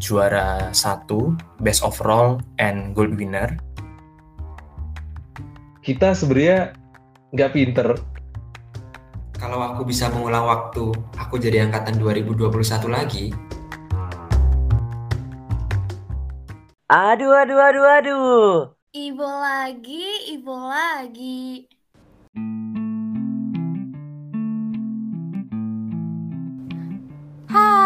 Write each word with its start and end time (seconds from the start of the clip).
juara 0.00 0.72
satu, 0.72 1.36
best 1.60 1.84
overall, 1.84 2.40
and 2.56 2.96
gold 2.96 3.14
winner. 3.14 3.54
Kita 5.84 6.16
sebenarnya 6.16 6.72
nggak 7.30 7.52
pinter. 7.52 7.88
Kalau 9.36 9.60
aku 9.60 9.84
bisa 9.84 10.08
mengulang 10.12 10.48
waktu, 10.48 10.92
aku 11.16 11.36
jadi 11.36 11.68
angkatan 11.68 11.96
2021 12.00 12.88
lagi. 12.88 13.32
Aduh, 16.90 17.30
aduh, 17.30 17.60
aduh, 17.62 17.86
aduh. 17.86 18.50
Ibu 18.90 19.22
lagi, 19.22 20.34
ibu 20.34 20.50
lagi. 20.50 21.70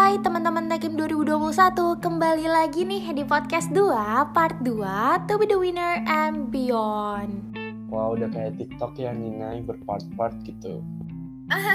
Hai 0.05 0.21
teman-teman 0.21 0.69
Tekim 0.69 0.93
2021, 1.01 1.97
kembali 1.97 2.45
lagi 2.45 2.85
nih 2.85 3.09
di 3.09 3.25
podcast 3.25 3.73
2, 3.73 4.37
part 4.37 4.53
2, 4.61 4.77
To 5.25 5.33
Be 5.41 5.49
The 5.49 5.57
Winner 5.57 6.05
and 6.05 6.53
Beyond. 6.53 7.57
Wah, 7.89 8.13
udah 8.13 8.29
kayak 8.29 8.53
TikTok 8.53 9.01
ya 9.01 9.09
Ninai 9.09 9.65
berpart-part 9.65 10.45
gitu. 10.45 10.85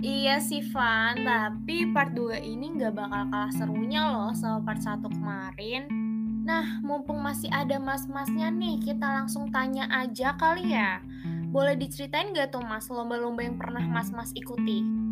iya 0.00 0.40
sih 0.40 0.64
Van, 0.72 1.20
tapi 1.20 1.92
part 1.92 2.16
2 2.16 2.40
ini 2.40 2.72
nggak 2.80 2.96
bakal 2.96 3.28
kalah 3.28 3.52
serunya 3.52 4.08
loh 4.08 4.32
sama 4.32 4.72
part 4.72 4.80
1 4.80 5.04
kemarin. 5.04 5.92
Nah, 6.40 6.80
mumpung 6.80 7.20
masih 7.20 7.52
ada 7.52 7.76
mas-masnya 7.76 8.48
nih, 8.48 8.80
kita 8.80 9.04
langsung 9.12 9.52
tanya 9.52 9.84
aja 9.92 10.32
kali 10.40 10.72
ya. 10.72 11.04
Boleh 11.52 11.76
diceritain 11.76 12.32
gak 12.32 12.56
tuh 12.56 12.64
mas, 12.64 12.88
lomba-lomba 12.88 13.44
yang 13.44 13.60
pernah 13.60 13.84
mas-mas 13.84 14.32
ikuti? 14.32 15.06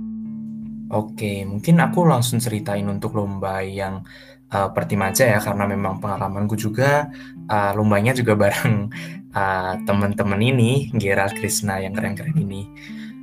Oke, 0.93 1.49
mungkin 1.49 1.81
aku 1.81 2.05
langsung 2.05 2.37
ceritain 2.37 2.85
untuk 2.85 3.17
lomba 3.17 3.65
yang 3.65 4.05
uh, 4.53 4.69
pertim 4.69 5.01
aja 5.01 5.25
ya, 5.25 5.39
karena 5.41 5.65
memang 5.65 5.97
pengalamanku 5.97 6.61
juga 6.61 7.09
uh, 7.49 7.73
lombanya 7.73 8.13
juga 8.13 8.37
bareng 8.43 8.93
uh, 9.33 9.73
teman-teman 9.89 10.41
ini, 10.45 10.93
Gerald 11.01 11.33
Krishna 11.41 11.81
yang 11.81 11.97
keren-keren 11.97 12.37
ini. 12.37 12.69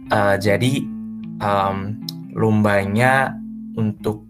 Uh, 0.09 0.35
jadi 0.41 0.83
um, 1.39 2.01
lombanya 2.33 3.37
untuk 3.77 4.25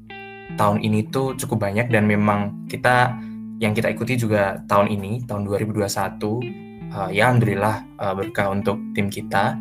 tahun 0.59 0.83
ini 0.83 1.07
tuh 1.09 1.33
cukup 1.39 1.63
banyak 1.71 1.87
dan 1.87 2.05
memang 2.05 2.67
kita 2.67 3.15
yang 3.61 3.71
kita 3.77 3.93
ikuti 3.93 4.17
juga 4.17 4.59
tahun 4.65 4.89
ini, 4.89 5.23
tahun 5.29 5.45
2021, 5.47 5.87
uh, 6.91 7.09
ya 7.13 7.29
alhamdulillah 7.29 7.75
uh, 8.01 8.13
berkah 8.17 8.51
untuk 8.51 8.75
tim 8.97 9.07
kita. 9.07 9.55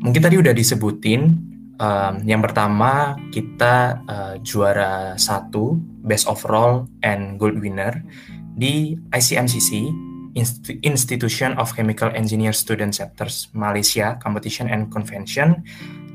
Mungkin 0.00 0.22
tadi 0.22 0.38
udah 0.38 0.54
disebutin 0.54 1.34
Um, 1.76 2.24
yang 2.24 2.40
pertama 2.40 3.20
kita 3.28 4.00
uh, 4.08 4.34
juara 4.40 5.12
satu 5.20 5.76
best 6.08 6.24
overall 6.24 6.88
and 7.04 7.36
gold 7.36 7.60
winner 7.60 8.00
di 8.56 8.96
ICMCC 9.12 9.92
Institution 10.84 11.56
of 11.56 11.72
Chemical 11.72 12.12
Engineer 12.12 12.52
Student 12.52 12.92
Chapters 12.96 13.52
Malaysia 13.56 14.16
Competition 14.20 14.68
and 14.68 14.88
Convention 14.88 15.64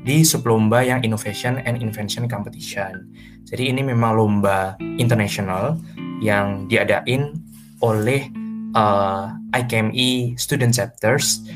di 0.02 0.26
sublomba 0.26 0.82
yang 0.82 1.02
Innovation 1.06 1.62
and 1.62 1.78
Invention 1.78 2.26
Competition. 2.26 3.06
Jadi 3.46 3.70
ini 3.70 3.86
memang 3.86 4.18
lomba 4.18 4.74
internasional 4.98 5.78
yang 6.22 6.66
diadain 6.66 7.34
oleh 7.82 8.30
uh, 8.74 9.30
IKMI 9.54 10.38
Student 10.38 10.74
Chapters 10.74 11.46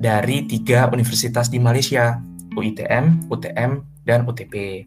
dari 0.00 0.44
tiga 0.48 0.88
universitas 0.92 1.52
di 1.52 1.60
Malaysia 1.60 2.16
UITM, 2.58 3.30
UTM, 3.30 3.86
dan 4.02 4.26
UTP. 4.26 4.84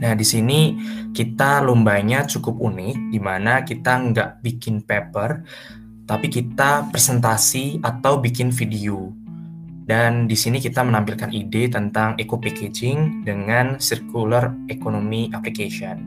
Nah, 0.00 0.16
di 0.16 0.24
sini 0.24 0.60
kita 1.12 1.60
lombanya 1.60 2.24
cukup 2.24 2.56
unik, 2.56 2.96
di 3.12 3.20
mana 3.20 3.66
kita 3.66 4.00
nggak 4.00 4.30
bikin 4.40 4.80
paper, 4.80 5.44
tapi 6.08 6.26
kita 6.32 6.88
presentasi 6.88 7.84
atau 7.84 8.16
bikin 8.16 8.48
video. 8.48 9.12
Dan 9.84 10.30
di 10.30 10.38
sini 10.38 10.62
kita 10.62 10.86
menampilkan 10.86 11.34
ide 11.34 11.66
tentang 11.66 12.14
eco 12.16 12.38
packaging 12.38 13.26
dengan 13.26 13.82
circular 13.82 14.54
economy 14.70 15.28
application. 15.34 15.98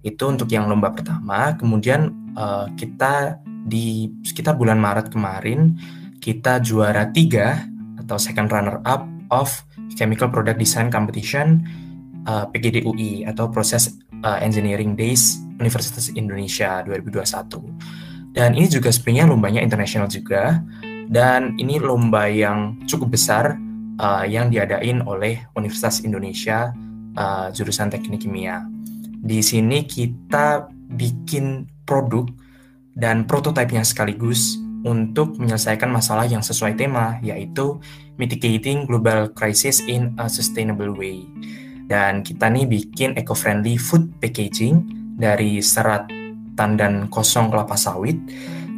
Itu 0.00 0.32
untuk 0.32 0.48
yang 0.48 0.72
lomba 0.72 0.90
pertama. 0.90 1.52
Kemudian 1.54 2.32
uh, 2.32 2.66
kita 2.74 3.44
di 3.64 4.08
sekitar 4.24 4.56
bulan 4.56 4.76
Maret 4.76 5.08
kemarin 5.08 5.76
kita 6.20 6.60
juara 6.60 7.08
tiga 7.12 7.64
atau 8.00 8.16
second 8.16 8.48
runner 8.52 8.80
up 8.84 9.04
of 9.32 9.64
Chemical 9.94 10.30
Product 10.30 10.58
Design 10.58 10.90
Competition 10.92 11.62
uh, 12.26 12.44
PGDUI 12.50 13.24
atau 13.28 13.48
Process 13.48 13.94
uh, 14.26 14.38
Engineering 14.42 14.98
Days 14.98 15.40
Universitas 15.60 16.10
Indonesia 16.12 16.82
2021. 16.82 18.34
Dan 18.34 18.58
ini 18.58 18.66
juga 18.66 18.90
sebenarnya 18.90 19.30
lombanya 19.30 19.60
internasional 19.62 20.10
juga 20.10 20.58
dan 21.06 21.54
ini 21.60 21.78
lomba 21.78 22.26
yang 22.26 22.82
cukup 22.90 23.14
besar 23.14 23.54
uh, 24.02 24.26
yang 24.26 24.50
diadain 24.50 25.04
oleh 25.06 25.46
Universitas 25.54 26.02
Indonesia 26.02 26.74
uh, 27.14 27.54
jurusan 27.54 27.94
Teknik 27.94 28.26
Kimia. 28.26 28.66
Di 29.24 29.40
sini 29.40 29.86
kita 29.86 30.66
bikin 30.98 31.70
produk 31.86 32.26
dan 32.94 33.26
prototipenya 33.26 33.86
sekaligus 33.86 34.58
untuk 34.84 35.40
menyelesaikan 35.40 35.88
masalah 35.88 36.28
yang 36.28 36.44
sesuai 36.44 36.76
tema, 36.76 37.16
yaitu 37.24 37.80
mitigating 38.20 38.84
global 38.84 39.32
crisis 39.32 39.80
in 39.88 40.12
a 40.20 40.28
sustainable 40.28 40.92
way. 40.92 41.24
Dan 41.88 42.24
kita 42.24 42.48
nih 42.48 42.68
bikin 42.68 43.16
eco-friendly 43.16 43.76
food 43.80 44.12
packaging 44.20 44.84
dari 45.16 45.60
serat 45.60 46.08
tandan 46.54 47.08
kosong 47.10 47.50
kelapa 47.50 47.74
sawit 47.74 48.16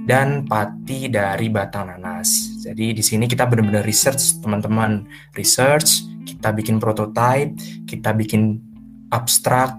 dan 0.07 0.47
pati 0.47 1.11
dari 1.11 1.51
batang 1.51 1.91
nanas. 1.91 2.63
Jadi 2.63 2.95
di 2.95 3.03
sini 3.03 3.27
kita 3.27 3.47
benar-benar 3.47 3.83
research 3.83 4.39
teman-teman, 4.43 5.07
research, 5.35 6.07
kita 6.27 6.55
bikin 6.55 6.79
prototype, 6.79 7.55
kita 7.87 8.15
bikin 8.15 8.63
abstrak, 9.11 9.75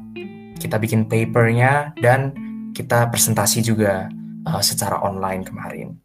kita 0.60 0.80
bikin 0.80 1.08
papernya 1.08 1.96
dan 2.00 2.32
kita 2.72 3.08
presentasi 3.12 3.64
juga 3.64 4.12
uh, 4.48 4.64
secara 4.64 5.04
online 5.04 5.44
kemarin. 5.44 6.00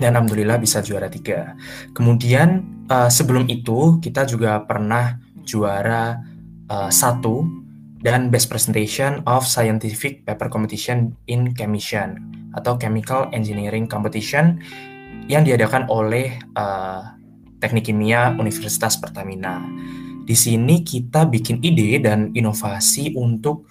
Dan 0.00 0.16
alhamdulillah 0.16 0.58
bisa 0.58 0.82
juara 0.82 1.06
tiga. 1.06 1.54
Kemudian 1.94 2.66
uh, 2.90 3.06
sebelum 3.06 3.46
itu 3.46 4.02
kita 4.02 4.26
juga 4.26 4.64
pernah 4.66 5.20
juara 5.44 6.18
uh, 6.66 6.90
satu 6.90 7.46
dan 8.00 8.32
best 8.32 8.48
presentation 8.48 9.20
of 9.28 9.44
scientific 9.44 10.24
paper 10.24 10.48
competition 10.48 11.12
in 11.28 11.52
Chemission 11.52 12.16
atau 12.56 12.80
chemical 12.80 13.28
engineering 13.36 13.84
competition 13.84 14.58
yang 15.28 15.44
diadakan 15.44 15.86
oleh 15.92 16.40
uh, 16.56 17.14
Teknik 17.60 17.92
Kimia 17.92 18.32
Universitas 18.40 18.96
Pertamina. 18.96 19.60
Di 20.24 20.32
sini 20.32 20.80
kita 20.80 21.28
bikin 21.28 21.60
ide 21.60 22.00
dan 22.00 22.32
inovasi 22.32 23.12
untuk 23.20 23.68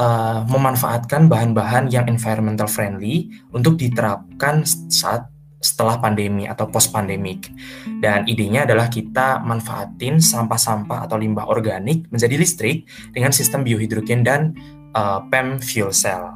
uh, 0.00 0.48
memanfaatkan 0.48 1.28
bahan-bahan 1.28 1.92
yang 1.92 2.08
environmental 2.08 2.66
friendly 2.66 3.28
untuk 3.52 3.76
diterapkan 3.76 4.64
saat 4.88 5.28
setelah 5.60 6.00
pandemi 6.00 6.48
atau 6.48 6.64
post 6.72 6.88
pandemic. 6.88 7.52
Dan 8.00 8.24
idenya 8.24 8.64
adalah 8.64 8.88
kita 8.88 9.44
manfaatin 9.44 10.16
sampah-sampah 10.16 11.04
atau 11.04 11.20
limbah 11.20 11.44
organik 11.44 12.08
menjadi 12.08 12.40
listrik 12.40 12.88
dengan 13.12 13.28
sistem 13.28 13.60
biohidrogen 13.60 14.24
dan 14.24 14.56
uh, 14.96 15.20
PEM 15.28 15.60
fuel 15.60 15.92
cell 15.92 16.32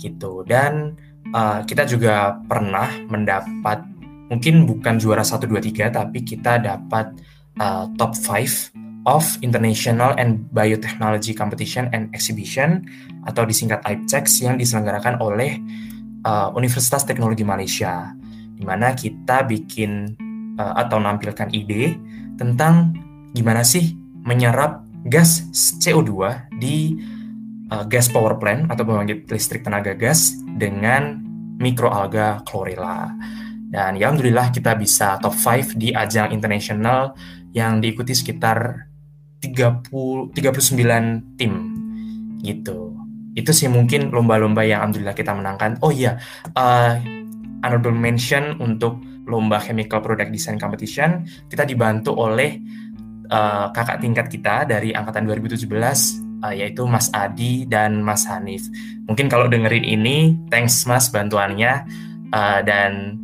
gitu. 0.00 0.40
Dan 0.48 0.96
uh, 1.36 1.60
kita 1.68 1.84
juga 1.84 2.40
pernah 2.48 2.88
mendapat 3.12 3.84
mungkin 4.32 4.64
bukan 4.64 4.96
juara 4.96 5.20
1 5.20 5.44
2 5.44 5.92
3 5.92 5.92
tapi 5.92 6.24
kita 6.24 6.56
dapat 6.56 7.12
uh, 7.60 7.84
top 8.00 8.16
5 8.16 8.71
of 9.06 9.24
International 9.42 10.14
and 10.14 10.46
Biotechnology 10.54 11.34
Competition 11.34 11.90
and 11.90 12.10
Exhibition 12.14 12.86
atau 13.26 13.42
disingkat 13.42 13.82
IPCEX 13.82 14.46
yang 14.46 14.56
diselenggarakan 14.58 15.18
oleh 15.18 15.58
uh, 16.26 16.54
Universitas 16.54 17.02
Teknologi 17.02 17.42
Malaysia, 17.42 18.14
di 18.54 18.62
mana 18.62 18.94
kita 18.94 19.42
bikin 19.46 20.14
uh, 20.58 20.74
atau 20.78 21.02
nampilkan 21.02 21.50
ide 21.50 21.98
tentang 22.38 22.94
gimana 23.34 23.66
sih 23.66 23.94
menyerap 24.22 24.86
gas 25.10 25.50
CO2 25.82 26.10
di 26.62 26.94
uh, 27.74 27.84
gas 27.90 28.06
power 28.06 28.38
plant 28.38 28.70
atau 28.70 28.86
pembangkit 28.86 29.26
listrik 29.26 29.66
tenaga 29.66 29.98
gas 29.98 30.38
dengan 30.58 31.18
mikroalga 31.58 32.42
chlorella. 32.46 33.10
Dan 33.72 33.96
ya 33.96 34.12
alhamdulillah 34.12 34.52
kita 34.52 34.76
bisa 34.76 35.16
top 35.18 35.32
5 35.32 35.80
di 35.80 35.96
ajang 35.96 36.30
internasional 36.30 37.16
yang 37.56 37.80
diikuti 37.80 38.12
sekitar 38.12 38.91
30 39.42 40.32
39 40.32 41.38
tim 41.38 41.52
gitu. 42.46 42.94
Itu 43.34 43.50
sih 43.50 43.66
mungkin 43.66 44.14
lomba-lomba 44.14 44.62
yang 44.62 44.86
alhamdulillah 44.86 45.16
kita 45.16 45.34
menangkan. 45.34 45.80
Oh 45.82 45.90
iya, 45.90 46.20
uh, 46.54 46.96
honorable 47.66 47.94
mention 47.94 48.56
untuk 48.62 49.02
lomba 49.26 49.62
chemical 49.62 50.02
product 50.02 50.34
design 50.34 50.58
competition 50.58 51.22
kita 51.46 51.62
dibantu 51.62 52.10
oleh 52.18 52.58
uh, 53.30 53.70
kakak 53.70 54.02
tingkat 54.02 54.26
kita 54.26 54.66
dari 54.66 54.90
angkatan 54.90 55.30
2017 55.30 55.62
uh, 56.42 56.50
yaitu 56.52 56.82
Mas 56.84 57.08
Adi 57.14 57.64
dan 57.64 58.02
Mas 58.02 58.26
Hanif. 58.26 58.66
Mungkin 59.06 59.30
kalau 59.30 59.46
dengerin 59.46 59.86
ini, 59.86 60.34
thanks 60.50 60.84
Mas 60.84 61.08
bantuannya 61.08 61.86
uh, 62.34 62.60
dan 62.66 63.22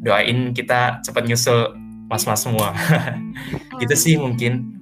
doain 0.00 0.54
kita 0.56 1.04
cepat 1.04 1.28
nyusul 1.28 1.76
mas-mas 2.06 2.46
semua. 2.46 2.70
gitu 3.82 3.94
sih 3.98 4.14
mungkin. 4.16 4.75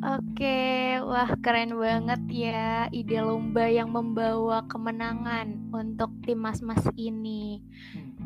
Oke, 0.00 0.96
wah 1.04 1.28
keren 1.44 1.76
banget 1.76 2.22
ya 2.32 2.88
ide 2.88 3.20
lomba 3.20 3.68
yang 3.68 3.92
membawa 3.92 4.64
kemenangan 4.64 5.68
untuk 5.76 6.08
tim 6.24 6.40
mas-mas 6.40 6.80
ini. 6.96 7.60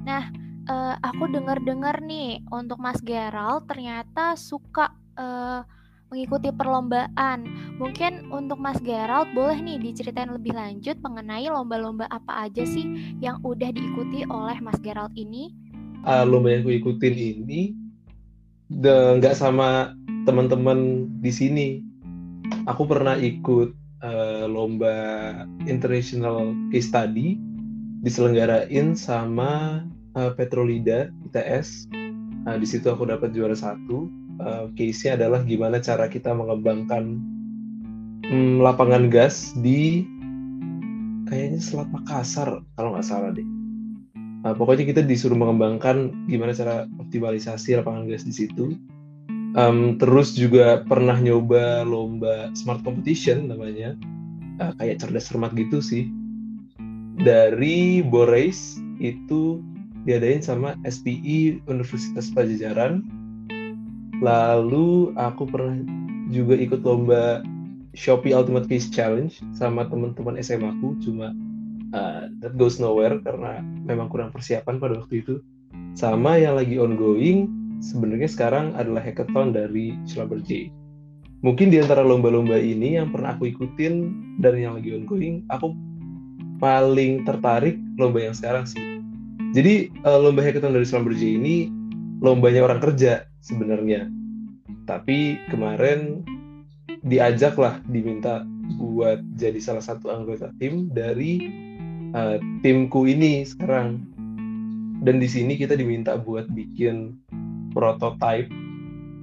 Nah, 0.06 0.30
uh, 0.70 0.94
aku 1.02 1.26
dengar-dengar 1.34 1.98
nih 1.98 2.46
untuk 2.54 2.78
Mas 2.78 3.02
Gerald 3.02 3.66
ternyata 3.66 4.38
suka 4.38 4.94
uh, 5.18 5.66
mengikuti 6.14 6.54
perlombaan. 6.54 7.42
Mungkin 7.82 8.30
untuk 8.30 8.62
Mas 8.62 8.78
Gerald 8.78 9.34
boleh 9.34 9.58
nih 9.58 9.82
diceritain 9.82 10.30
lebih 10.30 10.54
lanjut 10.54 10.94
mengenai 11.02 11.50
lomba-lomba 11.50 12.06
apa 12.06 12.46
aja 12.46 12.62
sih 12.62 13.18
yang 13.18 13.42
udah 13.42 13.74
diikuti 13.74 14.22
oleh 14.30 14.62
Mas 14.62 14.78
Gerald 14.78 15.10
ini? 15.18 15.50
Uh, 16.06 16.22
lomba 16.22 16.54
yang 16.54 16.62
aku 16.62 16.78
ikutin 16.78 17.14
ini 17.18 17.74
nggak 18.70 19.34
sama 19.34 19.98
teman-teman 20.24 21.08
di 21.20 21.32
sini. 21.32 21.68
Aku 22.68 22.84
pernah 22.84 23.16
ikut 23.16 23.72
uh, 24.04 24.44
lomba 24.48 24.96
international 25.64 26.52
case 26.68 26.88
study 26.92 27.40
diselenggarain 28.04 28.92
sama 28.92 29.84
uh, 30.16 30.32
Petrolida 30.36 31.08
ITS. 31.28 31.88
Nah, 32.44 32.60
di 32.60 32.68
situ 32.68 32.92
aku 32.92 33.08
dapat 33.08 33.32
juara 33.32 33.56
satu 33.56 34.12
uh, 34.44 34.68
case-nya 34.76 35.16
adalah 35.16 35.40
gimana 35.44 35.80
cara 35.80 36.08
kita 36.12 36.36
mengembangkan 36.36 37.16
um, 38.28 38.60
lapangan 38.60 39.08
gas 39.08 39.56
di 39.64 40.04
kayaknya 41.24 41.60
Selat 41.64 41.88
Makassar 41.88 42.60
kalau 42.76 42.92
nggak 42.92 43.08
salah 43.08 43.32
deh. 43.32 43.48
Nah, 44.44 44.52
pokoknya 44.52 44.84
kita 44.84 45.00
disuruh 45.00 45.40
mengembangkan 45.40 46.28
gimana 46.28 46.52
cara 46.52 46.84
optimalisasi 47.00 47.80
lapangan 47.80 48.04
gas 48.04 48.28
di 48.28 48.34
situ. 48.36 48.76
Um, 49.54 50.02
terus 50.02 50.34
juga 50.34 50.82
pernah 50.82 51.14
nyoba 51.14 51.86
lomba 51.86 52.50
smart 52.58 52.82
competition 52.82 53.46
namanya, 53.46 53.94
uh, 54.58 54.74
kayak 54.82 54.98
cerdas 54.98 55.30
cermat 55.30 55.54
gitu 55.54 55.78
sih. 55.78 56.10
Dari 57.22 58.02
Boreis 58.02 58.82
itu 58.98 59.62
diadain 60.02 60.42
sama 60.42 60.74
SPI 60.82 61.62
Universitas 61.70 62.34
Pajajaran 62.34 63.06
Lalu 64.22 65.12
aku 65.18 65.48
pernah 65.48 65.74
juga 66.30 66.54
ikut 66.54 66.80
lomba 66.86 67.42
Shopee 67.94 68.34
Ultimate 68.34 68.66
Case 68.66 68.90
Challenge 68.90 69.30
sama 69.54 69.86
teman-teman 69.86 70.38
SMA 70.42 70.70
aku 70.78 70.98
cuma 71.02 71.34
uh, 71.94 72.30
that 72.42 72.54
goes 72.58 72.78
nowhere 72.78 73.18
karena 73.22 73.62
memang 73.86 74.10
kurang 74.10 74.30
persiapan 74.30 74.78
pada 74.78 75.02
waktu 75.02 75.22
itu. 75.22 75.34
Sama 75.94 76.38
yang 76.38 76.58
lagi 76.58 76.78
ongoing 76.78 77.50
sebenarnya 77.84 78.28
sekarang 78.32 78.72
adalah 78.72 79.04
hackathon 79.04 79.52
dari 79.52 79.92
Schlumberger. 80.08 80.72
Mungkin 81.44 81.68
di 81.68 81.76
antara 81.76 82.00
lomba-lomba 82.00 82.56
ini 82.56 82.96
yang 82.96 83.12
pernah 83.12 83.36
aku 83.36 83.52
ikutin 83.52 83.94
dan 84.40 84.56
yang 84.56 84.80
lagi 84.80 84.96
ongoing, 84.96 85.44
aku 85.52 85.76
paling 86.56 87.28
tertarik 87.28 87.76
lomba 88.00 88.24
yang 88.24 88.32
sekarang 88.32 88.64
sih. 88.64 88.80
Jadi 89.52 89.92
uh, 90.08 90.16
lomba 90.16 90.40
hackathon 90.40 90.72
dari 90.72 90.88
Schlumberger 90.88 91.30
ini 91.36 91.68
lombanya 92.24 92.64
orang 92.64 92.80
kerja 92.80 93.28
sebenarnya. 93.44 94.08
Tapi 94.88 95.36
kemarin 95.52 96.24
diajak 97.04 97.60
lah, 97.60 97.76
diminta 97.92 98.48
buat 98.80 99.20
jadi 99.36 99.60
salah 99.60 99.84
satu 99.84 100.08
anggota 100.08 100.48
tim 100.56 100.88
dari 100.88 101.52
uh, 102.16 102.40
timku 102.64 103.04
ini 103.04 103.44
sekarang. 103.44 104.00
Dan 105.04 105.20
di 105.20 105.28
sini 105.28 105.60
kita 105.60 105.76
diminta 105.76 106.16
buat 106.16 106.48
bikin 106.48 107.12
prototype 107.74 108.48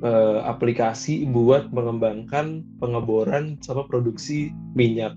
uh, 0.05 0.45
aplikasi 0.45 1.25
buat 1.31 1.71
mengembangkan 1.71 2.61
pengeboran 2.77 3.57
sama 3.63 3.87
produksi 3.87 4.51
minyak. 4.75 5.15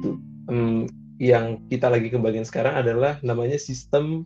Itu 0.00 0.16
um, 0.48 0.86
yang 1.20 1.60
kita 1.68 1.92
lagi 1.92 2.08
kembangin 2.08 2.48
sekarang 2.48 2.80
adalah 2.80 3.20
namanya 3.20 3.60
sistem 3.60 4.24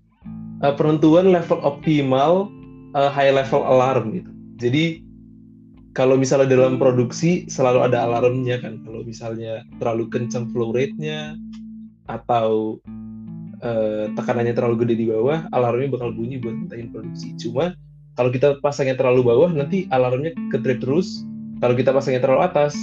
uh, 0.63 0.75
penentuan 0.77 1.35
level 1.35 1.59
optimal 1.65 2.47
uh, 2.95 3.11
high 3.11 3.35
level 3.35 3.65
alarm 3.67 4.15
gitu. 4.15 4.31
Jadi 4.63 4.85
kalau 5.95 6.19
misalnya 6.19 6.51
dalam 6.59 6.77
produksi 6.77 7.47
selalu 7.47 7.87
ada 7.87 8.03
alarmnya 8.07 8.59
kan. 8.59 8.83
Kalau 8.83 9.07
misalnya 9.07 9.63
terlalu 9.79 10.11
kencang 10.11 10.51
flow 10.51 10.75
rate-nya 10.75 11.39
atau 12.11 12.79
uh, 13.63 14.11
tekanannya 14.19 14.53
terlalu 14.59 14.85
gede 14.85 14.95
di 15.03 15.07
bawah, 15.07 15.47
alarmnya 15.55 15.95
bakal 15.95 16.11
bunyi 16.11 16.43
buat 16.43 16.55
mintain 16.55 16.91
produksi. 16.91 17.39
Cuma 17.39 17.79
kalau 18.15 18.31
kita 18.31 18.63
pasangnya 18.63 18.95
terlalu 18.95 19.27
bawah, 19.27 19.51
nanti 19.51 19.91
alarmnya 19.91 20.31
ketrip 20.55 20.79
terus. 20.79 21.27
Kalau 21.59 21.75
kita 21.75 21.91
pasangnya 21.91 22.23
terlalu 22.23 22.43
atas, 22.47 22.75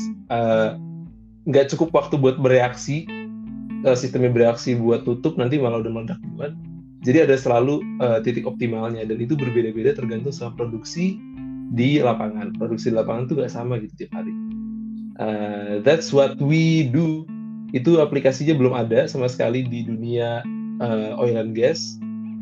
nggak 1.47 1.65
uh, 1.65 1.69
cukup 1.71 1.95
waktu 1.95 2.19
buat 2.19 2.35
bereaksi, 2.39 3.07
uh, 3.87 3.95
sistemnya 3.95 4.31
bereaksi 4.31 4.75
buat 4.75 5.07
tutup, 5.07 5.39
nanti 5.39 5.55
malah 5.55 5.79
udah 5.79 5.91
meledak 5.91 6.19
duluan. 6.19 6.55
Jadi 7.01 7.17
ada 7.25 7.35
selalu 7.39 7.81
uh, 7.97 8.21
titik 8.21 8.45
optimalnya 8.45 9.07
dan 9.07 9.17
itu 9.17 9.33
berbeda-beda 9.33 9.97
tergantung 9.97 10.35
sama 10.35 10.53
produksi 10.53 11.17
di 11.73 11.97
lapangan. 11.97 12.53
Produksi 12.59 12.93
di 12.93 12.95
lapangan 12.99 13.25
tuh 13.25 13.41
gak 13.41 13.49
sama 13.55 13.81
gitu 13.81 14.05
tiap 14.05 14.21
hari. 14.21 14.33
Uh, 15.17 15.81
that's 15.81 16.13
what 16.13 16.37
we 16.37 16.85
do. 16.93 17.25
Itu 17.73 18.03
aplikasinya 18.03 18.53
belum 18.53 18.75
ada 18.75 19.09
sama 19.09 19.31
sekali 19.31 19.65
di 19.65 19.87
dunia 19.87 20.45
uh, 20.83 21.17
oil 21.17 21.41
and 21.41 21.57
gas 21.57 21.97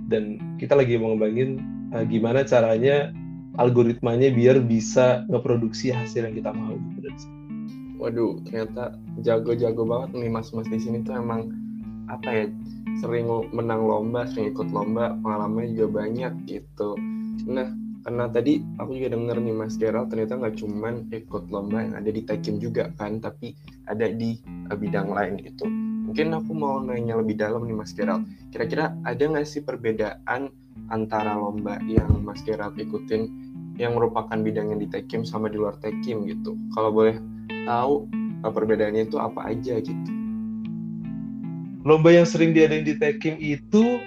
dan 0.10 0.42
kita 0.58 0.76
lagi 0.76 0.98
mau 0.98 1.16
ngembangin 1.16 1.79
uh, 1.94 2.04
gimana 2.06 2.46
caranya 2.46 3.12
algoritmanya 3.58 4.32
biar 4.32 4.62
bisa 4.64 5.26
ngeproduksi 5.28 5.92
hasil 5.92 6.30
yang 6.30 6.36
kita 6.38 6.52
mau 6.54 6.76
gitu 6.96 7.10
Waduh, 8.00 8.40
ternyata 8.48 8.96
jago-jago 9.20 9.84
banget 9.84 10.16
nih 10.16 10.32
mas-mas 10.32 10.72
di 10.72 10.80
sini 10.80 11.04
tuh 11.04 11.20
emang 11.20 11.52
apa 12.08 12.30
ya 12.32 12.46
sering 13.04 13.28
menang 13.52 13.84
lomba, 13.84 14.24
sering 14.32 14.56
ikut 14.56 14.72
lomba, 14.72 15.20
pengalamannya 15.20 15.76
juga 15.76 16.04
banyak 16.04 16.34
gitu. 16.48 16.96
Nah, 17.46 17.68
karena 18.08 18.26
tadi 18.32 18.64
aku 18.80 18.96
juga 18.96 19.20
denger 19.20 19.38
nih 19.44 19.56
Mas 19.56 19.76
Gerald 19.76 20.08
ternyata 20.10 20.40
nggak 20.40 20.56
cuman 20.58 21.12
ikut 21.12 21.44
lomba 21.52 21.84
yang 21.84 21.94
ada 22.00 22.10
di 22.10 22.22
Tekim 22.24 22.58
juga 22.58 22.90
kan, 22.96 23.20
tapi 23.20 23.54
ada 23.86 24.08
di 24.10 24.40
uh, 24.72 24.78
bidang 24.80 25.12
lain 25.12 25.38
gitu. 25.44 25.68
Mungkin 26.10 26.34
aku 26.34 26.52
mau 26.58 26.82
nanya 26.82 27.22
lebih 27.22 27.38
dalam 27.38 27.68
nih 27.68 27.78
Mas 27.78 27.94
Gerald. 27.94 28.26
Kira-kira 28.50 28.98
ada 29.06 29.22
nggak 29.22 29.46
sih 29.46 29.62
perbedaan 29.62 30.50
antara 30.90 31.38
lomba 31.38 31.78
yang 31.86 32.26
Mas 32.26 32.42
Gerald 32.46 32.78
ikutin 32.78 33.30
yang 33.80 33.96
merupakan 33.96 34.36
bidang 34.36 34.76
yang 34.76 34.80
di 34.84 34.90
Tekim 34.92 35.24
sama 35.24 35.48
di 35.48 35.58
luar 35.58 35.78
Tekim 35.80 36.28
gitu? 36.28 36.60
Kalau 36.76 36.92
boleh 36.92 37.18
tahu 37.64 38.06
uh, 38.44 38.52
perbedaannya 38.52 39.08
itu 39.08 39.18
apa 39.18 39.54
aja 39.54 39.80
gitu? 39.80 40.20
lomba 41.88 42.12
yang 42.12 42.28
sering 42.28 42.52
diadain 42.52 42.84
di 42.84 42.96
Tekim 43.00 43.40
itu 43.40 44.04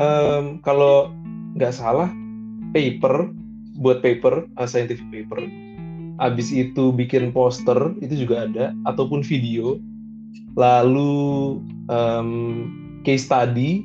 um, 0.00 0.60
kalau 0.64 1.12
nggak 1.54 1.74
salah 1.74 2.08
paper 2.72 3.30
buat 3.78 4.00
paper 4.00 4.48
uh, 4.56 4.68
scientific 4.68 5.04
paper 5.12 5.44
abis 6.22 6.54
itu 6.54 6.94
bikin 6.94 7.34
poster 7.34 7.94
itu 7.98 8.26
juga 8.26 8.46
ada 8.46 8.64
ataupun 8.86 9.20
video 9.26 9.82
lalu 10.54 11.58
um, 11.90 12.70
case 13.02 13.26
study 13.26 13.82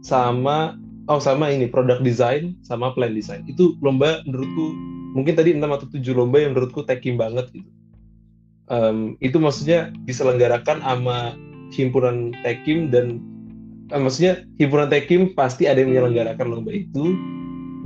sama 0.00 0.74
oh 1.06 1.22
sama 1.22 1.50
ini 1.50 1.70
product 1.70 2.02
design 2.02 2.58
sama 2.66 2.92
plan 2.92 3.14
design 3.14 3.46
itu 3.46 3.78
lomba 3.82 4.22
menurutku 4.26 4.74
mungkin 5.16 5.34
tadi 5.38 5.56
enam 5.56 5.72
atau 5.72 5.88
tujuh 5.88 6.12
lomba 6.12 6.42
yang 6.42 6.52
menurutku 6.52 6.84
tekim 6.84 7.16
banget 7.16 7.48
gitu 7.54 7.70
um, 8.70 9.14
itu 9.22 9.38
maksudnya 9.38 9.90
diselenggarakan 10.06 10.82
sama 10.82 11.34
himpunan 11.74 12.34
Tekim 12.46 12.90
dan 12.92 13.18
eh, 13.90 14.00
maksudnya 14.00 14.46
himpunan 14.60 14.90
Tekim 14.90 15.34
pasti 15.34 15.66
ada 15.66 15.82
yang 15.82 15.94
menyelenggarakan 15.94 16.46
lomba 16.46 16.70
itu 16.74 17.18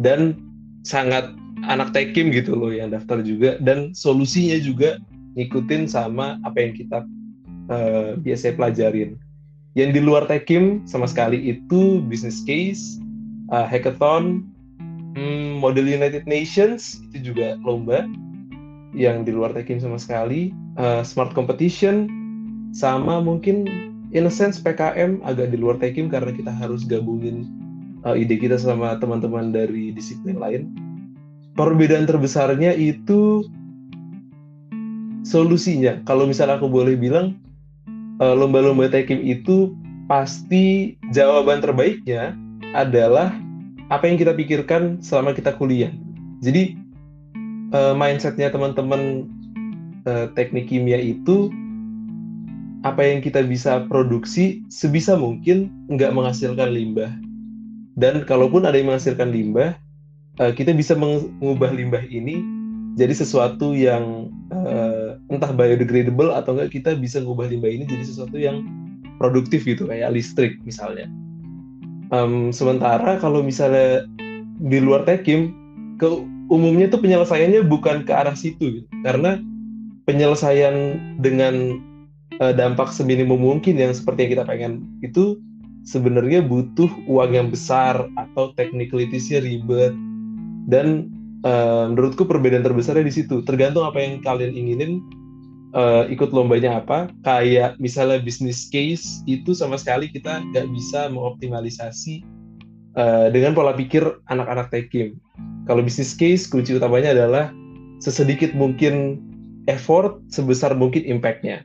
dan 0.01 0.37
sangat 0.85 1.33
anak 1.69 1.93
Tekim 1.93 2.33
gitu 2.33 2.57
loh 2.57 2.73
yang 2.73 2.93
daftar 2.93 3.21
juga 3.21 3.61
dan 3.61 3.93
solusinya 3.93 4.57
juga 4.61 4.97
ngikutin 5.37 5.87
sama 5.87 6.41
apa 6.43 6.59
yang 6.59 6.73
kita 6.75 6.99
uh, 7.71 8.19
biasa 8.19 8.57
pelajarin. 8.59 9.15
Yang 9.79 9.91
di 9.95 10.01
luar 10.03 10.27
Tekim 10.27 10.83
sama 10.89 11.07
sekali 11.07 11.55
itu 11.55 12.03
business 12.11 12.43
case, 12.43 12.99
uh, 13.51 13.67
hackathon, 13.67 14.47
hmm, 15.15 15.59
model 15.59 15.87
United 15.87 16.25
Nations 16.27 17.03
itu 17.11 17.35
juga 17.35 17.59
lomba 17.63 18.07
yang 18.91 19.23
di 19.23 19.31
luar 19.31 19.55
Tekim 19.55 19.79
sama 19.79 19.99
sekali, 19.99 20.51
uh, 20.79 21.07
smart 21.07 21.31
competition, 21.35 22.11
sama 22.75 23.23
mungkin 23.23 23.67
in 24.11 24.27
a 24.27 24.33
sense 24.33 24.59
PKM 24.59 25.23
agak 25.23 25.55
di 25.55 25.59
luar 25.59 25.79
Tekim 25.79 26.11
karena 26.11 26.35
kita 26.35 26.51
harus 26.51 26.83
gabungin 26.87 27.47
uh, 28.03 28.19
ide 28.19 28.39
kita 28.39 28.59
sama 28.59 28.99
teman-teman 28.99 29.55
dari 29.55 29.95
disiplin 29.95 30.39
lain. 30.39 30.71
Perbedaan 31.55 32.07
terbesarnya 32.07 32.73
itu 32.79 33.45
solusinya 35.27 36.01
kalau 36.09 36.25
misalnya 36.25 36.57
aku 36.57 36.71
boleh 36.71 36.97
bilang 36.97 37.37
lomba-lomba 38.21 38.93
tekim 38.93 39.21
itu 39.25 39.73
pasti 40.09 40.97
jawaban 41.13 41.65
terbaiknya 41.65 42.37
adalah 42.73 43.35
apa 43.91 44.07
yang 44.07 44.17
kita 44.19 44.35
pikirkan 44.35 45.03
selama 45.03 45.35
kita 45.35 45.55
kuliah 45.57 45.91
jadi 46.43 46.77
uh, 47.75 47.95
mindsetnya 47.95 48.51
teman-teman 48.51 49.27
uh, 50.07 50.31
teknik 50.35 50.71
kimia 50.71 50.99
itu 50.99 51.51
apa 52.81 53.05
yang 53.05 53.21
kita 53.21 53.45
bisa 53.45 53.85
produksi 53.93 54.65
sebisa 54.73 55.13
mungkin 55.19 55.69
nggak 55.93 56.17
menghasilkan 56.17 56.73
limbah 56.73 57.13
dan 58.01 58.25
kalaupun 58.25 58.65
ada 58.65 58.81
yang 58.81 58.95
menghasilkan 58.95 59.29
limbah 59.29 59.77
uh, 60.41 60.53
kita 60.55 60.73
bisa 60.73 60.97
mengubah 60.97 61.75
limbah 61.75 62.07
ini 62.09 62.41
jadi 62.99 63.15
sesuatu 63.15 63.77
yang 63.77 64.33
uh, 64.51 65.15
entah 65.31 65.53
biodegradable 65.55 66.35
atau 66.35 66.59
enggak 66.59 66.75
kita 66.75 66.91
bisa 66.99 67.23
mengubah 67.23 67.47
limbah 67.51 67.71
ini 67.71 67.85
jadi 67.87 68.05
sesuatu 68.05 68.37
yang 68.37 68.67
produktif 69.21 69.63
gitu 69.69 69.87
kayak 69.87 70.17
listrik 70.17 70.59
misalnya. 70.67 71.07
Um, 72.11 72.51
sementara 72.51 73.23
kalau 73.23 73.39
misalnya 73.43 74.03
di 74.59 74.83
luar 74.83 75.07
tekim, 75.07 75.55
ke 76.01 76.09
umumnya 76.51 76.91
tuh 76.91 76.99
penyelesaiannya 76.99 77.63
bukan 77.71 78.03
ke 78.03 78.13
arah 78.13 78.35
situ 78.35 78.83
gitu. 78.83 78.89
karena 79.07 79.39
penyelesaian 80.05 80.99
dengan 81.23 81.79
uh, 82.43 82.51
dampak 82.51 82.91
seminimum 82.91 83.39
mungkin 83.39 83.79
yang 83.79 83.95
seperti 83.95 84.27
yang 84.27 84.33
kita 84.41 84.45
pengen 84.51 84.73
itu 85.07 85.39
sebenarnya 85.87 86.43
butuh 86.43 86.91
uang 87.07 87.39
yang 87.39 87.49
besar 87.49 88.11
atau 88.19 88.51
teknikalitasnya 88.59 89.45
ribet 89.47 89.95
dan 90.67 91.07
uh, 91.47 91.87
menurutku 91.93 92.27
perbedaan 92.27 92.67
terbesarnya 92.67 93.07
di 93.07 93.15
situ 93.15 93.47
tergantung 93.47 93.87
apa 93.87 94.03
yang 94.03 94.19
kalian 94.21 94.53
inginin 94.59 94.99
uh, 95.77 96.05
ikut 96.09 96.31
lombanya 96.35 96.83
apa 96.83 97.11
kayak 97.23 97.79
misalnya 97.83 98.23
bisnis 98.23 98.67
case 98.71 99.23
itu 99.27 99.53
sama 99.53 99.77
sekali 99.77 100.11
kita 100.11 100.43
nggak 100.51 100.67
bisa 100.73 101.11
mengoptimalisasi 101.11 102.23
uh, 102.99 103.29
dengan 103.31 103.55
pola 103.55 103.75
pikir 103.75 104.03
anak-anak 104.31 104.71
tekim 104.73 105.19
kalau 105.69 105.85
bisnis 105.85 106.17
case 106.17 106.51
kunci 106.51 106.75
utamanya 106.75 107.15
adalah 107.15 107.53
sesedikit 108.01 108.57
mungkin 108.57 109.21
effort 109.69 110.19
sebesar 110.33 110.73
mungkin 110.75 111.05
impactnya. 111.05 111.63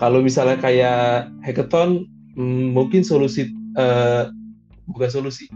Kalau 0.00 0.24
misalnya 0.24 0.58
kayak 0.58 1.30
hackathon 1.44 2.08
mm, 2.34 2.72
mungkin 2.72 3.04
solusi 3.04 3.52
uh, 3.76 4.32
bukan 4.88 5.10
solusi. 5.12 5.46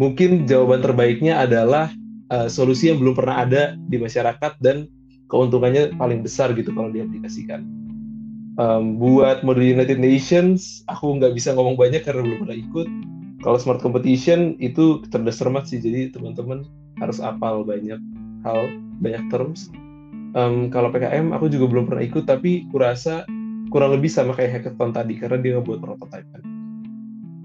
Mungkin 0.00 0.48
jawaban 0.48 0.80
terbaiknya 0.80 1.44
adalah 1.44 1.92
uh, 2.32 2.48
solusi 2.48 2.88
yang 2.88 2.98
belum 2.98 3.14
pernah 3.14 3.44
ada 3.44 3.76
di 3.76 4.00
masyarakat 4.00 4.56
dan 4.64 4.88
keuntungannya 5.30 5.94
paling 5.94 6.20
besar 6.26 6.52
gitu 6.58 6.74
kalau 6.74 6.90
diaplikasikan. 6.90 7.62
Um, 8.58 9.00
buat 9.00 9.40
Model 9.46 9.64
United 9.64 9.96
Nations, 9.96 10.82
aku 10.90 11.16
nggak 11.16 11.32
bisa 11.32 11.54
ngomong 11.56 11.78
banyak 11.78 12.02
karena 12.04 12.26
belum 12.26 12.38
pernah 12.44 12.58
ikut. 12.58 12.88
Kalau 13.40 13.56
Smart 13.56 13.80
Competition 13.80 14.58
itu 14.60 15.00
cerdas 15.08 15.40
cermat 15.40 15.64
sih, 15.64 15.80
jadi 15.80 16.12
teman-teman 16.12 16.68
harus 17.00 17.22
apal 17.24 17.64
banyak 17.64 17.96
hal, 18.44 18.68
banyak 19.00 19.22
terms. 19.32 19.72
Um, 20.36 20.68
kalau 20.68 20.92
PKM 20.92 21.32
aku 21.32 21.48
juga 21.48 21.72
belum 21.72 21.88
pernah 21.88 22.04
ikut, 22.04 22.28
tapi 22.28 22.68
kurasa 22.68 23.24
kurang 23.72 23.96
lebih 23.96 24.12
sama 24.12 24.36
kayak 24.36 24.60
hackathon 24.60 24.92
tadi 24.92 25.16
karena 25.16 25.38
dia 25.40 25.52
ngebuat 25.56 25.80
prototype 25.80 26.28
kan. 26.36 26.42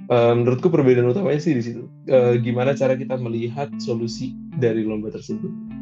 Uh, 0.06 0.34
menurutku 0.38 0.70
perbedaan 0.70 1.10
utamanya 1.10 1.42
sih 1.42 1.56
di 1.56 1.64
situ. 1.64 1.90
Uh, 2.12 2.38
gimana 2.38 2.78
cara 2.78 2.94
kita 2.94 3.18
melihat 3.18 3.72
solusi 3.82 4.38
dari 4.60 4.86
lomba 4.86 5.10
tersebut? 5.10 5.75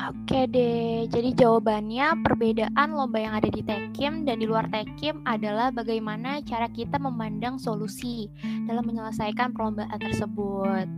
Oke 0.00 0.48
deh, 0.48 1.04
jadi 1.12 1.36
jawabannya 1.36 2.24
perbedaan 2.24 2.88
lomba 2.96 3.20
yang 3.20 3.36
ada 3.36 3.52
di 3.52 3.60
Tekim 3.60 4.24
dan 4.24 4.40
di 4.40 4.48
luar 4.48 4.64
Tekim 4.72 5.20
adalah 5.28 5.68
bagaimana 5.68 6.40
cara 6.40 6.72
kita 6.72 6.96
memandang 6.96 7.60
solusi 7.60 8.32
dalam 8.64 8.88
menyelesaikan 8.88 9.52
perlombaan 9.52 10.00
tersebut. 10.00 10.88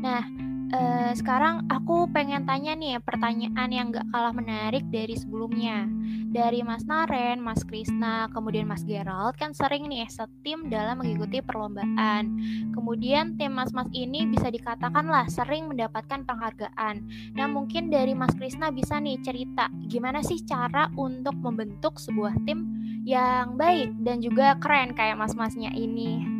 Nah, 0.00 0.24
Uh, 0.70 1.10
sekarang 1.18 1.66
aku 1.66 2.06
pengen 2.14 2.46
tanya 2.46 2.78
nih 2.78 3.02
pertanyaan 3.02 3.74
yang 3.74 3.90
gak 3.90 4.06
kalah 4.14 4.30
menarik 4.30 4.86
dari 4.86 5.18
sebelumnya. 5.18 5.82
Dari 6.30 6.62
Mas 6.62 6.86
Naren, 6.86 7.42
Mas 7.42 7.66
Krisna, 7.66 8.30
kemudian 8.30 8.70
Mas 8.70 8.86
Gerald 8.86 9.34
kan 9.34 9.50
sering 9.50 9.90
nih 9.90 10.06
setim 10.06 10.70
dalam 10.70 11.02
mengikuti 11.02 11.42
perlombaan. 11.42 12.38
Kemudian 12.70 13.34
tim 13.34 13.50
mas-mas 13.50 13.90
ini 13.90 14.30
bisa 14.30 14.46
dikatakan 14.46 15.10
lah 15.10 15.26
sering 15.26 15.66
mendapatkan 15.66 16.22
penghargaan. 16.22 17.02
Nah 17.34 17.50
mungkin 17.50 17.90
dari 17.90 18.14
Mas 18.14 18.30
Krisna 18.38 18.70
bisa 18.70 19.02
nih 19.02 19.18
cerita 19.26 19.66
gimana 19.90 20.22
sih 20.22 20.38
cara 20.46 20.86
untuk 20.94 21.34
membentuk 21.34 21.98
sebuah 21.98 22.46
tim 22.46 22.70
yang 23.02 23.58
baik 23.58 23.90
dan 24.06 24.22
juga 24.22 24.54
keren 24.62 24.94
kayak 24.94 25.18
mas-masnya 25.18 25.74
ini. 25.74 26.39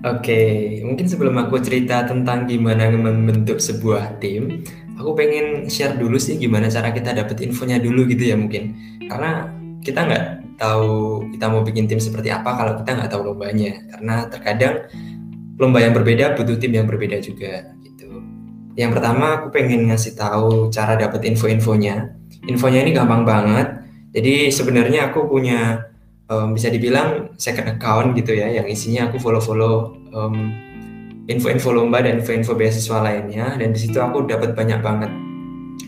Oke, 0.00 0.80
mungkin 0.80 1.04
sebelum 1.04 1.36
aku 1.36 1.60
cerita 1.60 2.08
tentang 2.08 2.48
gimana 2.48 2.88
membentuk 2.88 3.60
sebuah 3.60 4.16
tim, 4.16 4.64
aku 4.96 5.12
pengen 5.12 5.68
share 5.68 5.92
dulu 5.92 6.16
sih 6.16 6.40
gimana 6.40 6.72
cara 6.72 6.88
kita 6.88 7.12
dapet 7.12 7.44
infonya 7.44 7.76
dulu 7.76 8.08
gitu 8.08 8.32
ya 8.32 8.36
mungkin. 8.40 8.72
Karena 9.04 9.52
kita 9.84 10.00
nggak 10.08 10.24
tahu 10.56 11.28
kita 11.36 11.44
mau 11.52 11.60
bikin 11.60 11.84
tim 11.84 12.00
seperti 12.00 12.32
apa 12.32 12.48
kalau 12.48 12.80
kita 12.80 12.96
nggak 12.96 13.10
tahu 13.12 13.28
lombanya. 13.28 13.76
Karena 13.92 14.24
terkadang 14.32 14.88
lomba 15.60 15.84
yang 15.84 15.92
berbeda 15.92 16.32
butuh 16.32 16.56
tim 16.56 16.72
yang 16.72 16.88
berbeda 16.88 17.20
juga 17.20 17.68
gitu. 17.84 18.24
Yang 18.80 18.96
pertama 18.96 19.36
aku 19.36 19.52
pengen 19.52 19.92
ngasih 19.92 20.16
tahu 20.16 20.72
cara 20.72 20.96
dapet 20.96 21.28
info-infonya. 21.28 22.08
Infonya 22.48 22.88
ini 22.88 22.96
gampang 22.96 23.28
banget. 23.28 23.84
Jadi 24.16 24.48
sebenarnya 24.48 25.12
aku 25.12 25.28
punya 25.28 25.89
um, 26.30 26.54
bisa 26.54 26.70
dibilang 26.70 27.34
second 27.36 27.66
account 27.66 28.14
gitu 28.14 28.38
ya 28.38 28.48
yang 28.48 28.66
isinya 28.70 29.10
aku 29.10 29.18
follow-follow 29.18 29.98
um, 30.14 30.54
info-info 31.26 31.74
lomba 31.74 32.00
dan 32.00 32.22
info-info 32.22 32.54
beasiswa 32.54 33.02
lainnya. 33.02 33.58
Dan 33.58 33.74
di 33.74 33.78
situ 33.82 33.98
aku 33.98 34.24
dapat 34.24 34.54
banyak 34.54 34.80
banget 34.80 35.10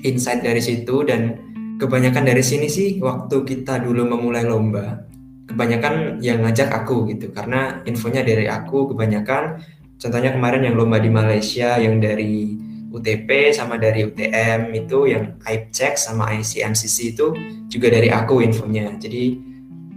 insight 0.02 0.42
dari 0.42 0.58
situ 0.58 1.06
dan 1.06 1.38
kebanyakan 1.78 2.26
dari 2.26 2.42
sini 2.42 2.66
sih 2.66 2.98
waktu 2.98 3.46
kita 3.46 3.82
dulu 3.82 4.06
memulai 4.06 4.42
lomba 4.42 5.06
kebanyakan 5.46 6.18
yang 6.18 6.42
ngajak 6.42 6.68
aku 6.74 7.06
gitu. 7.14 7.30
Karena 7.30 7.80
infonya 7.86 8.26
dari 8.26 8.50
aku 8.50 8.92
kebanyakan 8.92 9.62
contohnya 10.02 10.34
kemarin 10.34 10.66
yang 10.66 10.74
lomba 10.74 10.98
di 10.98 11.10
Malaysia 11.10 11.78
yang 11.78 12.02
dari 12.02 12.58
UTP 12.92 13.56
sama 13.56 13.80
dari 13.80 14.04
UTM 14.04 14.68
itu 14.76 15.08
yang 15.08 15.40
check 15.72 15.96
sama 15.96 16.28
ICMCC 16.36 17.16
itu 17.16 17.32
juga 17.72 17.88
dari 17.88 18.12
aku 18.12 18.44
infonya. 18.44 18.92
Jadi 19.00 19.51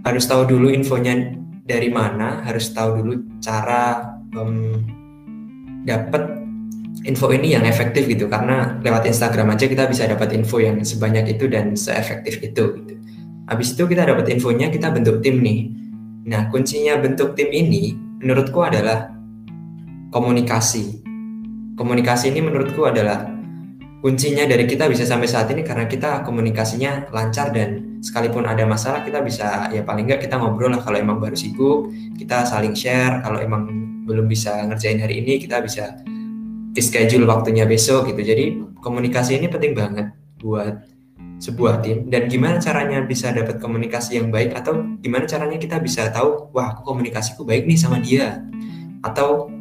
harus 0.06 0.24
tahu 0.30 0.46
dulu 0.46 0.70
infonya 0.70 1.34
dari 1.66 1.90
mana, 1.90 2.46
harus 2.46 2.70
tahu 2.70 3.02
dulu 3.02 3.14
cara 3.42 4.14
um, 4.38 4.78
dapat 5.82 6.46
info 7.02 7.34
ini 7.34 7.58
yang 7.58 7.66
efektif 7.66 8.06
gitu 8.06 8.30
karena 8.30 8.78
lewat 8.86 9.10
Instagram 9.10 9.54
aja 9.54 9.66
kita 9.66 9.90
bisa 9.90 10.06
dapat 10.06 10.30
info 10.38 10.62
yang 10.62 10.78
sebanyak 10.86 11.34
itu 11.34 11.50
dan 11.50 11.74
seefektif 11.74 12.38
itu 12.38 12.78
gitu. 12.78 12.94
Habis 13.50 13.74
itu 13.74 13.82
kita 13.86 14.06
dapat 14.06 14.30
infonya 14.30 14.70
kita 14.70 14.94
bentuk 14.94 15.22
tim 15.22 15.42
nih. 15.42 15.70
Nah, 16.26 16.50
kuncinya 16.50 16.98
bentuk 16.98 17.38
tim 17.38 17.50
ini 17.50 17.94
menurutku 18.22 18.58
adalah 18.62 19.10
komunikasi. 20.10 21.02
Komunikasi 21.78 22.34
ini 22.34 22.42
menurutku 22.42 22.82
adalah 22.82 23.30
kuncinya 24.02 24.42
dari 24.50 24.66
kita 24.66 24.90
bisa 24.90 25.06
sampai 25.06 25.30
saat 25.30 25.46
ini 25.54 25.62
karena 25.62 25.86
kita 25.86 26.26
komunikasinya 26.26 27.10
lancar 27.14 27.54
dan 27.54 27.85
sekalipun 28.00 28.44
ada 28.46 28.62
masalah 28.68 29.02
kita 29.02 29.20
bisa 29.24 29.68
ya 29.72 29.82
paling 29.82 30.06
nggak 30.06 30.24
kita 30.24 30.36
ngobrol 30.38 30.72
lah 30.72 30.80
kalau 30.80 30.98
emang 31.00 31.18
baru 31.20 31.36
sibuk 31.36 31.90
kita 32.16 32.46
saling 32.48 32.72
share. 32.72 33.20
Kalau 33.20 33.38
emang 33.40 33.68
belum 34.06 34.30
bisa 34.30 34.64
ngerjain 34.70 35.02
hari 35.02 35.20
ini 35.20 35.42
kita 35.42 35.58
bisa 35.60 35.98
schedule 36.76 37.24
waktunya 37.26 37.64
besok 37.64 38.12
gitu. 38.12 38.20
Jadi 38.20 38.60
komunikasi 38.80 39.40
ini 39.40 39.48
penting 39.48 39.72
banget 39.72 40.12
buat 40.40 40.84
sebuah 41.36 41.84
tim. 41.84 42.08
Dan 42.08 42.28
gimana 42.28 42.56
caranya 42.60 43.04
bisa 43.04 43.32
dapat 43.32 43.60
komunikasi 43.60 44.20
yang 44.20 44.28
baik? 44.32 44.56
Atau 44.56 44.96
gimana 45.00 45.28
caranya 45.28 45.58
kita 45.60 45.80
bisa 45.80 46.08
tahu 46.12 46.52
wah 46.52 46.72
aku 46.72 46.84
komunikasiku 46.84 47.44
baik 47.44 47.68
nih 47.68 47.78
sama 47.78 48.00
dia. 48.00 48.40
Atau 49.04 49.52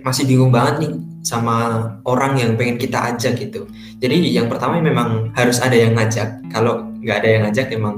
masih 0.00 0.24
bingung 0.24 0.48
banget 0.48 0.88
nih 0.88 0.92
sama 1.20 1.84
orang 2.08 2.40
yang 2.40 2.56
pengen 2.56 2.80
kita 2.80 3.12
ajak 3.12 3.36
gitu. 3.36 3.68
Jadi 4.00 4.32
yang 4.32 4.48
pertama 4.48 4.80
memang 4.80 5.32
harus 5.36 5.60
ada 5.60 5.76
yang 5.76 5.92
ngajak. 5.92 6.40
Kalau 6.48 6.88
nggak 7.00 7.16
ada 7.24 7.28
yang 7.28 7.42
ngajak 7.48 7.66
emang 7.74 7.96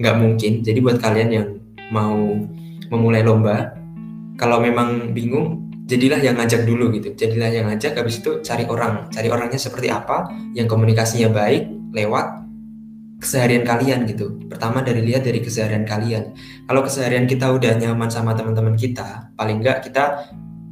nggak 0.00 0.16
mungkin. 0.16 0.52
Jadi 0.64 0.78
buat 0.80 0.98
kalian 0.98 1.28
yang 1.30 1.48
mau 1.92 2.16
memulai 2.90 3.22
lomba, 3.22 3.76
kalau 4.40 4.58
memang 4.58 5.12
bingung, 5.12 5.70
jadilah 5.84 6.18
yang 6.18 6.40
ngajak 6.40 6.64
dulu 6.64 6.90
gitu. 6.96 7.12
Jadilah 7.14 7.50
yang 7.52 7.66
ngajak, 7.68 8.00
habis 8.00 8.18
itu 8.24 8.40
cari 8.40 8.64
orang. 8.64 9.12
Cari 9.12 9.28
orangnya 9.28 9.60
seperti 9.60 9.92
apa, 9.92 10.32
yang 10.56 10.66
komunikasinya 10.66 11.28
baik, 11.30 11.68
lewat 11.92 12.40
keseharian 13.20 13.68
kalian 13.68 14.08
gitu. 14.08 14.40
Pertama 14.48 14.80
dari 14.80 15.04
lihat 15.04 15.28
dari 15.28 15.44
keseharian 15.44 15.84
kalian. 15.84 16.32
Kalau 16.64 16.80
keseharian 16.80 17.28
kita 17.28 17.52
udah 17.52 17.76
nyaman 17.76 18.08
sama 18.08 18.32
teman-teman 18.32 18.74
kita, 18.74 19.28
paling 19.36 19.60
nggak 19.60 19.84
kita 19.84 20.24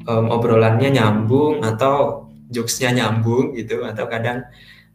um, 0.09 0.33
obrolannya 0.33 0.89
nyambung 0.89 1.61
atau 1.61 2.25
jokesnya 2.49 2.97
nyambung 2.97 3.53
gitu 3.53 3.85
atau 3.85 4.09
kadang 4.09 4.49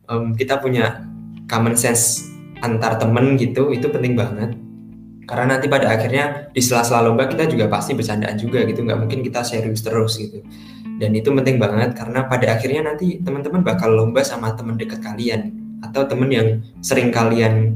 um, 0.10 0.34
kita 0.34 0.58
punya 0.58 1.06
common 1.46 1.78
sense 1.78 2.33
antar 2.64 2.96
temen 2.96 3.36
gitu 3.36 3.76
itu 3.76 3.92
penting 3.92 4.16
banget. 4.16 4.56
Karena 5.24 5.56
nanti 5.56 5.72
pada 5.72 5.88
akhirnya 5.92 6.52
di 6.52 6.60
sela-sela 6.60 7.04
lomba 7.04 7.28
kita 7.28 7.48
juga 7.48 7.72
pasti 7.72 7.96
bercandaan 7.96 8.36
juga 8.36 8.64
gitu 8.68 8.84
nggak 8.84 9.00
mungkin 9.00 9.20
kita 9.24 9.44
serius 9.44 9.84
terus 9.84 10.20
gitu. 10.20 10.40
Dan 11.00 11.12
itu 11.16 11.32
penting 11.32 11.60
banget 11.60 11.96
karena 11.96 12.28
pada 12.28 12.56
akhirnya 12.56 12.92
nanti 12.92 13.20
teman-teman 13.20 13.64
bakal 13.64 13.92
lomba 13.92 14.24
sama 14.24 14.56
teman 14.56 14.80
dekat 14.80 15.04
kalian 15.04 15.52
atau 15.84 16.08
teman 16.08 16.32
yang 16.32 16.48
sering 16.80 17.12
kalian 17.12 17.76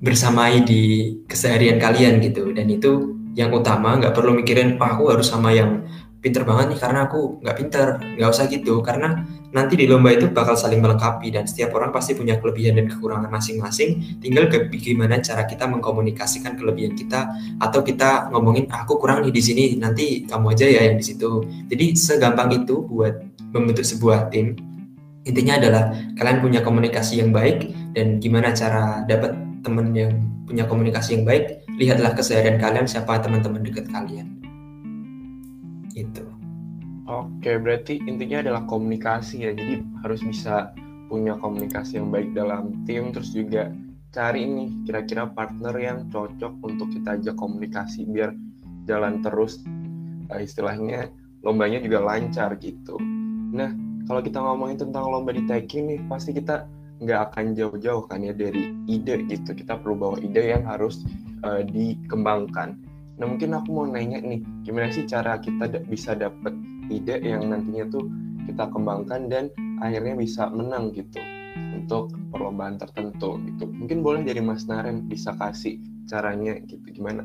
bersamai 0.00 0.64
di 0.64 1.16
keseharian 1.28 1.76
kalian 1.76 2.20
gitu. 2.24 2.52
Dan 2.52 2.68
itu 2.72 3.16
yang 3.36 3.52
utama 3.52 3.96
nggak 4.00 4.16
perlu 4.16 4.36
mikirin 4.36 4.80
oh, 4.80 4.88
aku 4.88 5.04
harus 5.16 5.28
sama 5.28 5.52
yang 5.52 5.84
pinter 6.20 6.44
banget 6.44 6.76
nih 6.76 6.80
karena 6.80 7.08
aku 7.08 7.40
nggak 7.40 7.56
pinter. 7.56 7.86
Nggak 8.20 8.28
usah 8.32 8.44
gitu 8.48 8.84
karena 8.84 9.24
nanti 9.50 9.74
di 9.74 9.86
lomba 9.90 10.14
itu 10.14 10.30
bakal 10.30 10.54
saling 10.54 10.78
melengkapi 10.78 11.34
dan 11.34 11.44
setiap 11.46 11.74
orang 11.74 11.90
pasti 11.90 12.14
punya 12.14 12.38
kelebihan 12.38 12.78
dan 12.78 12.86
kekurangan 12.86 13.26
masing-masing. 13.26 14.18
Tinggal 14.22 14.46
gimana 14.70 15.18
cara 15.18 15.42
kita 15.46 15.66
mengkomunikasikan 15.66 16.54
kelebihan 16.54 16.94
kita 16.94 17.30
atau 17.58 17.82
kita 17.82 18.30
ngomongin 18.30 18.70
ah, 18.70 18.86
aku 18.86 18.98
kurang 19.02 19.26
nih 19.26 19.34
di 19.34 19.42
sini 19.42 19.64
nanti 19.76 20.24
kamu 20.24 20.54
aja 20.54 20.66
ya 20.66 20.80
yang 20.90 20.96
di 20.98 21.04
situ. 21.04 21.42
Jadi 21.66 21.98
segampang 21.98 22.54
itu 22.54 22.86
buat 22.86 23.18
membentuk 23.50 23.82
sebuah 23.82 24.30
tim. 24.30 24.54
Intinya 25.26 25.60
adalah 25.60 25.82
kalian 26.16 26.38
punya 26.40 26.60
komunikasi 26.64 27.20
yang 27.20 27.34
baik 27.34 27.74
dan 27.92 28.22
gimana 28.22 28.54
cara 28.54 29.04
dapat 29.04 29.36
teman 29.60 29.92
yang 29.92 30.16
punya 30.48 30.64
komunikasi 30.64 31.20
yang 31.20 31.24
baik 31.28 31.62
lihatlah 31.76 32.16
keseharian 32.16 32.56
kalian 32.56 32.88
siapa 32.88 33.20
teman-teman 33.20 33.60
dekat 33.60 33.90
kalian. 33.90 34.40
Gitu. 35.92 36.39
Oke, 37.10 37.58
berarti 37.58 37.98
intinya 38.06 38.38
adalah 38.38 38.62
komunikasi 38.70 39.42
ya. 39.42 39.50
Jadi 39.50 39.82
harus 40.06 40.22
bisa 40.22 40.70
punya 41.10 41.34
komunikasi 41.42 41.98
yang 41.98 42.14
baik 42.14 42.30
dalam 42.38 42.86
tim, 42.86 43.10
terus 43.10 43.34
juga 43.34 43.74
cari 44.14 44.46
nih 44.46 44.86
kira-kira 44.86 45.26
partner 45.26 45.74
yang 45.74 45.98
cocok 46.06 46.62
untuk 46.62 46.86
kita 46.94 47.18
ajak 47.18 47.34
komunikasi 47.34 48.06
biar 48.06 48.30
jalan 48.86 49.22
terus 49.22 49.58
uh, 50.30 50.38
istilahnya 50.38 51.10
lombanya 51.42 51.82
juga 51.82 51.98
lancar 51.98 52.54
gitu. 52.62 52.94
Nah, 53.50 53.74
kalau 54.06 54.22
kita 54.22 54.38
ngomongin 54.38 54.78
tentang 54.78 55.10
lomba 55.10 55.34
di 55.34 55.42
taking 55.50 55.90
nih, 55.90 56.00
pasti 56.06 56.30
kita 56.30 56.70
nggak 57.02 57.20
akan 57.34 57.58
jauh-jauh 57.58 58.06
kan 58.06 58.22
ya 58.22 58.30
dari 58.30 58.70
ide 58.86 59.26
gitu. 59.26 59.50
Kita 59.50 59.82
perlu 59.82 59.98
bawa 59.98 60.16
ide 60.22 60.54
yang 60.54 60.62
harus 60.62 61.02
uh, 61.42 61.66
dikembangkan. 61.66 62.78
Nah 63.18 63.26
mungkin 63.26 63.50
aku 63.58 63.68
mau 63.74 63.86
nanya 63.90 64.22
nih, 64.22 64.46
gimana 64.62 64.94
sih 64.94 65.10
cara 65.10 65.42
kita 65.42 65.66
bisa 65.90 66.14
dapet 66.14 66.54
ide 66.90 67.22
yang 67.22 67.48
nantinya 67.48 67.86
tuh 67.88 68.04
kita 68.50 68.66
kembangkan 68.74 69.30
dan 69.30 69.48
akhirnya 69.78 70.18
bisa 70.18 70.50
menang 70.50 70.90
gitu 70.92 71.22
untuk 71.72 72.10
perlombaan 72.34 72.76
tertentu 72.76 73.38
gitu. 73.46 73.70
Mungkin 73.70 74.02
boleh 74.02 74.26
dari 74.26 74.42
Mas 74.42 74.66
Naren 74.66 75.06
bisa 75.06 75.32
kasih 75.38 75.78
caranya 76.10 76.58
gitu 76.66 76.82
gimana? 76.90 77.22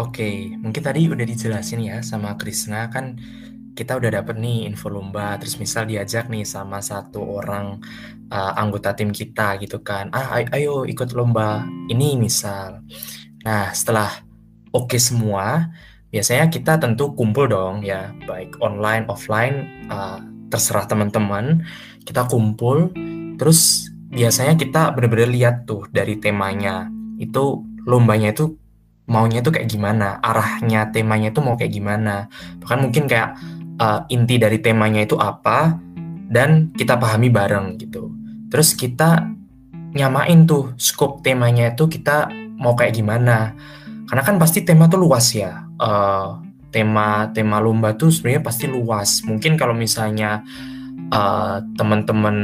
Oke, 0.00 0.56
mungkin 0.56 0.80
tadi 0.80 1.10
udah 1.10 1.26
dijelasin 1.28 1.84
ya 1.84 2.00
sama 2.00 2.38
Krisna 2.40 2.88
kan 2.88 3.20
kita 3.76 3.96
udah 4.00 4.10
dapet 4.20 4.36
nih 4.40 4.66
info 4.66 4.88
lomba, 4.88 5.36
terus 5.36 5.56
misal 5.60 5.86
diajak 5.86 6.26
nih 6.32 6.44
sama 6.44 6.80
satu 6.80 7.20
orang 7.40 7.80
uh, 8.32 8.52
anggota 8.58 8.96
tim 8.96 9.12
kita 9.14 9.56
gitu 9.62 9.80
kan, 9.80 10.10
ah 10.10 10.36
ayo 10.56 10.84
ikut 10.84 11.12
lomba 11.14 11.64
ini 11.88 12.18
misal. 12.18 12.82
Nah, 13.40 13.72
setelah 13.72 14.10
oke 14.74 14.96
okay 14.96 15.00
semua, 15.00 15.70
biasanya 16.10 16.50
kita 16.50 16.78
tentu 16.78 17.14
kumpul 17.14 17.46
dong 17.46 17.86
ya, 17.86 18.10
baik 18.26 18.58
online, 18.58 19.06
offline, 19.06 19.86
uh, 19.90 20.18
terserah 20.50 20.86
teman-teman. 20.86 21.62
Kita 22.02 22.26
kumpul, 22.26 22.90
terus 23.38 23.90
biasanya 24.10 24.58
kita 24.58 24.90
benar-benar 24.94 25.30
lihat 25.30 25.56
tuh 25.66 25.86
dari 25.94 26.18
temanya. 26.18 26.90
Itu 27.16 27.62
lombanya 27.86 28.34
itu 28.34 28.58
maunya 29.10 29.42
itu 29.42 29.50
kayak 29.50 29.70
gimana, 29.70 30.18
arahnya 30.22 30.90
temanya 30.90 31.30
itu 31.30 31.40
mau 31.42 31.54
kayak 31.54 31.74
gimana. 31.74 32.26
Bahkan 32.62 32.78
mungkin 32.78 33.06
kayak 33.06 33.38
uh, 33.78 34.06
inti 34.10 34.38
dari 34.38 34.58
temanya 34.58 35.06
itu 35.06 35.14
apa, 35.18 35.78
dan 36.30 36.70
kita 36.78 36.94
pahami 36.94 37.26
bareng 37.30 37.78
gitu. 37.78 38.10
Terus 38.50 38.74
kita 38.78 39.26
nyamain 39.94 40.46
tuh 40.46 40.74
scope 40.78 41.26
temanya 41.26 41.74
itu 41.74 41.90
kita 41.90 42.30
mau 42.62 42.78
kayak 42.78 42.94
gimana 42.94 43.58
karena 44.10 44.26
kan 44.26 44.42
pasti 44.42 44.66
tema 44.66 44.90
tuh 44.90 45.06
luas 45.06 45.30
ya. 45.30 45.70
Uh, 45.78 46.42
tema 46.74 47.30
tema 47.30 47.62
lomba 47.62 47.94
tuh 47.94 48.10
sebenarnya 48.10 48.42
pasti 48.42 48.66
luas. 48.66 49.22
Mungkin 49.22 49.54
kalau 49.54 49.70
misalnya 49.70 50.42
uh, 51.14 51.62
teman-teman 51.78 52.36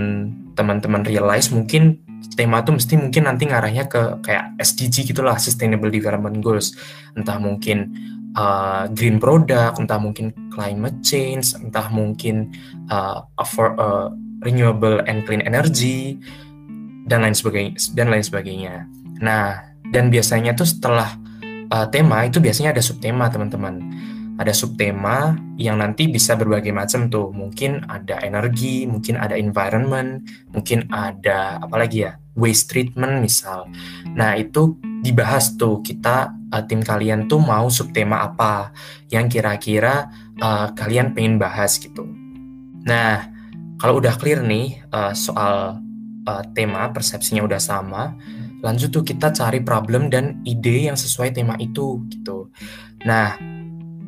teman-teman 0.55 1.03
realize 1.03 1.51
mungkin 1.51 1.99
tema 2.39 2.63
tuh 2.63 2.79
mesti 2.79 2.95
mungkin 2.95 3.27
nanti 3.27 3.51
ngarahnya 3.51 3.91
ke 3.91 4.23
kayak 4.23 4.55
SDG 4.63 5.11
gitulah 5.11 5.35
Sustainable 5.43 5.91
Development 5.91 6.39
Goals. 6.39 6.71
Entah 7.19 7.43
mungkin 7.43 7.99
uh, 8.39 8.87
green 8.95 9.19
product 9.19 9.83
entah 9.83 9.99
mungkin 9.99 10.31
climate 10.55 11.03
change 11.03 11.51
entah 11.59 11.91
mungkin 11.91 12.55
uh, 12.95 13.27
for, 13.43 13.75
uh, 13.75 14.15
renewable 14.47 15.03
and 15.11 15.27
clean 15.27 15.43
energy 15.43 16.15
dan 17.11 17.27
lain 17.27 17.35
sebagainya 17.35 17.75
dan 17.99 18.07
lain 18.07 18.23
sebagainya. 18.23 18.87
Nah 19.19 19.67
dan 19.91 20.15
biasanya 20.15 20.55
tuh 20.55 20.71
setelah 20.71 21.26
uh, 21.71 21.87
tema 21.91 22.27
itu 22.27 22.39
biasanya 22.39 22.75
ada 22.75 22.83
subtema 22.83 23.31
teman-teman. 23.31 23.83
Ada 24.37 24.53
subtema 24.53 25.33
yang 25.57 25.81
nanti 25.81 26.13
bisa 26.13 26.37
berbagai 26.37 26.69
macam 26.69 27.09
tuh. 27.09 27.33
Mungkin 27.33 27.89
ada 27.89 28.21
energi 28.21 28.85
mungkin 28.85 29.17
ada 29.17 29.33
environment 29.33 30.29
mungkin 30.53 30.85
ada 30.93 31.57
apa 31.57 31.77
lagi 31.81 32.05
ya 32.05 32.21
waste 32.37 32.69
treatment 32.69 33.25
misal. 33.25 33.65
Nah 34.13 34.37
itu 34.37 34.77
dibahas 35.01 35.57
tuh. 35.57 35.81
Kita 35.81 36.37
uh, 36.53 36.63
tim 36.69 36.85
kalian 36.85 37.27
tuh 37.27 37.41
mau 37.41 37.73
subtema 37.73 38.29
apa 38.29 38.77
yang 39.09 39.33
kira-kira 39.33 40.13
uh, 40.37 40.69
kalian 40.77 41.17
pengen 41.17 41.41
bahas 41.41 41.81
gitu. 41.81 42.05
Nah 42.85 43.33
kalau 43.81 44.05
udah 44.05 44.13
clear 44.21 44.45
nih 44.45 44.85
uh, 44.93 45.17
soal 45.17 45.81
uh, 46.29 46.43
tema 46.53 46.93
persepsinya 46.93 47.41
udah 47.41 47.61
sama 47.61 48.13
lanjut 48.65 48.89
tuh 48.93 49.05
kita 49.05 49.33
cari 49.33 49.61
problem 49.61 50.09
dan 50.09 50.41
ide 50.45 50.89
yang 50.89 50.97
sesuai 50.97 51.37
tema 51.37 51.57
itu 51.61 52.01
gitu. 52.09 52.49
Nah, 53.05 53.37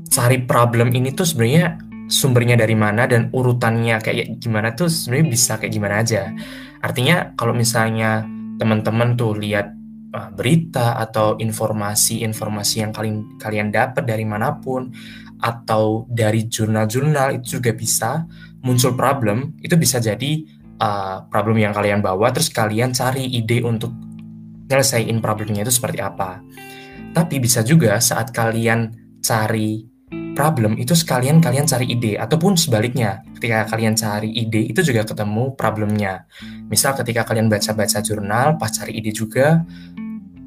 cari 0.08 0.42
problem 0.44 0.90
ini 0.92 1.12
tuh 1.12 1.28
sebenarnya 1.28 1.78
sumbernya 2.08 2.56
dari 2.56 2.72
mana 2.72 3.04
dan 3.04 3.28
urutannya 3.30 4.00
kayak 4.00 4.40
gimana 4.40 4.72
tuh 4.72 4.88
sebenarnya 4.88 5.26
bisa 5.28 5.52
kayak 5.60 5.72
gimana 5.72 6.00
aja. 6.00 6.32
Artinya 6.80 7.36
kalau 7.36 7.52
misalnya 7.52 8.24
teman-teman 8.58 9.14
tuh 9.14 9.36
lihat 9.36 9.70
uh, 10.16 10.30
berita 10.32 10.96
atau 10.98 11.36
informasi-informasi 11.36 12.74
yang 12.82 12.92
kalian 12.96 13.38
kalian 13.38 13.68
dapat 13.68 14.08
dari 14.08 14.24
mana 14.24 14.56
pun 14.58 14.90
atau 15.38 16.08
dari 16.10 16.50
jurnal-jurnal 16.50 17.38
itu 17.38 17.60
juga 17.60 17.70
bisa 17.70 18.26
muncul 18.66 18.98
problem 18.98 19.54
itu 19.62 19.78
bisa 19.78 20.02
jadi 20.02 20.42
uh, 20.82 21.22
problem 21.30 21.62
yang 21.62 21.70
kalian 21.70 22.02
bawa 22.02 22.34
terus 22.34 22.50
kalian 22.50 22.90
cari 22.90 23.22
ide 23.30 23.62
untuk 23.62 23.94
nyelesain 24.68 25.18
problemnya 25.18 25.64
itu 25.64 25.72
seperti 25.72 25.98
apa. 26.04 26.44
Tapi 27.16 27.40
bisa 27.40 27.64
juga 27.64 27.98
saat 27.98 28.30
kalian 28.30 28.92
cari 29.24 29.82
problem 30.36 30.78
itu 30.78 30.94
sekalian 30.94 31.42
kalian 31.42 31.66
cari 31.66 31.90
ide 31.90 32.14
ataupun 32.14 32.54
sebaliknya 32.54 33.26
ketika 33.34 33.74
kalian 33.74 33.98
cari 33.98 34.30
ide 34.30 34.70
itu 34.70 34.80
juga 34.86 35.02
ketemu 35.02 35.58
problemnya. 35.58 36.28
Misal 36.70 36.94
ketika 36.94 37.26
kalian 37.26 37.50
baca-baca 37.50 37.98
jurnal 38.04 38.54
pas 38.54 38.70
cari 38.70 39.02
ide 39.02 39.10
juga 39.10 39.66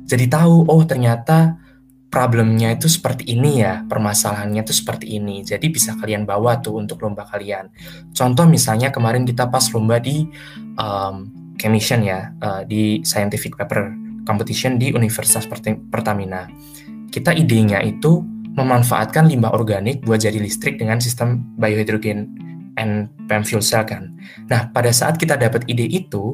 jadi 0.07 0.27
tahu 0.27 0.67
oh 0.67 0.83
ternyata 0.87 1.55
problemnya 2.11 2.75
itu 2.75 2.91
seperti 2.91 3.31
ini 3.31 3.63
ya, 3.63 3.87
permasalahannya 3.87 4.59
itu 4.67 4.75
seperti 4.75 5.15
ini. 5.15 5.39
Jadi 5.47 5.71
bisa 5.71 5.95
kalian 5.95 6.27
bawa 6.27 6.59
tuh 6.59 6.75
untuk 6.75 6.99
lomba 6.99 7.23
kalian. 7.23 7.71
Contoh 8.11 8.43
misalnya 8.43 8.91
kemarin 8.91 9.23
kita 9.23 9.47
pas 9.47 9.63
lomba 9.71 10.03
di 10.03 10.27
um, 10.75 11.31
Commission 11.55 12.03
ya, 12.03 12.35
uh, 12.43 12.67
di 12.67 12.99
scientific 13.07 13.55
paper 13.55 14.10
competition 14.31 14.79
di 14.79 14.95
Universitas 14.95 15.43
Pertamina. 15.91 16.47
Kita 17.11 17.35
idenya 17.35 17.83
itu 17.83 18.23
memanfaatkan 18.55 19.27
limbah 19.27 19.51
organik 19.51 20.07
buat 20.07 20.23
jadi 20.23 20.39
listrik 20.39 20.79
dengan 20.79 21.03
sistem 21.03 21.43
biohydrogen 21.59 22.31
and 22.79 23.11
PEM 23.27 23.43
fuel 23.43 23.59
cell 23.59 23.83
kan. 23.83 24.15
Nah, 24.47 24.71
pada 24.71 24.95
saat 24.95 25.19
kita 25.19 25.35
dapat 25.35 25.67
ide 25.67 25.83
itu, 25.83 26.31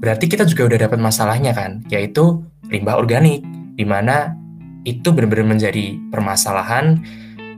berarti 0.00 0.24
kita 0.24 0.48
juga 0.48 0.72
udah 0.72 0.88
dapat 0.88 0.96
masalahnya 0.96 1.52
kan, 1.52 1.84
yaitu 1.92 2.40
limbah 2.72 2.96
organik, 2.96 3.44
di 3.76 3.84
mana 3.84 4.32
itu 4.88 5.12
benar-benar 5.12 5.56
menjadi 5.56 5.96
permasalahan 6.12 7.00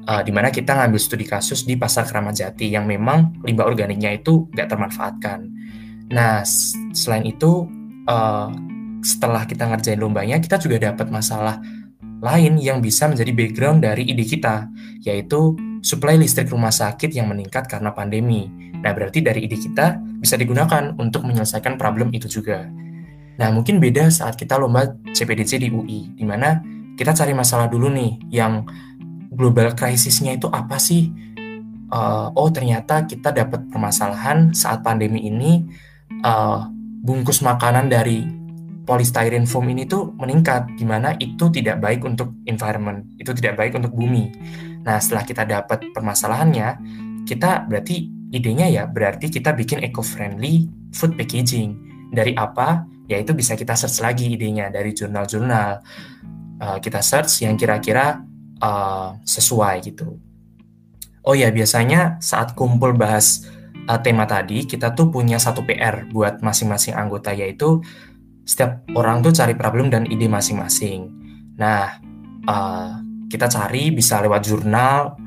uh, 0.07 0.23
di 0.23 0.31
mana 0.31 0.55
kita 0.55 0.75
ngambil 0.79 1.01
studi 1.03 1.27
kasus 1.27 1.67
di 1.67 1.75
pasar 1.75 2.07
Keramat 2.07 2.39
Jati 2.39 2.71
yang 2.71 2.87
memang 2.87 3.43
limbah 3.43 3.67
organiknya 3.67 4.15
itu 4.15 4.47
nggak 4.55 4.71
termanfaatkan. 4.71 5.51
Nah, 6.15 6.47
selain 6.95 7.27
itu 7.27 7.67
uh, 8.07 8.51
setelah 9.07 9.47
kita 9.47 9.71
ngerjain 9.71 10.03
lombanya, 10.03 10.43
kita 10.43 10.59
juga 10.59 10.91
dapat 10.91 11.07
masalah 11.15 11.63
lain 12.19 12.59
yang 12.59 12.83
bisa 12.83 13.07
menjadi 13.07 13.31
background 13.31 13.87
dari 13.87 14.03
ide 14.03 14.27
kita, 14.27 14.67
yaitu 15.07 15.55
suplai 15.79 16.19
listrik 16.19 16.51
rumah 16.51 16.75
sakit 16.75 17.15
yang 17.15 17.31
meningkat 17.31 17.71
karena 17.71 17.95
pandemi. 17.95 18.51
Nah, 18.83 18.91
berarti 18.91 19.23
dari 19.23 19.47
ide 19.47 19.55
kita 19.55 20.03
bisa 20.19 20.35
digunakan 20.35 20.91
untuk 20.99 21.23
menyelesaikan 21.23 21.79
problem 21.79 22.11
itu 22.11 22.27
juga. 22.27 22.67
Nah, 23.39 23.49
mungkin 23.55 23.79
beda 23.79 24.11
saat 24.11 24.35
kita 24.35 24.59
lomba 24.59 24.91
CPDC 25.15 25.63
di 25.63 25.69
UI, 25.71 26.11
di 26.19 26.25
mana 26.27 26.59
kita 26.99 27.15
cari 27.15 27.31
masalah 27.31 27.71
dulu 27.71 27.87
nih, 27.93 28.19
yang 28.35 28.67
global 29.31 29.71
krisisnya 29.79 30.35
itu 30.35 30.51
apa 30.51 30.83
sih? 30.83 31.13
Uh, 31.87 32.35
oh, 32.35 32.51
ternyata 32.51 33.07
kita 33.07 33.31
dapat 33.31 33.71
permasalahan 33.71 34.51
saat 34.51 34.83
pandemi 34.83 35.31
ini, 35.31 35.63
uh, 36.27 36.67
bungkus 37.07 37.45
makanan 37.45 37.87
dari 37.87 38.36
polystyrene 38.87 39.45
foam 39.45 39.67
ini 39.69 39.85
tuh 39.85 40.15
meningkat, 40.15 40.79
di 40.79 40.87
mana 40.87 41.19
itu 41.19 41.51
tidak 41.51 41.83
baik 41.83 42.07
untuk 42.07 42.33
environment, 42.47 43.05
itu 43.19 43.35
tidak 43.35 43.59
baik 43.59 43.75
untuk 43.75 43.93
bumi. 43.93 44.31
Nah, 44.87 45.03
setelah 45.03 45.27
kita 45.27 45.43
dapat 45.43 45.91
permasalahannya, 45.91 46.69
kita 47.27 47.67
berarti 47.67 48.17
idenya 48.31 48.67
ya 48.71 48.85
berarti 48.87 49.31
kita 49.31 49.55
bikin 49.55 49.83
eco-friendly 49.83 50.71
food 50.95 51.19
packaging. 51.19 51.75
Dari 52.15 52.33
apa? 52.39 52.87
Ya 53.11 53.19
itu 53.19 53.35
bisa 53.35 53.59
kita 53.59 53.75
search 53.75 54.03
lagi 54.03 54.31
idenya 54.31 54.71
dari 54.71 54.95
jurnal-jurnal. 54.95 55.83
Uh, 56.57 56.79
kita 56.81 57.03
search 57.03 57.45
yang 57.45 57.59
kira-kira 57.59 58.23
uh, 58.63 59.19
sesuai 59.27 59.85
gitu. 59.85 60.17
Oh 61.27 61.35
ya, 61.35 61.51
biasanya 61.51 62.23
saat 62.23 62.55
kumpul 62.55 62.95
bahas 62.95 63.51
uh, 63.91 63.99
tema 63.99 64.25
tadi, 64.31 64.63
kita 64.63 64.95
tuh 64.95 65.11
punya 65.11 65.43
satu 65.43 65.67
PR 65.67 66.07
buat 66.11 66.39
masing-masing 66.39 66.95
anggota, 66.95 67.35
yaitu 67.35 67.83
setiap 68.47 68.87
orang 68.95 69.27
tuh 69.27 69.35
cari 69.35 69.59
problem 69.59 69.91
dan 69.91 70.07
ide 70.07 70.31
masing-masing. 70.31 71.11
Nah, 71.59 71.99
uh, 72.47 73.03
kita 73.27 73.51
cari 73.51 73.91
bisa 73.91 74.23
lewat 74.23 74.47
jurnal, 74.47 75.19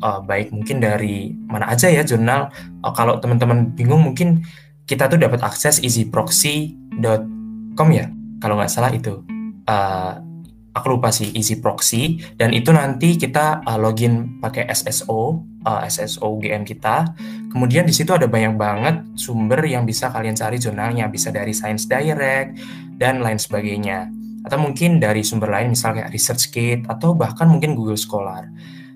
uh, 0.00 0.22
baik 0.22 0.54
mungkin 0.54 0.78
dari 0.78 1.34
mana 1.50 1.66
aja 1.66 1.90
ya 1.90 2.06
jurnal. 2.06 2.46
Uh, 2.80 2.94
kalau 2.94 3.18
teman-teman 3.18 3.74
bingung 3.74 4.06
mungkin 4.06 4.46
kita 4.86 5.10
tuh 5.10 5.18
dapat 5.18 5.42
akses 5.42 5.82
easyproxy.com 5.82 7.88
ya, 7.90 8.06
kalau 8.38 8.54
nggak 8.54 8.70
salah 8.70 8.94
itu. 8.94 9.18
Uh, 9.66 10.30
aku 10.74 10.96
lupa 10.96 11.10
sih 11.10 11.30
easy 11.34 11.58
proxy 11.58 12.22
dan 12.38 12.54
itu 12.54 12.70
nanti 12.70 13.18
kita 13.18 13.62
uh, 13.66 13.78
login 13.78 14.38
pakai 14.38 14.70
SSO 14.70 15.42
uh, 15.66 15.80
SSO 15.86 16.38
GM 16.38 16.62
kita 16.62 17.10
kemudian 17.50 17.84
di 17.84 17.92
situ 17.92 18.14
ada 18.14 18.30
banyak 18.30 18.54
banget 18.54 18.96
sumber 19.18 19.60
yang 19.66 19.84
bisa 19.84 20.08
kalian 20.08 20.38
cari 20.38 20.56
jurnalnya. 20.56 21.10
Bisa 21.10 21.34
dari 21.34 21.50
Science 21.50 21.84
Direct 21.90 22.56
dan 22.96 23.20
lain 23.20 23.36
sebagainya. 23.36 24.08
Atau 24.46 24.56
mungkin 24.62 25.02
dari 25.02 25.20
sumber 25.20 25.52
lain 25.52 25.74
misalnya 25.74 26.06
kayak 26.06 26.10
ResearchGate 26.14 26.82
atau 26.88 27.12
bahkan 27.12 27.50
mungkin 27.50 27.76
Google 27.76 27.98
Scholar. 28.00 28.48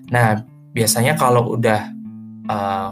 Nah 0.09 0.41
biasanya 0.73 1.13
kalau 1.19 1.53
udah 1.53 1.81
uh, 2.49 2.91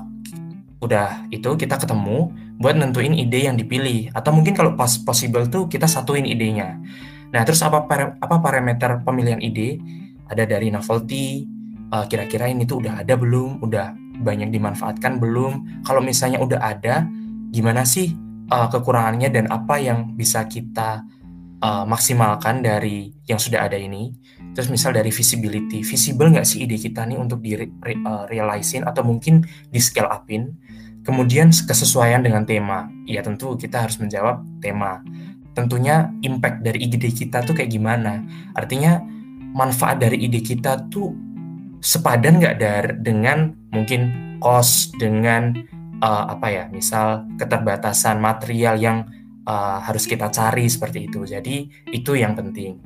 udah 0.84 1.32
itu 1.32 1.50
kita 1.56 1.80
ketemu 1.80 2.30
buat 2.60 2.76
nentuin 2.78 3.16
ide 3.16 3.48
yang 3.48 3.58
dipilih. 3.58 4.12
Atau 4.14 4.36
mungkin 4.36 4.54
kalau 4.54 4.76
pas 4.78 5.00
possible 5.02 5.48
tuh 5.50 5.66
kita 5.72 5.88
satuin 5.90 6.28
idenya. 6.28 6.78
Nah, 7.34 7.42
terus 7.42 7.66
apa 7.66 7.82
apa 8.22 8.36
parameter 8.38 9.02
pemilihan 9.02 9.42
ide? 9.42 9.82
Ada 10.30 10.46
dari 10.46 10.70
novelty, 10.70 11.44
uh, 11.90 12.06
kira-kira 12.06 12.46
ini 12.48 12.70
tuh 12.70 12.86
udah 12.86 13.02
ada 13.02 13.18
belum? 13.18 13.60
Udah 13.66 13.92
banyak 14.20 14.54
dimanfaatkan 14.54 15.18
belum? 15.18 15.84
Kalau 15.88 16.04
misalnya 16.04 16.42
udah 16.42 16.60
ada, 16.62 17.08
gimana 17.50 17.88
sih 17.88 18.14
uh, 18.52 18.70
kekurangannya 18.70 19.30
dan 19.34 19.46
apa 19.50 19.82
yang 19.82 20.14
bisa 20.14 20.46
kita 20.46 21.02
uh, 21.64 21.86
maksimalkan 21.88 22.62
dari 22.62 23.14
yang 23.26 23.42
sudah 23.42 23.66
ada 23.66 23.80
ini? 23.80 24.14
Terus 24.54 24.70
misal 24.70 24.94
dari 24.94 25.10
visibility, 25.10 25.82
visible 25.82 26.30
nggak 26.30 26.46
sih 26.46 26.70
ide 26.70 26.78
kita 26.78 27.10
nih 27.10 27.18
untuk 27.18 27.42
di 27.42 27.58
uh, 27.58 28.30
realizein 28.30 28.86
atau 28.86 29.02
mungkin 29.02 29.42
di 29.70 29.80
scale 29.82 30.10
upin? 30.10 30.54
Kemudian 31.04 31.52
kesesuaian 31.52 32.24
dengan 32.24 32.48
tema, 32.48 32.88
ya 33.04 33.20
tentu 33.20 33.60
kita 33.60 33.84
harus 33.84 34.00
menjawab 34.00 34.40
tema 34.64 35.04
tentunya 35.54 36.10
impact 36.26 36.66
dari 36.66 36.82
ide 36.90 36.98
kita 36.98 37.46
tuh 37.46 37.54
kayak 37.54 37.72
gimana. 37.72 38.26
Artinya 38.58 39.00
manfaat 39.54 40.02
dari 40.02 40.26
ide 40.26 40.42
kita 40.42 40.90
tuh 40.90 41.14
sepadan 41.84 42.40
nggak 42.40 42.56
dari 42.56 42.92
dengan 43.04 43.52
mungkin 43.76 44.02
cost 44.40 44.96
dengan 44.96 45.52
uh, 46.00 46.32
apa 46.32 46.48
ya, 46.48 46.64
misal 46.72 47.28
keterbatasan 47.36 48.24
material 48.24 48.80
yang 48.80 49.04
uh, 49.44 49.84
harus 49.84 50.08
kita 50.08 50.32
cari 50.32 50.72
seperti 50.72 51.12
itu. 51.12 51.28
Jadi 51.28 51.68
itu 51.92 52.16
yang 52.16 52.40
penting. 52.40 52.80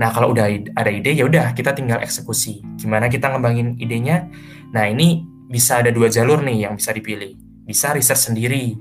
Nah 0.00 0.08
kalau 0.14 0.32
udah 0.32 0.48
ada 0.72 0.90
ide 0.90 1.12
ya 1.12 1.28
udah 1.28 1.52
kita 1.52 1.76
tinggal 1.76 2.00
eksekusi. 2.00 2.64
Gimana 2.80 3.12
kita 3.12 3.28
ngembangin 3.28 3.76
idenya? 3.76 4.24
Nah 4.72 4.88
ini 4.88 5.20
bisa 5.48 5.84
ada 5.84 5.92
dua 5.92 6.08
jalur 6.08 6.40
nih 6.40 6.64
yang 6.64 6.80
bisa 6.80 6.96
dipilih. 6.96 7.36
Bisa 7.68 7.92
riset 7.92 8.16
sendiri 8.16 8.72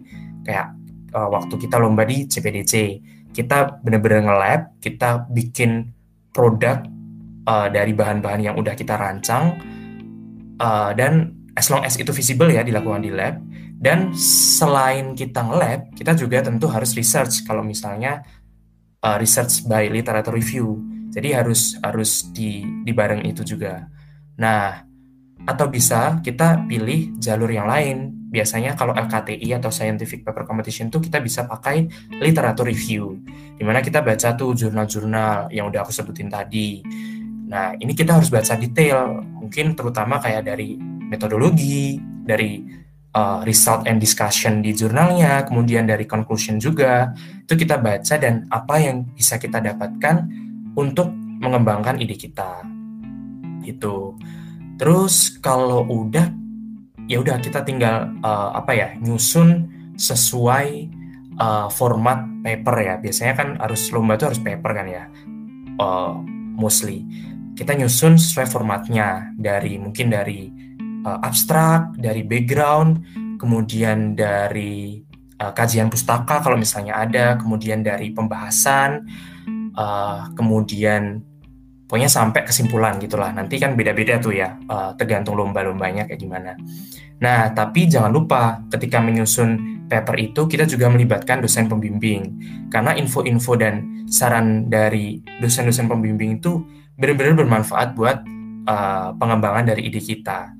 kayak 0.47 0.71
uh, 1.11 1.27
waktu 1.27 1.59
kita 1.59 1.75
lomba 1.75 2.07
di 2.07 2.23
CPDC 2.23 2.73
kita 3.37 3.85
benar-benar 3.85 4.25
nge-lab, 4.25 4.61
kita 4.81 5.29
bikin 5.29 5.93
produk 6.33 6.81
uh, 7.47 7.71
dari 7.71 7.95
bahan-bahan 7.95 8.51
yang 8.51 8.55
udah 8.59 8.75
kita 8.75 8.99
rancang, 8.99 9.55
uh, 10.59 10.91
dan 10.91 11.33
as 11.55 11.71
long 11.71 11.81
as 11.87 11.95
itu 11.95 12.11
visible 12.11 12.51
ya 12.51 12.61
dilakukan 12.61 13.01
di 13.01 13.11
lab. 13.15 13.39
Dan 13.77 14.09
selain 14.17 15.13
kita 15.13 15.45
nge-lab, 15.45 15.93
kita 15.93 16.17
juga 16.17 16.41
tentu 16.41 16.65
harus 16.65 16.97
research 16.97 17.45
kalau 17.45 17.61
misalnya 17.61 18.25
uh, 19.05 19.21
research 19.21 19.69
by 19.69 19.85
literature 19.87 20.33
review. 20.33 20.81
Jadi 21.13 21.33
harus 21.33 21.77
harus 21.85 22.25
di 22.33 22.65
dibareng 22.85 23.21
itu 23.25 23.45
juga. 23.45 23.85
Nah, 24.37 24.81
atau 25.45 25.69
bisa 25.69 26.17
kita 26.25 26.65
pilih 26.65 27.15
jalur 27.21 27.49
yang 27.53 27.69
lain 27.69 28.17
biasanya 28.27 28.75
kalau 28.75 28.91
LKTI 28.91 29.55
atau 29.55 29.71
Scientific 29.71 30.21
Paper 30.27 30.43
Competition 30.43 30.91
tuh 30.91 30.99
kita 30.99 31.23
bisa 31.23 31.47
pakai 31.47 31.87
literatur 32.19 32.67
review, 32.67 33.23
di 33.55 33.63
mana 33.63 33.79
kita 33.79 34.03
baca 34.03 34.35
tuh 34.35 34.51
jurnal-jurnal 34.51 35.47
yang 35.49 35.71
udah 35.71 35.87
aku 35.87 35.95
sebutin 35.95 36.27
tadi. 36.27 36.83
Nah, 37.47 37.73
ini 37.79 37.95
kita 37.95 38.19
harus 38.19 38.27
baca 38.27 38.59
detail, 38.59 39.23
mungkin 39.23 39.71
terutama 39.71 40.19
kayak 40.19 40.51
dari 40.51 40.75
metodologi, 41.07 41.95
dari 42.03 42.59
uh, 43.15 43.39
result 43.47 43.87
and 43.87 44.03
discussion 44.03 44.59
di 44.59 44.75
jurnalnya, 44.75 45.47
kemudian 45.47 45.87
dari 45.87 46.03
conclusion 46.03 46.59
juga, 46.59 47.15
itu 47.47 47.55
kita 47.55 47.79
baca 47.79 48.15
dan 48.19 48.43
apa 48.51 48.75
yang 48.83 49.07
bisa 49.15 49.39
kita 49.39 49.63
dapatkan 49.63 50.27
untuk 50.75 51.07
mengembangkan 51.39 52.03
ide 52.03 52.19
kita. 52.19 52.67
Itu. 53.63 54.19
Terus 54.75 55.39
kalau 55.39 55.87
udah 55.87 56.27
ya 57.07 57.23
udah 57.23 57.39
kita 57.39 57.63
tinggal 57.63 58.11
uh, 58.21 58.51
apa 58.59 58.75
ya 58.75 58.89
nyusun 58.99 59.71
sesuai 59.95 60.91
uh, 61.39 61.71
format 61.71 62.27
paper 62.43 62.75
ya 62.83 62.95
biasanya 62.99 63.33
kan 63.33 63.47
harus 63.57 63.87
lomba 63.95 64.19
itu 64.19 64.27
harus 64.27 64.41
paper 64.43 64.71
kan 64.75 64.85
ya 64.91 65.03
uh, 65.79 66.19
mostly 66.53 67.07
kita 67.57 67.73
nyusun 67.73 68.21
sesuai 68.21 68.45
formatnya. 68.45 69.33
Dari 69.33 69.81
mungkin 69.81 70.13
dari 70.13 70.45
uh, 71.01 71.19
abstrak 71.25 71.97
dari 71.97 72.21
background 72.21 73.01
kemudian 73.41 74.13
dari 74.13 75.01
uh, 75.41 75.53
kajian 75.57 75.89
pustaka 75.89 76.45
kalau 76.45 76.57
misalnya 76.57 77.01
ada 77.01 77.33
kemudian 77.41 77.81
dari 77.81 78.13
pembahasan 78.13 79.09
uh, 79.73 80.29
kemudian 80.37 81.21
pokoknya 81.89 82.09
sampai 82.13 82.45
kesimpulan 82.45 83.01
gitulah. 83.01 83.33
Nanti 83.33 83.57
kan 83.57 83.73
beda-beda 83.73 84.21
tuh 84.21 84.37
ya 84.37 84.53
uh, 84.69 84.93
tergantung 84.93 85.33
lomba-lombanya 85.33 86.05
kayak 86.05 86.21
gimana. 86.21 86.53
Nah 87.17 87.49
tapi 87.57 87.89
jangan 87.89 88.13
lupa 88.13 88.61
ketika 88.69 89.01
menyusun 89.01 89.76
paper 89.87 90.15
itu 90.19 90.45
kita 90.45 90.67
juga 90.67 90.91
melibatkan 90.91 91.39
dosen 91.39 91.71
pembimbing 91.71 92.35
karena 92.71 92.93
info-info 92.95 93.55
dan 93.55 94.05
saran 94.07 94.67
dari 94.67 95.23
dosen-dosen 95.39 95.87
pembimbing 95.87 96.39
itu 96.39 96.63
benar-benar 96.99 97.39
bermanfaat 97.39 97.95
buat 97.95 98.23
uh, 98.67 99.15
pengembangan 99.15 99.71
dari 99.73 99.87
ide 99.87 100.03
kita 100.03 100.51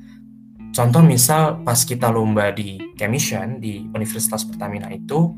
contoh 0.72 1.04
misal 1.04 1.62
pas 1.62 1.80
kita 1.84 2.08
lomba 2.08 2.50
di 2.56 2.80
Chemission 2.96 3.60
di 3.60 3.86
Universitas 3.92 4.48
Pertamina 4.48 4.88
itu 4.90 5.36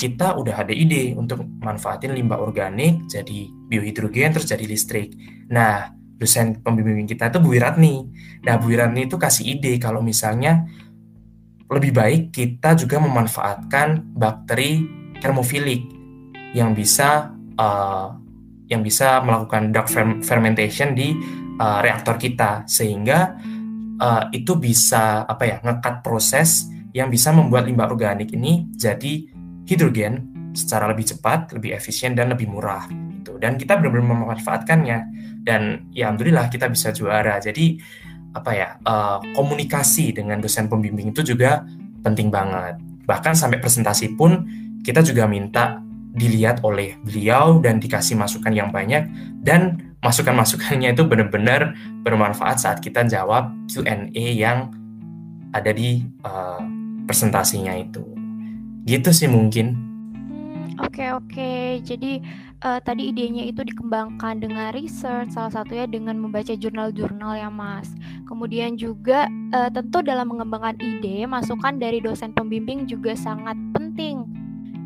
kita 0.00 0.32
udah 0.32 0.64
ada 0.64 0.72
ide 0.72 1.12
untuk 1.12 1.44
manfaatin 1.60 2.16
limbah 2.16 2.40
organik 2.40 3.04
jadi 3.04 3.52
biohidrogen 3.68 4.32
terus 4.32 4.48
jadi 4.48 4.64
listrik. 4.64 5.12
Nah, 5.52 5.92
dosen 6.16 6.64
pembimbing 6.64 7.04
kita 7.04 7.28
itu 7.28 7.36
Bu 7.36 7.52
Wiratni. 7.52 8.08
Nah, 8.40 8.56
Bu 8.56 8.72
Wiratni 8.72 9.04
itu 9.04 9.20
kasih 9.20 9.60
ide 9.60 9.76
kalau 9.76 10.00
misalnya 10.00 10.64
lebih 11.70 11.94
baik 11.94 12.22
kita 12.34 12.74
juga 12.74 12.98
memanfaatkan 12.98 14.14
bakteri 14.18 14.82
termofilik 15.22 15.86
yang 16.50 16.74
bisa 16.74 17.30
uh, 17.54 18.10
yang 18.66 18.82
bisa 18.82 19.22
melakukan 19.22 19.70
dark 19.70 19.90
fermentation 20.22 20.94
di 20.94 21.14
uh, 21.58 21.78
reaktor 21.82 22.18
kita 22.18 22.66
sehingga 22.66 23.38
uh, 23.98 24.22
itu 24.34 24.58
bisa 24.58 25.26
apa 25.26 25.44
ya 25.46 25.56
ngekat 25.62 26.02
proses 26.02 26.70
yang 26.90 27.06
bisa 27.06 27.30
membuat 27.30 27.70
limbah 27.70 27.86
organik 27.86 28.34
ini 28.34 28.66
jadi 28.74 29.30
hidrogen 29.66 30.26
secara 30.50 30.90
lebih 30.90 31.06
cepat, 31.14 31.54
lebih 31.54 31.78
efisien 31.78 32.18
dan 32.18 32.34
lebih 32.34 32.50
murah 32.50 32.90
gitu. 33.14 33.38
Dan 33.38 33.54
kita 33.54 33.78
benar-benar 33.78 34.26
memanfaatkannya 34.26 34.98
dan 35.46 35.86
ya 35.94 36.10
alhamdulillah 36.10 36.50
kita 36.50 36.66
bisa 36.66 36.90
juara. 36.90 37.38
Jadi 37.38 37.78
apa 38.30 38.50
ya 38.54 38.68
uh, 38.86 39.18
komunikasi 39.34 40.14
dengan 40.14 40.38
dosen 40.38 40.70
pembimbing 40.70 41.10
itu 41.10 41.22
juga 41.34 41.66
penting 42.06 42.30
banget. 42.30 42.78
Bahkan 43.04 43.34
sampai 43.34 43.58
presentasi 43.58 44.14
pun 44.14 44.46
kita 44.86 45.02
juga 45.02 45.26
minta 45.26 45.82
dilihat 46.10 46.66
oleh 46.66 46.98
beliau 47.06 47.62
dan 47.62 47.78
dikasih 47.78 48.18
masukan 48.18 48.50
yang 48.50 48.74
banyak 48.74 49.06
dan 49.42 49.94
masukan-masukannya 50.02 50.96
itu 50.96 51.06
benar-benar 51.06 51.76
bermanfaat 52.02 52.58
saat 52.58 52.78
kita 52.82 53.06
jawab 53.06 53.52
Q&A 53.70 54.26
yang 54.34 54.74
ada 55.54 55.70
di 55.70 56.02
uh, 56.26 56.62
presentasinya 57.06 57.74
itu. 57.78 58.02
Gitu 58.88 59.10
sih 59.12 59.28
mungkin. 59.30 59.76
Hmm, 60.30 60.66
oke 60.82 61.04
oke. 61.20 61.52
Jadi 61.84 62.22
uh, 62.64 62.80
tadi 62.80 63.12
idenya 63.12 63.48
itu 63.48 63.64
dikembangkan 63.64 64.40
dengan 64.40 64.72
research, 64.72 65.34
salah 65.34 65.52
satunya 65.52 65.86
dengan 65.88 66.16
membaca 66.20 66.52
jurnal-jurnal 66.52 67.36
ya 67.36 67.48
Mas. 67.48 67.92
Kemudian 68.28 68.76
juga 68.80 69.28
uh, 69.52 69.68
tentu 69.72 70.00
dalam 70.04 70.30
mengembangkan 70.30 70.78
ide, 70.80 71.24
masukan 71.28 71.80
dari 71.80 72.00
dosen 72.00 72.32
pembimbing 72.32 72.84
juga 72.88 73.16
sangat 73.16 73.56
penting 73.72 74.40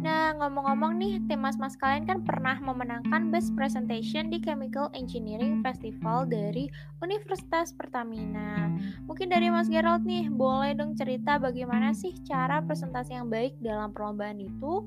Nah, 0.04 0.36
ngomong-ngomong 0.36 1.00
nih, 1.00 1.16
tim 1.24 1.40
mas-mas 1.40 1.80
kalian 1.80 2.04
kan 2.04 2.20
pernah 2.28 2.60
memenangkan 2.60 3.32
Best 3.32 3.56
Presentation 3.56 4.28
di 4.28 4.36
Chemical 4.36 4.92
Engineering 4.92 5.64
Festival 5.64 6.28
dari 6.28 6.68
Universitas 7.00 7.72
Pertamina. 7.72 8.68
Mungkin 9.08 9.32
dari 9.32 9.48
Mas 9.48 9.72
Gerald 9.72 10.04
nih, 10.04 10.28
boleh 10.28 10.76
dong 10.76 10.92
cerita 10.92 11.40
bagaimana 11.40 11.96
sih 11.96 12.12
cara 12.20 12.60
presentasi 12.60 13.16
yang 13.16 13.32
baik 13.32 13.56
dalam 13.64 13.96
perlombaan 13.96 14.44
itu? 14.44 14.84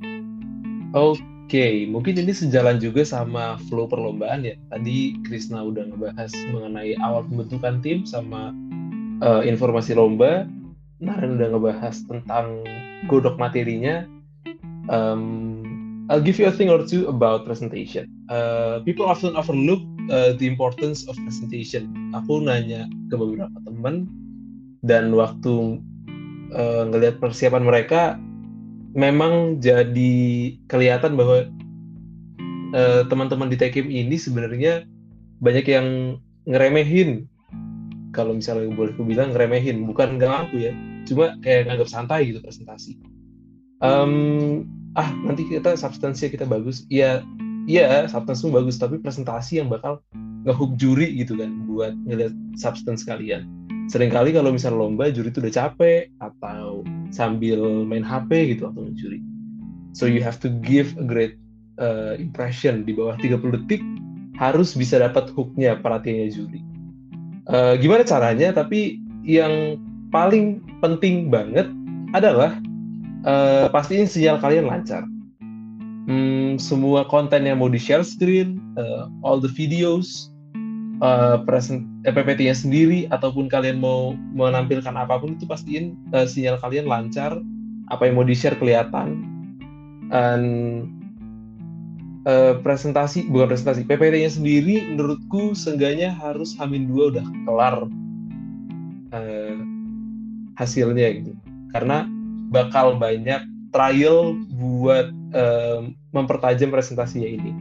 Oke, 0.95 1.87
mungkin 1.87 2.15
ini 2.15 2.31
sejalan 2.31 2.79
juga 2.79 3.03
sama 3.03 3.59
flow 3.67 3.87
perlombaan 3.87 4.47
ya. 4.47 4.55
Tadi 4.71 5.19
Krisna 5.27 5.63
udah 5.63 5.87
ngebahas 5.91 6.31
mengenai 6.51 6.95
awal 7.03 7.27
pembentukan 7.27 7.83
tim 7.83 8.07
sama 8.07 8.55
uh, 9.19 9.43
informasi 9.43 9.95
lomba. 9.95 10.47
Naren 11.03 11.37
udah 11.37 11.53
ngebahas 11.53 11.95
tentang 12.09 12.65
godok 13.11 13.37
materinya 13.37 14.07
um, 14.89 15.63
I'll 16.09 16.23
give 16.23 16.39
you 16.39 16.47
a 16.47 16.55
thing 16.55 16.71
or 16.71 16.87
two 16.87 17.07
about 17.07 17.43
presentation. 17.43 18.07
Uh, 18.31 18.79
people 18.87 19.05
often 19.05 19.35
overlook 19.35 19.83
uh, 20.07 20.31
the 20.39 20.47
importance 20.47 21.03
of 21.07 21.19
presentation. 21.19 21.91
Aku 22.15 22.39
nanya 22.39 22.87
ke 23.11 23.15
beberapa 23.19 23.55
teman 23.67 24.07
dan 24.87 25.11
waktu 25.11 25.83
uh, 26.55 26.83
ngelihat 26.87 27.19
persiapan 27.19 27.63
mereka, 27.67 28.15
memang 28.97 29.61
jadi 29.61 30.15
kelihatan 30.65 31.13
bahwa 31.13 31.45
uh, 32.73 33.05
teman-teman 33.05 33.47
di 33.47 33.57
Tekim 33.61 33.87
ini 33.87 34.17
sebenarnya 34.17 34.83
banyak 35.39 35.65
yang 35.69 35.87
ngeremehin. 36.49 37.29
Kalau 38.11 38.33
misalnya 38.33 38.73
boleh 38.73 38.97
aku 38.97 39.05
bilang 39.05 39.37
ngeremehin, 39.37 39.85
bukan 39.85 40.17
nggak 40.17 40.31
ngaku 40.33 40.55
ya, 40.65 40.73
cuma 41.05 41.37
kayak 41.45 41.69
nganggap 41.69 41.89
santai 41.93 42.33
gitu 42.33 42.41
presentasi. 42.41 42.97
Um, 43.77 44.65
ah 44.97 45.13
nanti 45.21 45.45
kita 45.45 45.77
substansinya 45.77 46.33
kita 46.33 46.45
bagus 46.49 46.81
ya 46.89 47.21
iya 47.69 48.09
substansi 48.09 48.49
bagus 48.49 48.81
tapi 48.81 48.97
presentasi 48.97 49.61
yang 49.61 49.69
bakal 49.69 50.01
ngehook 50.41 50.73
juri 50.81 51.13
gitu 51.13 51.37
kan 51.37 51.53
buat 51.69 51.93
ngeliat 52.09 52.33
substance 52.57 53.05
kalian 53.05 53.45
sering 53.93 54.09
kali 54.09 54.33
kalau 54.33 54.49
misal 54.49 54.73
lomba 54.73 55.13
juri 55.13 55.29
itu 55.29 55.37
udah 55.37 55.53
capek 55.53 56.09
atau 56.17 56.81
sambil 57.17 57.81
main 57.89 58.05
HP 58.05 58.53
gitu 58.53 58.69
atau 58.69 58.85
juri 58.93 59.17
so 59.97 60.05
you 60.05 60.21
have 60.21 60.37
to 60.37 60.53
give 60.61 60.93
a 61.01 61.05
great 61.05 61.41
uh, 61.81 62.13
impression. 62.21 62.85
Di 62.85 62.93
bawah 62.93 63.17
30 63.17 63.41
detik 63.65 63.81
harus 64.37 64.77
bisa 64.77 65.01
dapat 65.01 65.33
hooknya 65.33 65.81
perhatiannya 65.81 66.29
juri 66.29 66.61
uh, 67.51 67.73
gimana 67.79 68.03
caranya? 68.03 68.51
Tapi 68.53 68.99
yang 69.23 69.79
paling 70.11 70.63
penting 70.79 71.27
banget 71.31 71.67
adalah 72.15 72.55
uh, 73.27 73.67
pastiin 73.71 74.07
sinyal 74.07 74.39
kalian 74.39 74.67
lancar. 74.67 75.03
Hmm, 76.07 76.55
semua 76.55 77.03
konten 77.03 77.43
yang 77.43 77.59
mau 77.59 77.67
di 77.67 77.75
share 77.75 78.05
screen, 78.07 78.63
uh, 78.79 79.11
all 79.27 79.43
the 79.43 79.51
videos, 79.51 80.31
uh, 81.01 81.41
present 81.43 81.85
eh, 82.05 82.13
PPT-nya 82.13 82.55
sendiri 82.55 83.09
ataupun 83.09 83.49
kalian 83.49 83.81
mau 83.81 84.13
menampilkan 84.35 84.93
apa 84.93 85.17
pun 85.17 85.35
itu 85.35 85.45
pastiin 85.49 85.97
uh, 86.13 86.25
sinyal 86.25 86.61
kalian 86.61 86.85
lancar, 86.85 87.39
apa 87.89 88.03
yang 88.07 88.19
mau 88.19 88.27
di 88.27 88.35
share 88.37 88.57
kelihatan, 88.57 89.23
dan 90.13 90.41
uh, 92.29 92.59
presentasi 92.61 93.27
bukan 93.27 93.51
presentasi 93.51 93.87
PPT-nya 93.87 94.31
sendiri 94.31 94.85
menurutku 94.93 95.57
seenggaknya 95.57 96.13
harus 96.13 96.53
hamin 96.55 96.85
dua 96.85 97.17
udah 97.17 97.25
kelar 97.49 97.75
uh, 99.15 99.55
hasilnya 100.57 101.21
gitu 101.21 101.31
karena 101.75 102.07
bakal 102.49 102.95
banyak 102.95 103.43
trial 103.75 104.39
buat 104.57 105.11
um, 105.35 105.93
mempertajam 106.15 106.71
presentasinya 106.71 107.27
ini. 107.27 107.51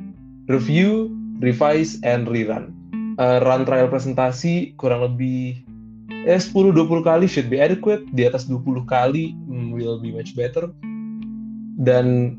Review, 0.47 1.11
revise, 1.43 1.99
and 2.07 2.31
rerun. 2.31 2.76
Uh, 3.17 3.41
run 3.41 3.65
trial 3.65 3.89
presentasi 3.89 4.77
kurang 4.77 5.01
lebih 5.01 5.65
eh, 6.29 6.37
10-20 6.37 7.01
kali 7.01 7.25
should 7.25 7.49
be 7.49 7.57
adequate. 7.57 8.05
Di 8.13 8.29
atas 8.29 8.45
20 8.45 8.85
kali 8.85 9.33
mm, 9.33 9.73
will 9.73 9.97
be 9.99 10.13
much 10.13 10.37
better. 10.37 10.69
Dan 11.81 12.37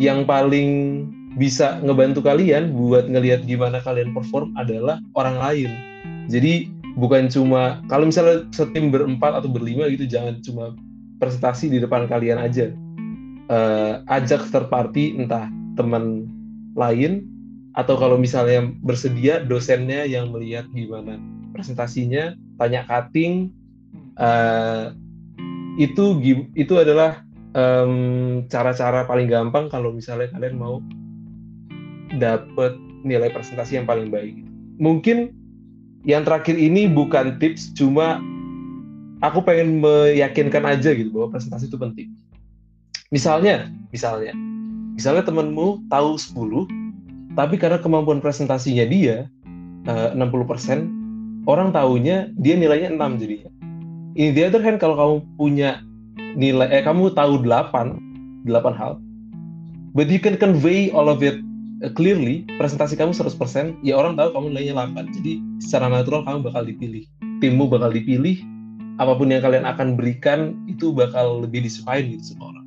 yang 0.00 0.24
paling 0.24 1.04
bisa 1.36 1.76
ngebantu 1.84 2.24
kalian 2.24 2.72
buat 2.72 3.06
ngelihat 3.06 3.44
gimana 3.44 3.84
kalian 3.84 4.16
perform 4.16 4.56
adalah 4.56 4.98
orang 5.12 5.36
lain. 5.36 5.70
Jadi 6.28 6.72
bukan 6.98 7.30
cuma 7.30 7.78
kalau 7.86 8.10
misalnya 8.10 8.48
setim 8.50 8.90
berempat 8.90 9.38
atau 9.38 9.46
berlima 9.46 9.86
gitu 9.92 10.08
jangan 10.10 10.42
cuma 10.42 10.74
presentasi 11.22 11.70
di 11.70 11.78
depan 11.78 12.10
kalian 12.10 12.42
aja 12.42 12.74
uh, 13.52 14.02
ajak 14.10 14.42
third 14.50 14.66
party 14.66 15.14
entah 15.14 15.46
teman 15.78 16.26
lain 16.74 17.22
atau 17.78 17.94
kalau 17.94 18.18
misalnya 18.18 18.66
bersedia 18.82 19.38
dosennya 19.46 20.02
yang 20.04 20.34
melihat 20.34 20.66
gimana 20.74 21.16
presentasinya 21.54 22.34
tanya 22.58 22.82
cutting 22.90 23.54
uh, 24.18 24.90
itu 25.78 26.18
itu 26.58 26.74
adalah 26.74 27.22
cara-cara 28.50 29.06
um, 29.06 29.08
paling 29.08 29.30
gampang 29.30 29.70
kalau 29.70 29.94
misalnya 29.94 30.28
kalian 30.34 30.58
mau 30.58 30.82
dapat 32.18 32.74
nilai 33.06 33.30
presentasi 33.30 33.78
yang 33.78 33.86
paling 33.86 34.10
baik 34.10 34.34
mungkin 34.82 35.30
yang 36.02 36.26
terakhir 36.26 36.58
ini 36.58 36.90
bukan 36.90 37.38
tips 37.38 37.72
cuma 37.78 38.18
aku 39.22 39.42
pengen 39.42 39.82
meyakinkan 39.82 40.62
aja 40.66 40.94
gitu 40.94 41.10
bahwa 41.10 41.34
presentasi 41.34 41.66
itu 41.70 41.78
penting. 41.78 42.08
Misalnya, 43.08 43.72
misalnya, 43.90 44.36
misalnya 44.94 45.24
temenmu 45.24 45.88
tahu 45.88 46.20
10, 46.20 46.68
tapi 47.38 47.54
karena 47.54 47.78
kemampuan 47.78 48.18
presentasinya 48.18 48.82
dia 48.90 49.30
uh, 49.86 50.10
60%, 50.10 51.46
orang 51.46 51.70
tahunya 51.70 52.34
dia 52.34 52.54
nilainya 52.58 52.90
6 52.98 53.22
jadinya. 53.22 53.50
In 54.18 54.34
the 54.34 54.50
other 54.50 54.58
hand, 54.58 54.82
kalau 54.82 54.98
kamu 54.98 55.16
punya 55.38 55.78
nilai, 56.34 56.66
eh 56.74 56.82
kamu 56.82 57.14
tahu 57.14 57.46
8, 57.46 58.50
8 58.50 58.74
hal, 58.74 58.98
but 59.94 60.10
you 60.10 60.18
can 60.18 60.34
convey 60.34 60.90
all 60.90 61.06
of 61.06 61.22
it 61.22 61.38
uh, 61.86 61.90
clearly, 61.94 62.42
presentasi 62.58 62.98
kamu 62.98 63.14
100%, 63.14 63.86
ya 63.86 63.94
orang 63.94 64.18
tahu 64.18 64.34
kamu 64.34 64.58
nilainya 64.58 64.74
8. 64.74 65.14
Jadi 65.22 65.38
secara 65.62 65.86
natural 65.86 66.26
kamu 66.26 66.42
bakal 66.42 66.66
dipilih. 66.66 67.06
Timmu 67.38 67.70
bakal 67.70 67.94
dipilih, 67.94 68.42
apa 68.98 69.14
pun 69.14 69.30
yang 69.30 69.46
kalian 69.46 69.62
akan 69.62 69.94
berikan 69.94 70.58
itu 70.66 70.90
bakal 70.90 71.46
lebih 71.46 71.62
disukain 71.62 72.10
gitu 72.18 72.34
sama 72.34 72.50
orang. 72.50 72.66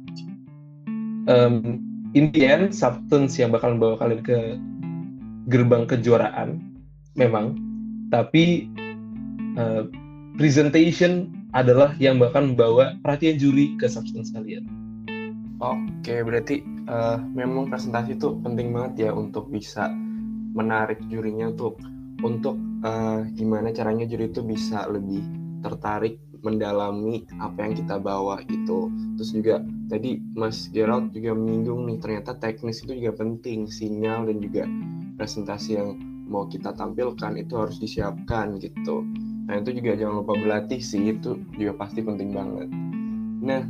Um, 1.29 1.90
in 2.13 2.31
the 2.35 2.43
end, 2.47 2.75
substance 2.75 3.39
yang 3.39 3.51
bakal 3.51 3.75
membawa 3.75 3.95
kalian 3.99 4.21
ke 4.23 4.37
gerbang 5.49 5.87
kejuaraan 5.87 6.59
memang, 7.15 7.57
tapi 8.11 8.67
uh, 9.55 9.87
presentation 10.35 11.31
adalah 11.51 11.91
yang 11.99 12.19
bakal 12.19 12.47
membawa 12.47 12.95
perhatian 13.03 13.35
juri 13.35 13.75
ke 13.75 13.87
substance 13.87 14.31
kalian. 14.31 14.63
Oke, 15.61 16.25
berarti 16.25 16.63
uh, 16.89 17.21
memang 17.21 17.69
presentasi 17.69 18.17
itu 18.17 18.33
penting 18.41 18.73
banget 18.73 19.09
ya 19.09 19.11
untuk 19.13 19.51
bisa 19.53 19.91
menarik 20.51 20.97
jurinya 21.07 21.53
untuk 21.53 21.77
untuk 22.25 22.57
uh, 22.81 23.21
gimana 23.37 23.69
caranya 23.69 24.09
juri 24.09 24.29
itu 24.33 24.41
bisa 24.41 24.89
lebih 24.89 25.21
tertarik 25.61 26.17
mendalami 26.41 27.25
apa 27.37 27.65
yang 27.65 27.73
kita 27.77 28.01
bawa 28.01 28.41
gitu. 28.49 28.89
Terus 29.17 29.31
juga 29.33 29.55
tadi 29.89 30.17
Mas 30.33 30.69
Gerald 30.73 31.13
juga 31.13 31.37
menyinggung 31.37 31.89
nih 31.89 31.97
ternyata 32.01 32.37
teknis 32.37 32.81
itu 32.81 32.97
juga 32.97 33.21
penting, 33.21 33.69
sinyal 33.69 34.29
dan 34.29 34.37
juga 34.41 34.63
presentasi 35.17 35.69
yang 35.77 35.89
mau 36.31 36.47
kita 36.47 36.73
tampilkan 36.73 37.37
itu 37.37 37.53
harus 37.59 37.77
disiapkan 37.77 38.57
gitu. 38.57 39.03
Nah 39.45 39.59
itu 39.59 39.75
juga 39.77 39.99
jangan 39.99 40.23
lupa 40.23 40.33
berlatih 40.39 40.79
sih 40.79 41.11
itu 41.11 41.37
juga 41.59 41.75
pasti 41.75 41.99
penting 42.01 42.31
banget. 42.31 42.67
Nah 43.43 43.61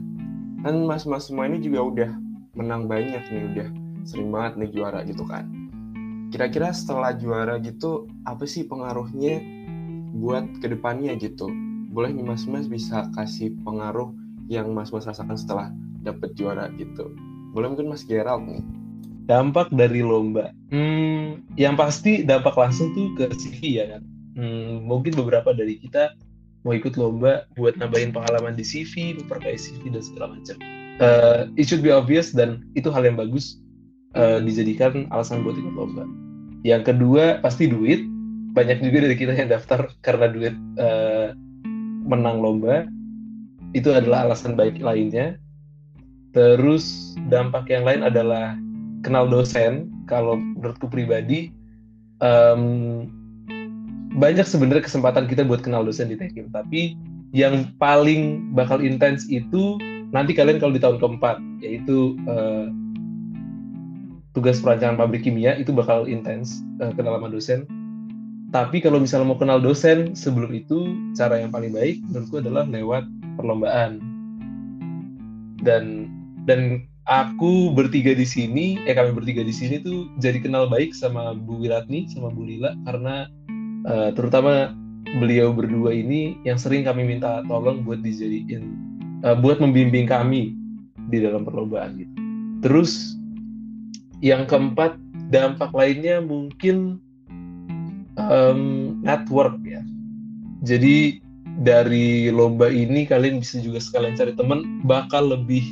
kan 0.61 0.75
mas-mas 0.85 1.27
semua 1.27 1.49
ini 1.49 1.57
juga 1.57 1.79
udah 1.81 2.11
menang 2.53 2.85
banyak 2.85 3.23
nih 3.33 3.43
udah 3.55 3.67
sering 4.05 4.29
banget 4.29 4.53
nih 4.61 4.69
juara 4.77 4.99
gitu 5.07 5.25
kan. 5.25 5.49
Kira-kira 6.31 6.71
setelah 6.71 7.11
juara 7.17 7.59
gitu 7.59 8.07
apa 8.23 8.47
sih 8.47 8.63
pengaruhnya 8.63 9.41
buat 10.15 10.45
ke 10.61 10.69
depannya 10.69 11.17
gitu? 11.17 11.49
Boleh 11.91 12.15
nih 12.15 12.23
mas 12.23 12.47
mas 12.47 12.65
bisa 12.71 13.07
kasih 13.13 13.51
pengaruh 13.67 14.15
yang 14.47 14.71
mas 14.71 14.89
mas 14.89 15.05
rasakan 15.05 15.35
setelah 15.35 15.67
dapet 16.01 16.33
juara 16.33 16.71
gitu 16.79 17.11
boleh 17.51 17.67
mungkin 17.71 17.91
mas 17.91 18.07
Gerald 18.07 18.47
nih 18.47 18.63
dampak 19.31 19.71
dari 19.71 20.01
lomba. 20.03 20.51
Hmm, 20.75 21.45
yang 21.55 21.79
pasti 21.79 22.27
dampak 22.27 22.59
langsung 22.59 22.91
tuh 22.91 23.15
ke 23.15 23.31
CV 23.31 23.79
ya 23.79 23.85
kan. 23.97 24.03
Hmm, 24.35 24.83
mungkin 24.83 25.15
beberapa 25.15 25.55
dari 25.55 25.79
kita 25.79 26.15
mau 26.67 26.75
ikut 26.75 26.99
lomba 26.99 27.47
buat 27.55 27.79
nambahin 27.79 28.11
pengalaman 28.11 28.59
di 28.59 28.67
CV, 28.67 29.17
memperkaya 29.17 29.57
CV 29.57 29.87
dan 29.87 30.03
segala 30.03 30.35
macam. 30.35 30.57
Uh, 31.01 31.49
it 31.57 31.65
should 31.65 31.81
be 31.81 31.89
obvious 31.89 32.29
dan 32.35 32.61
itu 32.77 32.93
hal 32.93 33.01
yang 33.01 33.17
bagus 33.17 33.57
uh, 34.13 34.37
dijadikan 34.43 35.09
alasan 35.09 35.41
buat 35.47 35.57
ikut 35.57 35.73
lomba. 35.73 36.03
Yang 36.67 36.93
kedua 36.93 37.39
pasti 37.39 37.71
duit. 37.71 38.03
Banyak 38.51 38.83
juga 38.83 39.07
dari 39.07 39.15
kita 39.15 39.31
yang 39.31 39.47
daftar 39.47 39.87
karena 40.03 40.27
duit 40.27 40.51
uh, 40.75 41.31
menang 42.11 42.43
lomba. 42.43 42.83
Itu 43.71 43.95
adalah 43.95 44.27
alasan 44.27 44.59
baik 44.59 44.83
lainnya. 44.83 45.39
Terus 46.35 47.15
dampak 47.31 47.71
yang 47.71 47.87
lain 47.87 48.03
adalah 48.03 48.59
kenal 49.07 49.31
dosen. 49.31 49.87
Kalau 50.11 50.35
menurutku 50.35 50.91
pribadi, 50.91 51.55
um, 52.19 53.07
banyak 54.19 54.43
sebenarnya 54.43 54.83
kesempatan 54.83 55.31
kita 55.31 55.47
buat 55.47 55.63
kenal 55.63 55.87
dosen 55.87 56.11
di 56.11 56.19
teknik. 56.19 56.51
Tapi 56.51 56.99
yang 57.31 57.71
paling 57.79 58.51
bakal 58.51 58.83
intens 58.83 59.23
itu 59.31 59.79
nanti 60.11 60.35
kalian 60.35 60.59
kalau 60.59 60.75
di 60.75 60.83
tahun 60.83 60.99
keempat, 60.99 61.39
yaitu 61.63 62.19
uh, 62.27 62.67
tugas 64.35 64.59
perancangan 64.59 64.99
pabrik 64.99 65.23
kimia 65.23 65.55
itu 65.55 65.71
bakal 65.71 66.07
intens 66.07 66.59
uh, 66.83 66.91
kenal 66.91 67.15
sama 67.15 67.31
dosen. 67.31 67.63
Tapi 68.51 68.83
kalau 68.83 68.99
misalnya 68.99 69.31
mau 69.31 69.39
kenal 69.39 69.63
dosen 69.63 70.11
sebelum 70.11 70.51
itu 70.51 70.91
cara 71.15 71.39
yang 71.39 71.55
paling 71.55 71.71
baik 71.71 72.03
menurutku 72.11 72.43
adalah 72.43 72.67
lewat 72.67 73.07
perlombaan. 73.39 74.03
Dan 75.63 76.11
dan 76.43 76.83
aku 77.07 77.71
bertiga 77.71 78.11
di 78.11 78.27
sini, 78.27 78.75
eh 78.83 78.91
kami 78.91 79.15
bertiga 79.15 79.39
di 79.39 79.55
sini 79.55 79.79
tuh 79.79 80.11
jadi 80.19 80.43
kenal 80.43 80.67
baik 80.67 80.91
sama 80.91 81.31
Bu 81.31 81.63
Wiratni 81.63 82.11
sama 82.11 82.27
Bu 82.27 82.43
Lila 82.43 82.75
karena 82.83 83.31
uh, 83.87 84.11
terutama 84.11 84.75
beliau 85.15 85.55
berdua 85.55 85.95
ini 85.95 86.35
yang 86.43 86.59
sering 86.59 86.83
kami 86.83 87.07
minta 87.07 87.47
tolong 87.47 87.87
buat 87.87 88.03
dijadiin 88.03 88.63
uh, 89.23 89.35
buat 89.39 89.63
membimbing 89.63 90.11
kami 90.11 90.59
di 91.07 91.23
dalam 91.23 91.47
perlombaan 91.47 92.03
gitu. 92.03 92.13
Terus 92.67 93.15
yang 94.19 94.43
keempat 94.43 94.99
dampak 95.31 95.71
lainnya 95.71 96.19
mungkin 96.19 96.99
um, 98.17 98.97
network 99.03 99.55
ya. 99.63 99.83
Jadi 100.65 101.19
dari 101.61 102.31
lomba 102.31 102.71
ini 102.71 103.03
kalian 103.03 103.43
bisa 103.43 103.59
juga 103.59 103.83
sekalian 103.83 104.15
cari 104.15 104.33
teman 104.33 104.81
bakal 104.87 105.35
lebih 105.35 105.63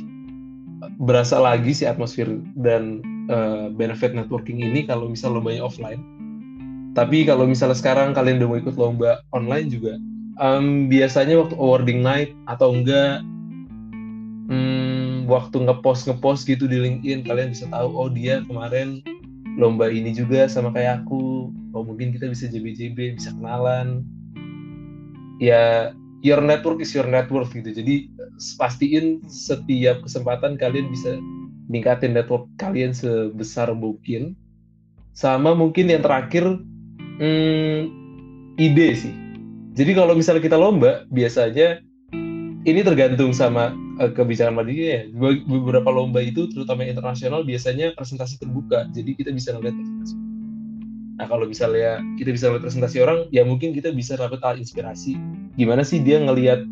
berasa 1.00 1.40
lagi 1.40 1.72
si 1.72 1.88
atmosfer 1.88 2.28
dan 2.60 3.00
uh, 3.32 3.72
benefit 3.72 4.12
networking 4.12 4.60
ini 4.60 4.84
kalau 4.84 5.08
misal 5.08 5.32
lombanya 5.36 5.64
offline. 5.64 6.00
Tapi 6.92 7.22
kalau 7.24 7.46
misalnya 7.46 7.78
sekarang 7.78 8.12
kalian 8.12 8.42
udah 8.42 8.48
mau 8.50 8.58
ikut 8.58 8.76
lomba 8.76 9.22
online 9.30 9.70
juga 9.70 9.94
um, 10.42 10.90
biasanya 10.90 11.38
waktu 11.38 11.54
awarding 11.54 12.02
night 12.02 12.34
atau 12.50 12.74
enggak 12.74 13.22
waktu 15.30 15.62
ngepost 15.62 16.10
ngepost 16.10 16.42
gitu 16.50 16.66
di 16.66 16.82
LinkedIn 16.82 17.22
kalian 17.22 17.54
bisa 17.54 17.70
tahu 17.70 17.94
oh 17.94 18.10
dia 18.10 18.42
kemarin 18.50 18.98
lomba 19.58 19.90
ini 19.90 20.14
juga 20.14 20.46
sama 20.46 20.70
kayak 20.70 21.06
aku. 21.06 21.50
Oh 21.74 21.82
mungkin 21.82 22.14
kita 22.14 22.30
bisa 22.30 22.46
JB-JB 22.50 23.18
bisa 23.18 23.34
kenalan. 23.34 24.06
Ya 25.40 25.94
your 26.20 26.44
network 26.44 26.84
is 26.84 26.92
your 26.92 27.08
network 27.08 27.50
gitu. 27.50 27.72
Jadi 27.72 28.12
pastiin 28.60 29.24
setiap 29.26 30.04
kesempatan 30.04 30.60
kalian 30.60 30.92
bisa 30.92 31.16
ningkatin 31.72 32.12
network 32.12 32.46
kalian 32.60 32.92
sebesar 32.92 33.72
mungkin. 33.72 34.36
Sama 35.16 35.56
mungkin 35.56 35.90
yang 35.90 36.04
terakhir 36.04 36.44
hmm, 37.18 37.80
ide 38.60 38.88
sih. 38.94 39.14
Jadi 39.74 39.96
kalau 39.96 40.12
misalnya 40.18 40.42
kita 40.44 40.58
lomba 40.58 41.06
biasanya 41.08 41.80
ini 42.68 42.84
tergantung 42.84 43.32
sama 43.32 43.72
uh, 44.02 44.12
kebijakan 44.12 44.60
Madinah 44.60 44.88
ya. 44.88 45.02
Beberapa 45.48 45.88
lomba 45.88 46.20
itu 46.20 46.44
terutama 46.52 46.84
internasional 46.84 47.40
biasanya 47.40 47.96
presentasi 47.96 48.36
terbuka. 48.36 48.84
Jadi 48.92 49.16
kita 49.16 49.32
bisa 49.32 49.56
ngeliat 49.56 49.72
presentasi. 49.72 50.16
Nah, 51.20 51.26
kalau 51.28 51.44
misalnya 51.44 52.00
kita 52.16 52.32
bisa 52.32 52.48
ngeliat 52.48 52.64
presentasi 52.64 52.96
orang, 53.04 53.28
ya 53.28 53.44
mungkin 53.44 53.76
kita 53.76 53.92
bisa 53.92 54.16
dapat 54.16 54.40
inspirasi. 54.56 55.16
Gimana 55.56 55.84
sih 55.84 56.00
dia 56.00 56.20
ngelihat 56.20 56.64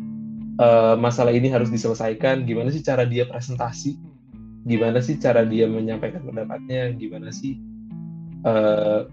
uh, 0.61 0.97
masalah 0.97 1.33
ini 1.33 1.49
harus 1.49 1.69
diselesaikan? 1.69 2.45
Gimana 2.45 2.73
sih 2.73 2.81
cara 2.81 3.05
dia 3.05 3.29
presentasi? 3.29 3.97
Gimana 4.65 5.01
sih 5.01 5.17
cara 5.17 5.45
dia 5.45 5.65
menyampaikan 5.65 6.21
pendapatnya? 6.25 6.93
Gimana 6.97 7.33
sih 7.33 7.57
uh, 8.45 9.05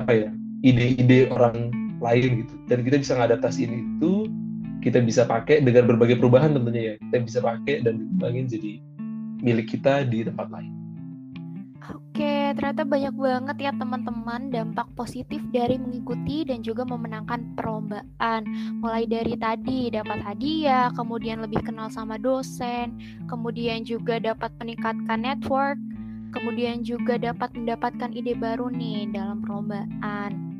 apa 0.00 0.12
ya 0.12 0.30
ide-ide 0.64 1.28
orang 1.32 1.72
lain 2.00 2.44
gitu? 2.44 2.54
Dan 2.68 2.84
kita 2.84 2.96
bisa 3.00 3.12
ngadaptasi 3.16 3.68
ini 3.68 3.78
itu 4.00 4.28
kita 4.82 4.98
bisa 4.98 5.22
pakai 5.24 5.62
dengan 5.62 5.86
berbagai 5.86 6.18
perubahan 6.18 6.52
tentunya 6.58 6.82
ya 6.82 6.94
kita 7.08 7.16
bisa 7.22 7.38
pakai 7.38 7.86
dan 7.86 8.02
dikembangin 8.02 8.46
jadi 8.50 8.72
milik 9.42 9.66
kita 9.78 10.02
di 10.06 10.26
tempat 10.26 10.50
lain. 10.50 10.82
Oke, 12.12 12.54
ternyata 12.54 12.86
banyak 12.86 13.14
banget 13.16 13.56
ya 13.58 13.72
teman-teman 13.74 14.52
dampak 14.52 14.86
positif 14.94 15.42
dari 15.50 15.80
mengikuti 15.80 16.44
dan 16.46 16.62
juga 16.62 16.86
memenangkan 16.86 17.56
perlombaan. 17.58 18.46
Mulai 18.78 19.08
dari 19.08 19.34
tadi 19.34 19.88
dapat 19.90 20.20
hadiah, 20.22 20.92
kemudian 20.94 21.42
lebih 21.42 21.64
kenal 21.64 21.90
sama 21.90 22.20
dosen, 22.20 23.00
kemudian 23.26 23.82
juga 23.82 24.20
dapat 24.20 24.52
meningkatkan 24.60 25.24
network, 25.24 25.80
kemudian 26.36 26.84
juga 26.84 27.16
dapat 27.16 27.50
mendapatkan 27.56 28.12
ide 28.14 28.36
baru 28.36 28.68
nih 28.70 29.08
dalam 29.10 29.40
perlombaan. 29.40 30.51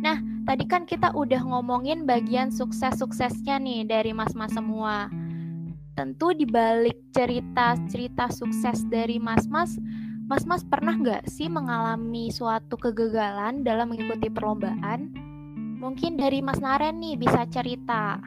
Nah, 0.00 0.16
tadi 0.48 0.64
kan 0.64 0.88
kita 0.88 1.12
udah 1.12 1.44
ngomongin 1.44 2.08
bagian 2.08 2.48
sukses-suksesnya 2.48 3.60
nih 3.60 3.84
dari 3.84 4.16
mas-mas 4.16 4.52
semua. 4.56 5.12
Tentu 5.92 6.32
di 6.32 6.48
balik 6.48 6.96
cerita-cerita 7.12 8.32
sukses 8.32 8.80
dari 8.88 9.20
mas-mas, 9.20 9.76
mas-mas 10.24 10.64
pernah 10.64 10.96
nggak 10.96 11.28
sih 11.28 11.52
mengalami 11.52 12.32
suatu 12.32 12.80
kegagalan 12.80 13.60
dalam 13.60 13.92
mengikuti 13.92 14.32
perlombaan? 14.32 15.12
Mungkin 15.80 16.20
dari 16.20 16.44
Mas 16.44 16.60
Naren 16.60 17.00
nih 17.00 17.16
bisa 17.16 17.48
cerita. 17.48 18.20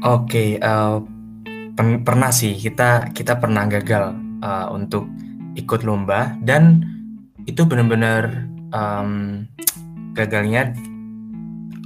Oke, 0.00 0.56
okay, 0.56 0.64
uh, 0.64 1.04
eh, 1.76 2.00
pernah 2.00 2.32
sih 2.32 2.56
kita 2.56 3.12
kita 3.12 3.36
pernah 3.36 3.68
gagal 3.68 4.16
uh, 4.40 4.72
untuk 4.72 5.04
ikut 5.56 5.84
lomba 5.84 6.36
dan 6.44 6.84
itu 7.48 7.64
benar-benar 7.64 8.48
um, 8.72 9.44
gagalnya 10.16 10.72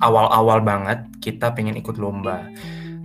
awal-awal 0.01 0.65
banget 0.65 1.05
kita 1.21 1.53
pengen 1.53 1.77
ikut 1.77 2.01
lomba. 2.01 2.49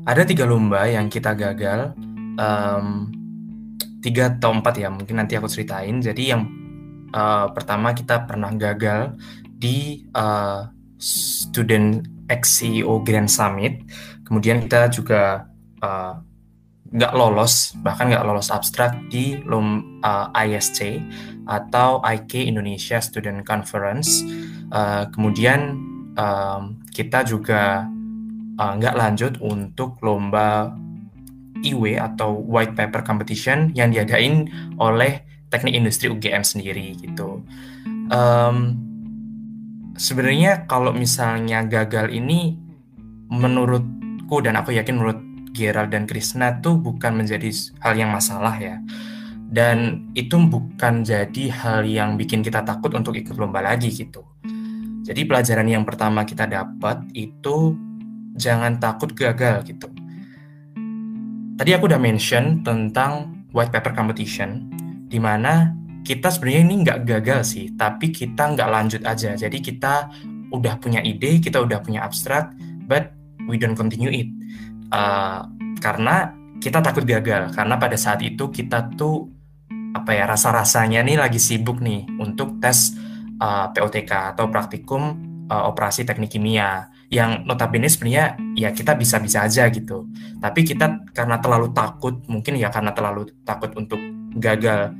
Ada 0.08 0.24
tiga 0.24 0.48
lomba 0.48 0.88
yang 0.88 1.12
kita 1.12 1.36
gagal, 1.36 1.94
um, 2.40 3.12
tiga 4.00 4.32
atau 4.32 4.54
empat 4.54 4.80
ya 4.80 4.90
mungkin 4.90 5.20
nanti 5.20 5.36
aku 5.36 5.50
ceritain. 5.50 6.00
Jadi 6.00 6.24
yang 6.32 6.48
uh, 7.12 7.52
pertama 7.52 7.92
kita 7.92 8.24
pernah 8.24 8.54
gagal 8.54 9.18
di 9.44 10.08
uh, 10.14 10.70
Student 11.02 12.06
XCO 12.32 13.02
Grand 13.04 13.30
Summit. 13.30 13.82
Kemudian 14.26 14.66
kita 14.66 14.90
juga 14.90 15.46
uh, 15.82 16.22
lolos 16.94 17.76
bahkan 17.84 18.08
nggak 18.08 18.24
lolos 18.24 18.54
abstrak 18.54 18.96
di 19.12 19.42
lom 19.44 20.00
uh, 20.06 20.32
ISC 20.32 21.02
atau 21.50 22.00
IK 22.06 22.46
Indonesia 22.46 23.02
Student 23.02 23.44
Conference. 23.44 24.24
Uh, 24.70 25.10
kemudian 25.14 25.78
um, 26.18 26.75
kita 26.96 27.28
juga 27.28 27.84
uh, 28.56 28.74
nggak 28.80 28.96
lanjut 28.96 29.34
untuk 29.44 30.00
lomba 30.00 30.72
IW 31.60 32.00
atau 32.00 32.40
White 32.40 32.80
Paper 32.80 33.04
Competition 33.04 33.76
yang 33.76 33.92
diadain 33.92 34.48
oleh 34.80 35.28
Teknik 35.52 35.76
Industri 35.76 36.08
UGM 36.08 36.48
sendiri 36.48 36.96
gitu. 36.96 37.44
Um, 38.08 38.80
Sebenarnya 39.96 40.68
kalau 40.68 40.92
misalnya 40.92 41.64
gagal 41.64 42.12
ini 42.12 42.60
menurutku 43.32 44.44
dan 44.44 44.60
aku 44.60 44.76
yakin 44.76 45.00
menurut 45.00 45.20
Gerald 45.56 45.96
dan 45.96 46.04
Krishna 46.04 46.60
tuh 46.60 46.76
bukan 46.76 47.16
menjadi 47.16 47.48
hal 47.80 47.96
yang 47.96 48.12
masalah 48.12 48.60
ya. 48.60 48.84
Dan 49.48 50.12
itu 50.12 50.36
bukan 50.36 51.08
jadi 51.08 51.48
hal 51.48 51.88
yang 51.88 52.20
bikin 52.20 52.44
kita 52.44 52.68
takut 52.68 52.92
untuk 52.92 53.16
ikut 53.16 53.40
lomba 53.40 53.64
lagi 53.64 53.88
gitu. 53.88 54.28
Jadi 55.06 55.22
pelajaran 55.30 55.70
yang 55.70 55.86
pertama 55.86 56.26
kita 56.26 56.50
dapat 56.50 57.06
itu 57.14 57.78
jangan 58.34 58.82
takut 58.82 59.14
gagal 59.14 59.62
gitu. 59.70 59.86
Tadi 61.56 61.72
aku 61.72 61.86
udah 61.86 62.02
mention 62.02 62.66
tentang 62.66 63.46
white 63.54 63.70
paper 63.70 63.94
competition, 63.94 64.66
di 65.06 65.22
mana 65.22 65.72
kita 66.02 66.34
sebenarnya 66.34 66.62
ini 66.66 66.76
nggak 66.84 67.00
gagal 67.06 67.42
sih, 67.54 67.66
tapi 67.78 68.10
kita 68.10 68.58
nggak 68.58 68.70
lanjut 68.70 69.02
aja. 69.06 69.38
Jadi 69.38 69.62
kita 69.62 70.10
udah 70.50 70.82
punya 70.82 71.06
ide, 71.06 71.38
kita 71.38 71.62
udah 71.62 71.80
punya 71.86 72.02
abstrak, 72.02 72.52
but 72.90 73.14
we 73.46 73.62
don't 73.62 73.78
continue 73.78 74.10
it. 74.10 74.30
Uh, 74.90 75.46
karena 75.80 76.34
kita 76.60 76.82
takut 76.82 77.06
gagal, 77.06 77.54
karena 77.54 77.78
pada 77.78 77.96
saat 77.96 78.26
itu 78.26 78.50
kita 78.50 78.90
tuh 78.98 79.30
apa 79.96 80.12
ya 80.12 80.28
rasa-rasanya 80.28 81.08
nih 81.08 81.16
lagi 81.16 81.40
sibuk 81.40 81.80
nih 81.80 82.04
untuk 82.20 82.60
tes 82.60 82.92
uh, 83.40 83.72
POTK 83.72 84.36
atau 84.36 84.48
praktikum 84.52 85.18
uh, 85.50 85.64
operasi 85.70 86.06
teknik 86.06 86.38
kimia 86.38 86.90
yang 87.14 87.46
notabene 87.46 87.86
sebenarnya 87.86 88.36
ya 88.58 88.74
kita 88.74 88.98
bisa-bisa 88.98 89.46
aja 89.46 89.70
gitu. 89.70 90.10
Tapi 90.42 90.66
kita 90.66 91.06
karena 91.14 91.38
terlalu 91.38 91.72
takut, 91.72 92.18
mungkin 92.26 92.58
ya 92.58 92.74
karena 92.74 92.92
terlalu 92.92 93.30
takut 93.46 93.72
untuk 93.78 94.02
gagal 94.36 94.92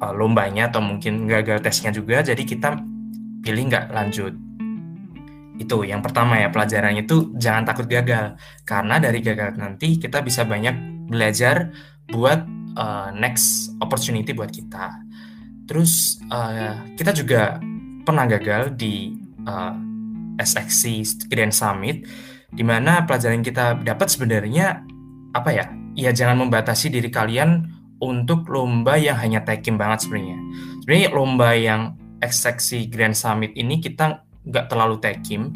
uh, 0.00 0.14
lombanya 0.14 0.70
atau 0.70 0.80
mungkin 0.80 1.26
gagal 1.26 1.60
tesnya 1.60 1.90
juga, 1.90 2.22
jadi 2.22 2.42
kita 2.42 2.78
pilih 3.42 3.62
nggak 3.68 3.90
lanjut. 3.90 4.32
Itu 5.58 5.82
yang 5.82 5.98
pertama 5.98 6.38
ya 6.38 6.54
pelajarannya 6.54 7.02
itu 7.02 7.34
jangan 7.34 7.66
takut 7.66 7.90
gagal 7.90 8.38
karena 8.62 9.02
dari 9.02 9.18
gagal 9.18 9.58
nanti 9.58 9.98
kita 9.98 10.22
bisa 10.22 10.46
banyak 10.46 10.78
belajar 11.10 11.74
buat 12.06 12.46
uh, 12.78 13.10
next 13.18 13.74
opportunity 13.82 14.30
buat 14.30 14.54
kita. 14.54 15.07
Terus 15.68 16.16
uh, 16.32 16.80
kita 16.96 17.12
juga 17.12 17.60
pernah 18.08 18.24
gagal 18.24 18.72
di 18.72 19.12
uh, 19.44 19.76
SXC 20.40 21.28
Grand 21.28 21.52
Summit 21.52 22.08
di 22.48 22.64
mana 22.64 23.04
pelajaran 23.04 23.44
kita 23.44 23.84
dapat 23.84 24.08
sebenarnya 24.08 24.80
apa 25.36 25.50
ya? 25.52 25.68
Ya 25.92 26.10
jangan 26.14 26.48
membatasi 26.48 26.88
diri 26.88 27.12
kalian 27.12 27.68
untuk 28.00 28.48
lomba 28.48 28.96
yang 28.96 29.20
hanya 29.20 29.44
taking 29.44 29.76
banget 29.76 30.08
sebenarnya. 30.08 30.38
Sebenarnya 30.82 31.08
lomba 31.12 31.48
yang 31.52 31.80
SXC 32.24 32.88
Grand 32.88 33.14
Summit 33.14 33.52
ini 33.52 33.82
kita 33.84 34.24
nggak 34.48 34.72
terlalu 34.72 34.96
taking. 35.04 35.52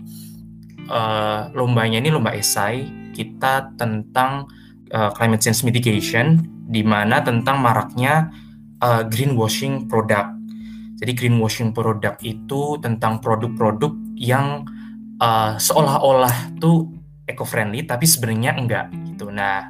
Uh, 0.93 1.49
lombanya 1.57 2.03
ini 2.03 2.11
lomba 2.11 2.35
esai 2.35 2.85
kita 3.15 3.71
tentang 3.79 4.51
uh, 4.91 5.15
climate 5.15 5.41
change 5.41 5.63
mitigation 5.63 6.43
di 6.69 6.83
mana 6.83 7.23
tentang 7.23 7.63
maraknya 7.63 8.29
uh, 8.83 9.03
greenwashing 9.07 9.87
produk. 9.87 10.35
Jadi 10.99 11.13
greenwashing 11.15 11.71
produk 11.71 12.19
itu 12.23 12.79
tentang 12.83 13.23
produk-produk 13.23 13.95
yang 14.19 14.67
uh, 15.23 15.55
seolah-olah 15.59 16.59
tuh 16.59 16.91
eco-friendly 17.27 17.87
tapi 17.87 18.07
sebenarnya 18.07 18.59
enggak 18.59 18.87
gitu. 19.07 19.31
Nah, 19.31 19.67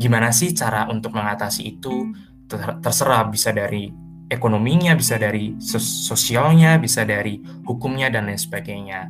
gimana 0.00 0.32
sih 0.32 0.52
cara 0.56 0.88
untuk 0.88 1.12
mengatasi 1.12 1.76
itu? 1.76 2.12
Terserah 2.54 3.32
bisa 3.32 3.56
dari 3.56 3.88
ekonominya, 4.28 4.92
bisa 4.92 5.16
dari 5.16 5.56
sos 5.56 6.08
sosialnya, 6.08 6.76
bisa 6.76 7.04
dari 7.08 7.40
hukumnya 7.64 8.12
dan 8.12 8.28
lain 8.28 8.40
sebagainya. 8.40 9.08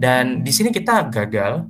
Dan 0.00 0.40
di 0.40 0.52
sini 0.52 0.72
kita 0.72 1.08
gagal. 1.12 1.68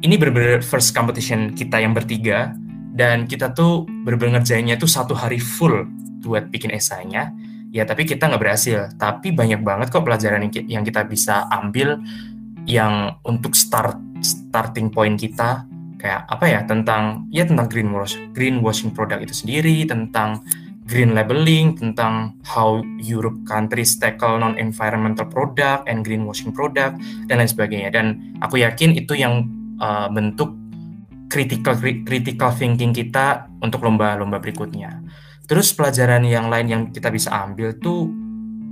Ini 0.00 0.16
benar-benar 0.16 0.64
first 0.64 0.96
competition 0.96 1.52
kita 1.52 1.76
yang 1.76 1.92
bertiga 1.92 2.56
dan 2.96 3.28
kita 3.28 3.52
tuh 3.52 3.84
benar-benar 3.84 4.40
ngerjainnya 4.40 4.80
tuh 4.80 4.88
satu 4.88 5.12
hari 5.12 5.36
full 5.36 5.84
buat 6.20 6.52
bikin 6.52 6.70
esainya. 6.72 7.32
Ya 7.70 7.86
tapi 7.86 8.04
kita 8.04 8.28
nggak 8.28 8.42
berhasil. 8.42 8.92
Tapi 8.98 9.32
banyak 9.32 9.64
banget 9.64 9.88
kok 9.90 10.04
pelajaran 10.04 10.46
yang 10.66 10.82
kita 10.84 11.06
bisa 11.06 11.46
ambil 11.50 11.98
yang 12.68 13.16
untuk 13.24 13.56
start 13.56 13.96
starting 14.20 14.92
point 14.92 15.16
kita 15.16 15.64
kayak 16.00 16.24
apa 16.28 16.44
ya 16.48 16.60
tentang 16.64 17.28
ya 17.28 17.44
tentang 17.44 17.68
greenwash 17.68 18.16
greenwashing 18.32 18.92
produk 18.92 19.20
itu 19.20 19.36
sendiri 19.36 19.84
tentang 19.84 20.40
green 20.88 21.14
labeling 21.14 21.76
tentang 21.76 22.34
how 22.42 22.82
Europe 22.98 23.36
countries 23.46 23.94
tackle 24.00 24.40
non 24.40 24.56
environmental 24.56 25.28
product 25.28 25.86
and 25.86 26.02
greenwashing 26.02 26.50
product 26.50 26.98
dan 27.30 27.38
lain 27.38 27.46
sebagainya 27.46 27.94
dan 27.94 28.18
aku 28.42 28.58
yakin 28.58 28.96
itu 28.96 29.14
yang 29.14 29.46
uh, 29.78 30.10
bentuk 30.10 30.56
critical 31.30 31.78
critical 31.78 32.50
thinking 32.50 32.90
kita 32.90 33.46
untuk 33.62 33.86
lomba-lomba 33.86 34.42
berikutnya. 34.42 34.98
Terus 35.50 35.74
pelajaran 35.74 36.22
yang 36.22 36.46
lain 36.46 36.66
yang 36.70 36.82
kita 36.94 37.10
bisa 37.10 37.34
ambil 37.34 37.74
tuh 37.74 38.06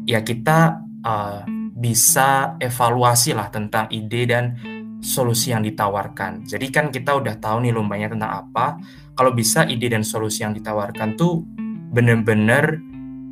ya 0.06 0.22
kita 0.22 0.78
uh, 1.02 1.42
bisa 1.74 2.54
evaluasi 2.62 3.34
lah 3.34 3.50
tentang 3.50 3.90
ide 3.90 4.30
dan 4.30 4.54
solusi 5.02 5.50
yang 5.50 5.66
ditawarkan. 5.66 6.46
Jadi 6.46 6.70
kan 6.70 6.94
kita 6.94 7.18
udah 7.18 7.34
tahu 7.42 7.66
nih 7.66 7.74
lombanya 7.74 8.14
tentang 8.14 8.30
apa. 8.46 8.78
Kalau 9.18 9.34
bisa 9.34 9.66
ide 9.66 9.90
dan 9.90 10.06
solusi 10.06 10.46
yang 10.46 10.54
ditawarkan 10.54 11.18
tuh 11.18 11.42
bener-bener 11.90 12.78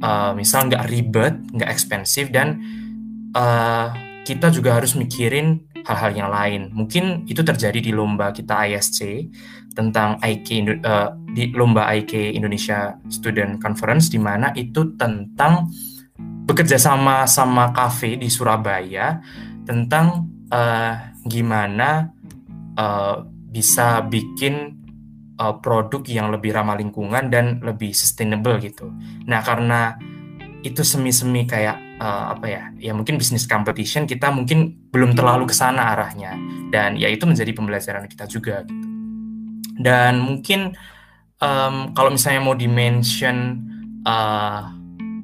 uh, 0.03 0.35
misal 0.35 0.67
nggak 0.67 0.83
ribet, 0.91 1.39
nggak 1.55 1.71
ekspensif 1.71 2.35
dan 2.35 2.59
uh, 3.31 3.95
kita 4.27 4.51
juga 4.51 4.75
harus 4.75 4.99
mikirin 4.99 5.63
hal-hal 5.87 6.11
yang 6.19 6.31
lain. 6.35 6.75
Mungkin 6.75 7.31
itu 7.31 7.47
terjadi 7.47 7.79
di 7.79 7.95
lomba 7.95 8.35
kita 8.35 8.67
ISC 8.67 9.31
tentang 9.77 10.17
IK 10.25 10.81
uh, 10.81 11.13
di 11.37 11.53
lomba 11.53 11.93
IK 11.93 12.33
Indonesia 12.33 12.97
Student 13.13 13.61
Conference 13.61 14.09
di 14.09 14.17
mana 14.17 14.51
itu 14.57 14.97
tentang 14.97 15.69
bekerja 16.49 16.81
sama 16.81 17.29
sama 17.29 17.77
kafe 17.77 18.17
di 18.17 18.33
Surabaya 18.33 19.21
tentang 19.69 20.33
uh, 20.49 21.13
gimana 21.29 22.09
uh, 22.81 23.21
bisa 23.53 24.01
bikin 24.09 24.81
uh, 25.37 25.61
produk 25.61 26.01
yang 26.09 26.33
lebih 26.33 26.57
ramah 26.57 26.81
lingkungan 26.81 27.29
dan 27.29 27.61
lebih 27.61 27.93
sustainable 27.93 28.57
gitu. 28.63 28.89
Nah 29.29 29.45
karena 29.45 30.01
itu 30.65 30.83
semi-semi 30.83 31.45
kayak 31.45 31.77
uh, 32.01 32.33
apa 32.35 32.47
ya 32.49 32.63
ya 32.81 32.93
mungkin 32.97 33.21
bisnis 33.21 33.47
competition 33.47 34.09
kita 34.09 34.33
mungkin 34.33 34.89
belum 34.91 35.15
terlalu 35.15 35.47
ke 35.47 35.55
sana 35.55 35.95
arahnya 35.95 36.35
dan 36.75 36.99
ya 36.99 37.07
itu 37.07 37.23
menjadi 37.29 37.53
pembelajaran 37.55 38.09
kita 38.09 38.25
juga 38.27 38.65
gitu. 38.67 38.86
Dan 39.77 40.25
mungkin 40.25 40.73
um, 41.41 41.93
kalau 41.93 42.13
misalnya 42.13 42.41
mau 42.43 42.57
dimention 42.57 43.61
uh, 44.09 44.73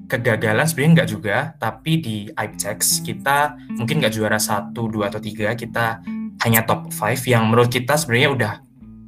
kegagalan 0.09 0.68
sebenarnya 0.68 0.92
nggak 1.03 1.11
juga, 1.11 1.36
tapi 1.57 1.92
di 2.05 2.16
IPTEX 2.28 3.00
kita 3.00 3.57
mungkin 3.80 4.05
nggak 4.05 4.12
juara 4.12 4.36
satu, 4.36 4.92
dua 4.92 5.09
atau 5.09 5.20
tiga, 5.20 5.57
kita 5.57 6.05
hanya 6.44 6.66
top 6.68 6.92
five 6.92 7.20
yang 7.24 7.48
menurut 7.48 7.72
kita 7.72 7.96
sebenarnya 7.96 8.30
udah 8.32 8.53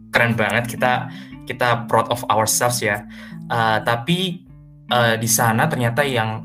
keren 0.09 0.32
banget. 0.32 0.64
Kita 0.76 1.12
kita 1.45 1.84
proud 1.90 2.09
of 2.09 2.24
ourselves 2.32 2.80
ya. 2.80 3.05
Uh, 3.53 3.84
tapi 3.84 4.49
uh, 4.88 5.20
di 5.20 5.28
sana 5.28 5.68
ternyata 5.68 6.01
yang 6.01 6.40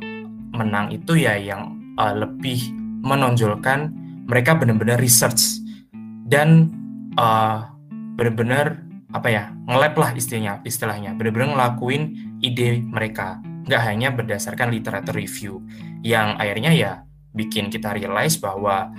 menang 0.51 0.91
itu 0.91 1.15
ya 1.15 1.39
yang 1.39 1.79
uh, 1.95 2.11
lebih 2.11 2.59
menonjolkan 2.99 3.95
mereka 4.27 4.59
benar-benar 4.59 4.99
research 4.99 5.63
dan 6.27 6.67
uh, 7.15 7.63
benar-benar 8.19 8.88
apa 9.09 9.27
ya 9.29 9.43
ngelab 9.65 9.93
lah 9.97 10.09
istilahnya 10.13 10.61
istilahnya. 10.61 11.17
Benar-benar 11.17 11.57
ngelakuin 11.57 12.03
ide 12.45 12.81
mereka. 12.85 13.41
Nggak 13.65 13.81
hanya 13.85 14.09
berdasarkan 14.13 14.69
literatur 14.73 15.17
review 15.17 15.61
yang 16.05 16.37
akhirnya 16.37 16.71
ya 16.73 16.91
bikin 17.33 17.69
kita 17.69 17.93
realize 17.93 18.37
bahwa 18.37 18.89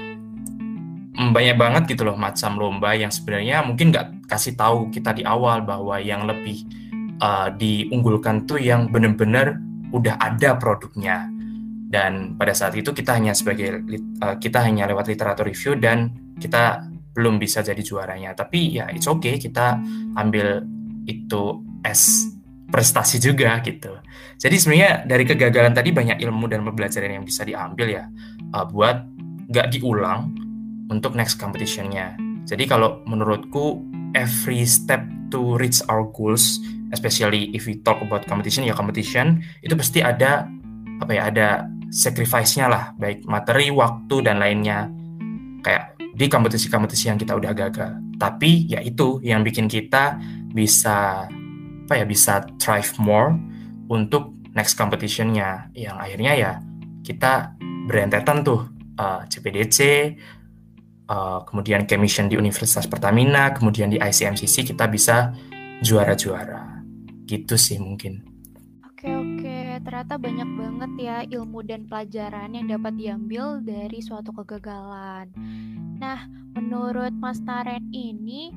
banyak 1.14 1.56
banget 1.58 1.82
gitu 1.94 2.06
loh 2.06 2.16
macam 2.16 2.56
lomba 2.56 2.96
yang 2.96 3.12
sebenarnya 3.12 3.61
mungkin 3.66 3.92
nggak 3.92 4.30
kasih 4.30 4.54
tahu 4.56 4.88
kita 4.88 5.12
di 5.12 5.26
awal 5.26 5.61
bahwa 5.61 5.98
yang 6.00 6.24
lebih 6.24 6.64
uh, 7.20 7.52
diunggulkan 7.52 8.48
tuh 8.48 8.58
yang 8.58 8.88
benar-benar 8.88 9.58
udah 9.90 10.16
ada 10.18 10.56
produknya. 10.56 11.28
Dan 11.90 12.38
pada 12.38 12.54
saat 12.54 12.78
itu 12.78 12.94
kita 12.94 13.18
hanya 13.18 13.34
sebagai 13.34 13.82
uh, 14.22 14.38
kita 14.38 14.62
hanya 14.62 14.86
lewat 14.86 15.11
literatur 15.11 15.50
review 15.50 15.74
dan 15.74 16.14
kita 16.38 16.86
belum 17.11 17.42
bisa 17.42 17.61
jadi 17.61 17.80
juaranya 17.82 18.32
tapi 18.38 18.78
ya 18.78 18.86
it's 18.94 19.11
okay 19.11 19.36
kita 19.36 19.78
ambil 20.14 20.62
itu 21.08 21.64
as 21.82 22.30
prestasi 22.70 23.18
juga 23.18 23.58
gitu. 23.66 23.98
Jadi 24.38 24.56
sebenarnya 24.56 25.04
dari 25.04 25.26
kegagalan 25.26 25.74
tadi 25.74 25.90
banyak 25.90 26.22
ilmu 26.22 26.46
dan 26.46 26.62
pembelajaran 26.62 27.18
yang 27.18 27.26
bisa 27.26 27.42
diambil 27.42 27.86
ya 27.90 28.04
uh, 28.54 28.64
buat 28.64 29.04
nggak 29.50 29.74
diulang 29.74 30.32
untuk 30.88 31.18
next 31.18 31.36
competitionnya. 31.42 32.14
Jadi 32.46 32.70
kalau 32.70 33.02
menurutku 33.11 33.82
every 34.14 34.62
step 34.64 35.02
to 35.34 35.58
reach 35.58 35.82
our 35.90 36.06
goals, 36.14 36.62
especially 36.94 37.50
if 37.52 37.66
we 37.66 37.78
talk 37.82 37.98
about 38.00 38.24
competition 38.30 38.62
ya 38.62 38.74
competition 38.74 39.42
itu 39.66 39.74
pasti 39.74 40.00
ada 40.00 40.46
apa 41.02 41.11
ya 41.11 41.22
ada 41.30 41.66
sacrifice-nya 41.90 42.70
lah 42.70 42.84
baik 43.02 43.26
materi, 43.26 43.74
waktu 43.74 44.22
dan 44.22 44.38
lainnya 44.38 44.86
kayak 45.61 45.96
di 46.14 46.26
kompetisi-kompetisi 46.26 47.08
yang 47.12 47.18
kita 47.20 47.36
udah 47.36 47.52
gagal. 47.54 47.96
Tapi 48.20 48.68
ya 48.68 48.80
itu 48.82 49.20
yang 49.24 49.40
bikin 49.46 49.70
kita 49.70 50.18
bisa 50.50 51.26
apa 51.86 51.94
ya 51.98 52.06
bisa 52.06 52.46
thrive 52.62 52.92
more 53.02 53.34
untuk 53.90 54.34
next 54.54 54.78
competitionnya. 54.78 55.70
Yang 55.74 55.96
akhirnya 55.98 56.32
ya 56.36 56.52
kita 57.02 57.54
berentetan 57.90 58.46
tuh 58.46 58.70
uh, 59.00 59.26
CPDC 59.26 59.78
uh, 61.11 61.42
kemudian 61.48 61.88
commission 61.90 62.30
di 62.30 62.38
Universitas 62.38 62.86
Pertamina 62.86 63.50
kemudian 63.50 63.90
di 63.90 63.98
ICMCC 63.98 64.70
kita 64.70 64.86
bisa 64.86 65.34
juara-juara. 65.82 66.84
Gitu 67.26 67.54
sih 67.58 67.78
mungkin 67.78 68.29
ternyata 69.82 70.20
banyak 70.20 70.50
banget 70.56 70.92
ya 71.00 71.16
ilmu 71.26 71.64
dan 71.64 71.88
pelajaran 71.88 72.52
yang 72.52 72.66
dapat 72.68 72.96
diambil 72.96 73.60
dari 73.64 73.98
suatu 74.00 74.32
kegagalan. 74.32 75.32
Nah, 76.00 76.24
menurut 76.56 77.12
Mas 77.16 77.40
Taren 77.44 77.88
ini 77.92 78.52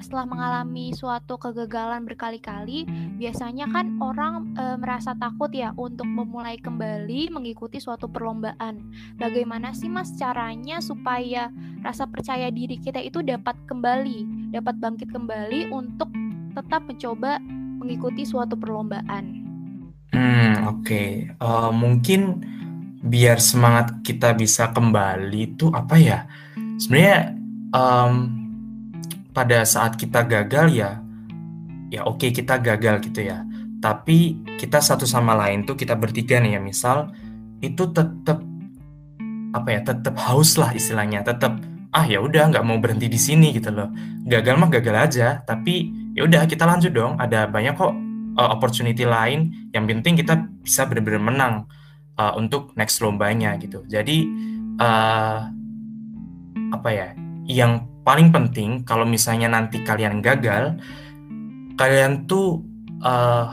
setelah 0.00 0.24
mengalami 0.24 0.96
suatu 0.96 1.36
kegagalan 1.36 2.08
berkali-kali, 2.08 2.88
biasanya 3.20 3.68
kan 3.68 4.00
orang 4.00 4.56
e, 4.56 4.64
merasa 4.80 5.12
takut 5.12 5.52
ya 5.52 5.76
untuk 5.76 6.08
memulai 6.08 6.56
kembali 6.56 7.28
mengikuti 7.28 7.76
suatu 7.76 8.08
perlombaan. 8.08 8.80
Bagaimana 9.20 9.76
sih 9.76 9.92
Mas 9.92 10.16
caranya 10.16 10.80
supaya 10.80 11.52
rasa 11.84 12.08
percaya 12.08 12.48
diri 12.48 12.80
kita 12.80 12.98
itu 13.04 13.20
dapat 13.20 13.54
kembali, 13.68 14.50
dapat 14.56 14.80
bangkit 14.80 15.12
kembali 15.12 15.68
untuk 15.68 16.08
tetap 16.56 16.82
mencoba 16.88 17.36
mengikuti 17.78 18.24
suatu 18.24 18.56
perlombaan? 18.56 19.39
Hmm, 20.10 20.66
oke. 20.66 20.84
Okay. 20.86 21.08
Uh, 21.38 21.68
eh, 21.68 21.70
mungkin 21.72 22.20
biar 23.00 23.40
semangat 23.40 24.02
kita 24.04 24.34
bisa 24.36 24.74
kembali 24.74 25.56
itu 25.56 25.70
apa 25.70 25.96
ya? 25.96 26.26
Sebenarnya 26.76 27.34
um, 27.72 28.40
pada 29.30 29.62
saat 29.62 29.94
kita 29.94 30.26
gagal 30.26 30.74
ya 30.74 30.98
ya 31.90 32.06
oke 32.06 32.22
okay, 32.22 32.30
kita 32.30 32.58
gagal 32.62 33.02
gitu 33.02 33.26
ya 33.26 33.42
tapi 33.82 34.38
kita 34.60 34.78
satu 34.78 35.04
sama 35.04 35.34
lain 35.34 35.66
tuh 35.66 35.74
kita 35.74 35.98
bertiga 35.98 36.38
nih 36.38 36.58
ya 36.58 36.60
misal 36.62 37.10
itu 37.60 37.90
tetap 37.90 38.42
apa 39.50 39.68
ya 39.74 39.80
tetap 39.82 40.14
haus 40.30 40.54
lah 40.54 40.70
istilahnya 40.70 41.26
tetap 41.26 41.58
ah 41.90 42.06
ya 42.06 42.22
udah 42.22 42.54
nggak 42.54 42.62
mau 42.62 42.78
berhenti 42.78 43.10
di 43.10 43.18
sini 43.18 43.50
gitu 43.50 43.74
loh 43.74 43.90
gagal 44.22 44.54
mah 44.54 44.70
gagal 44.70 44.96
aja 45.10 45.42
tapi 45.42 45.90
ya 46.14 46.22
udah 46.22 46.46
kita 46.46 46.62
lanjut 46.62 46.94
dong 46.94 47.18
ada 47.18 47.50
banyak 47.50 47.74
kok 47.74 47.90
uh, 48.36 48.48
opportunity 48.54 49.06
lain 49.06 49.70
yang 49.74 49.86
penting 49.88 50.18
kita 50.18 50.46
bisa 50.60 50.86
benar-benar 50.86 51.22
menang 51.22 51.54
uh, 52.18 52.34
untuk 52.36 52.74
next 52.76 53.00
lombanya 53.00 53.56
gitu 53.58 53.82
jadi 53.88 54.26
uh, 54.78 55.38
apa 56.70 56.88
ya 56.92 57.08
yang 57.50 57.90
paling 58.06 58.30
penting 58.30 58.86
kalau 58.86 59.04
misalnya 59.04 59.50
nanti 59.50 59.82
kalian 59.82 60.24
gagal, 60.24 60.78
kalian 61.76 62.24
tuh 62.26 62.62
uh, 63.02 63.52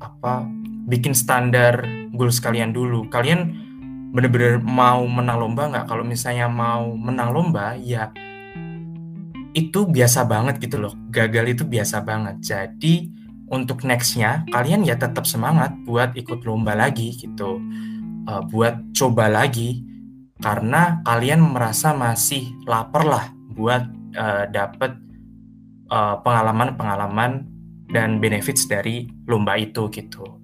apa 0.00 0.46
bikin 0.90 1.14
standar 1.14 1.86
goals 2.14 2.42
kalian 2.42 2.74
dulu. 2.74 3.08
Kalian 3.08 3.54
bener-bener 4.10 4.58
mau 4.58 5.06
menang 5.06 5.38
lomba 5.38 5.70
nggak? 5.70 5.86
Kalau 5.86 6.04
misalnya 6.04 6.50
mau 6.50 6.90
menang 6.92 7.30
lomba, 7.30 7.78
ya 7.78 8.10
itu 9.54 9.86
biasa 9.86 10.26
banget 10.26 10.62
gitu 10.62 10.78
loh. 10.82 10.94
Gagal 11.10 11.58
itu 11.58 11.62
biasa 11.66 12.02
banget. 12.02 12.42
Jadi 12.42 13.10
untuk 13.50 13.82
nextnya 13.82 14.46
kalian 14.54 14.86
ya 14.86 14.94
tetap 14.94 15.26
semangat 15.26 15.74
buat 15.82 16.14
ikut 16.14 16.46
lomba 16.46 16.78
lagi 16.78 17.18
gitu, 17.18 17.58
uh, 18.30 18.42
buat 18.46 18.94
coba 18.94 19.26
lagi. 19.26 19.82
Karena 20.40 21.04
kalian 21.04 21.52
merasa 21.52 21.92
masih 21.92 22.48
lapar 22.64 23.04
lah 23.04 23.28
buat 23.52 23.84
uh, 24.16 24.48
dapet 24.48 24.96
uh, 25.92 26.16
pengalaman-pengalaman 26.24 27.44
dan 27.92 28.22
benefits 28.22 28.64
dari 28.64 29.04
lomba 29.28 29.60
itu 29.60 29.92
gitu. 29.92 30.40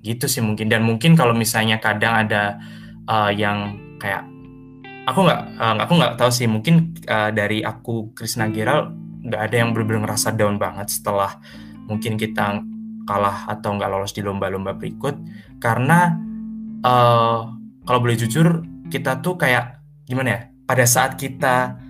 Gitu 0.00 0.24
sih 0.30 0.40
mungkin. 0.40 0.72
Dan 0.72 0.86
mungkin 0.88 1.12
kalau 1.12 1.36
misalnya 1.36 1.76
kadang 1.76 2.24
ada 2.24 2.56
uh, 3.04 3.28
yang 3.28 3.76
kayak 4.00 4.24
aku 5.04 5.28
nggak 5.28 5.40
uh, 5.60 5.76
aku 5.84 5.92
nggak 5.92 6.14
tahu 6.16 6.30
sih. 6.32 6.48
Mungkin 6.48 7.04
uh, 7.04 7.28
dari 7.28 7.60
aku 7.60 8.16
Krisna 8.16 8.48
Giral 8.48 8.96
nggak 9.28 9.42
ada 9.44 9.56
yang 9.60 9.76
benar-benar 9.76 10.08
ngerasa 10.08 10.32
down 10.32 10.56
banget 10.56 10.88
setelah 10.88 11.36
mungkin 11.86 12.16
kita 12.16 12.62
kalah 13.04 13.48
atau 13.48 13.76
nggak 13.76 13.90
lolos 13.90 14.16
di 14.16 14.24
lomba-lomba 14.24 14.76
berikut. 14.76 15.16
Karena 15.60 16.12
uh, 16.84 17.40
kalau 17.84 17.98
boleh 18.00 18.16
jujur 18.16 18.64
kita 18.88 19.20
tuh 19.20 19.36
kayak 19.36 19.80
gimana 20.04 20.28
ya 20.28 20.40
pada 20.64 20.84
saat 20.84 21.16
kita 21.16 21.80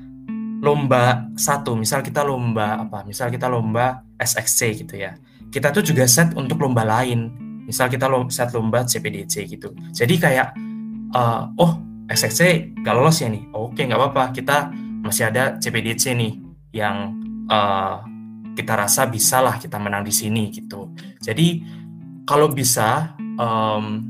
lomba 0.65 1.29
satu 1.37 1.77
misal 1.77 2.01
kita 2.01 2.25
lomba 2.25 2.89
apa 2.89 3.05
misal 3.05 3.29
kita 3.29 3.53
lomba 3.53 4.01
SXC 4.17 4.87
gitu 4.87 4.97
ya 4.97 5.13
kita 5.55 5.71
tuh 5.71 5.87
juga 5.87 6.03
set 6.11 6.35
untuk 6.35 6.59
lomba 6.59 6.83
lain. 6.83 7.31
Misal 7.71 7.87
kita 7.87 8.11
lomba, 8.11 8.27
set 8.35 8.51
lomba 8.51 8.83
CPDC 8.83 9.47
gitu. 9.47 9.71
Jadi 9.95 10.19
kayak 10.19 10.51
uh, 11.15 11.47
oh 11.63 11.79
SXC 12.11 12.75
gak 12.83 12.95
lolos 12.99 13.23
ya 13.23 13.31
nih. 13.31 13.47
Oke 13.55 13.87
nggak 13.87 13.95
apa-apa 13.95 14.35
kita 14.35 14.75
masih 15.07 15.31
ada 15.31 15.55
CPDC 15.63 16.19
nih 16.19 16.33
yang 16.75 17.15
uh, 17.47 18.03
kita 18.55 18.79
rasa 18.79 19.11
bisa 19.11 19.43
lah 19.43 19.59
kita 19.59 19.77
menang 19.77 20.07
di 20.07 20.15
sini 20.15 20.51
gitu 20.51 20.95
jadi 21.21 21.61
kalau 22.25 22.49
bisa 22.51 23.13
um, 23.37 24.01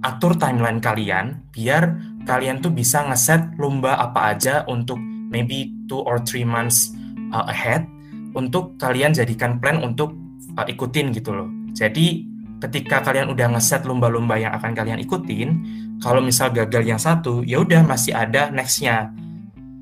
atur 0.00 0.34
timeline 0.36 0.80
kalian 0.80 1.44
biar 1.52 1.96
kalian 2.24 2.60
tuh 2.60 2.72
bisa 2.72 3.04
ngeset 3.06 3.56
lomba 3.56 3.96
apa 3.96 4.36
aja 4.36 4.64
untuk 4.68 4.96
maybe 5.30 5.72
two 5.86 6.02
or 6.02 6.20
three 6.20 6.44
months 6.44 6.92
uh, 7.32 7.46
ahead 7.48 7.86
untuk 8.34 8.76
kalian 8.78 9.14
jadikan 9.14 9.58
plan 9.58 9.80
untuk 9.82 10.14
uh, 10.58 10.66
ikutin 10.66 11.14
gitu 11.14 11.34
loh. 11.34 11.48
Jadi 11.74 12.26
ketika 12.60 13.00
kalian 13.00 13.32
udah 13.32 13.56
ngeset 13.56 13.86
lomba-lomba 13.86 14.36
yang 14.36 14.52
akan 14.54 14.76
kalian 14.76 15.00
ikutin, 15.00 15.48
kalau 16.02 16.20
misal 16.20 16.52
gagal 16.52 16.84
yang 16.84 17.00
satu, 17.00 17.40
ya 17.46 17.62
udah 17.62 17.82
masih 17.86 18.12
ada 18.12 18.52
nextnya. 18.52 19.10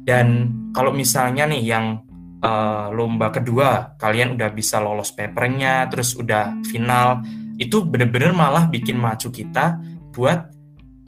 Dan 0.06 0.54
kalau 0.72 0.94
misalnya 0.94 1.44
nih 1.48 1.62
yang 1.64 2.00
uh, 2.42 2.88
lomba 2.94 3.30
kedua 3.34 3.98
kalian 3.98 4.38
udah 4.38 4.50
bisa 4.54 4.78
lolos 4.78 5.14
papernya, 5.14 5.86
terus 5.90 6.14
udah 6.14 6.58
final, 6.66 7.22
itu 7.58 7.82
bener-bener 7.82 8.30
malah 8.30 8.70
bikin 8.70 8.98
maju 8.98 9.28
kita 9.30 9.78
buat 10.14 10.50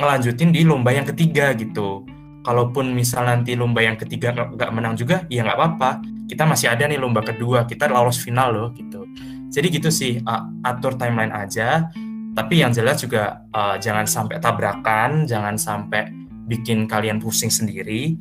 ngelanjutin 0.01 0.51
di 0.51 0.67
lomba 0.67 0.91
yang 0.91 1.07
ketiga 1.07 1.55
gitu. 1.55 2.07
Kalaupun 2.41 2.97
misal 2.97 3.29
nanti 3.29 3.53
lomba 3.53 3.85
yang 3.85 4.01
ketiga 4.01 4.33
nggak 4.33 4.71
menang 4.73 4.97
juga 4.97 5.29
ya 5.29 5.45
nggak 5.45 5.59
apa-apa. 5.61 5.91
Kita 6.25 6.49
masih 6.49 6.73
ada 6.73 6.89
nih 6.89 6.97
lomba 6.97 7.21
kedua 7.21 7.69
kita 7.69 7.91
lolos 7.91 8.17
final 8.23 8.49
loh 8.55 8.69
gitu. 8.73 9.05
Jadi 9.51 9.67
gitu 9.77 9.91
sih 9.93 10.23
uh, 10.25 10.49
atur 10.65 10.97
timeline 10.97 11.35
aja. 11.35 11.91
Tapi 12.31 12.63
yang 12.63 12.71
jelas 12.73 13.03
juga 13.03 13.45
uh, 13.53 13.77
jangan 13.77 14.07
sampai 14.07 14.39
tabrakan 14.41 15.27
jangan 15.29 15.59
sampai 15.59 16.09
bikin 16.49 16.89
kalian 16.91 17.23
pusing 17.23 17.51
sendiri 17.51 18.19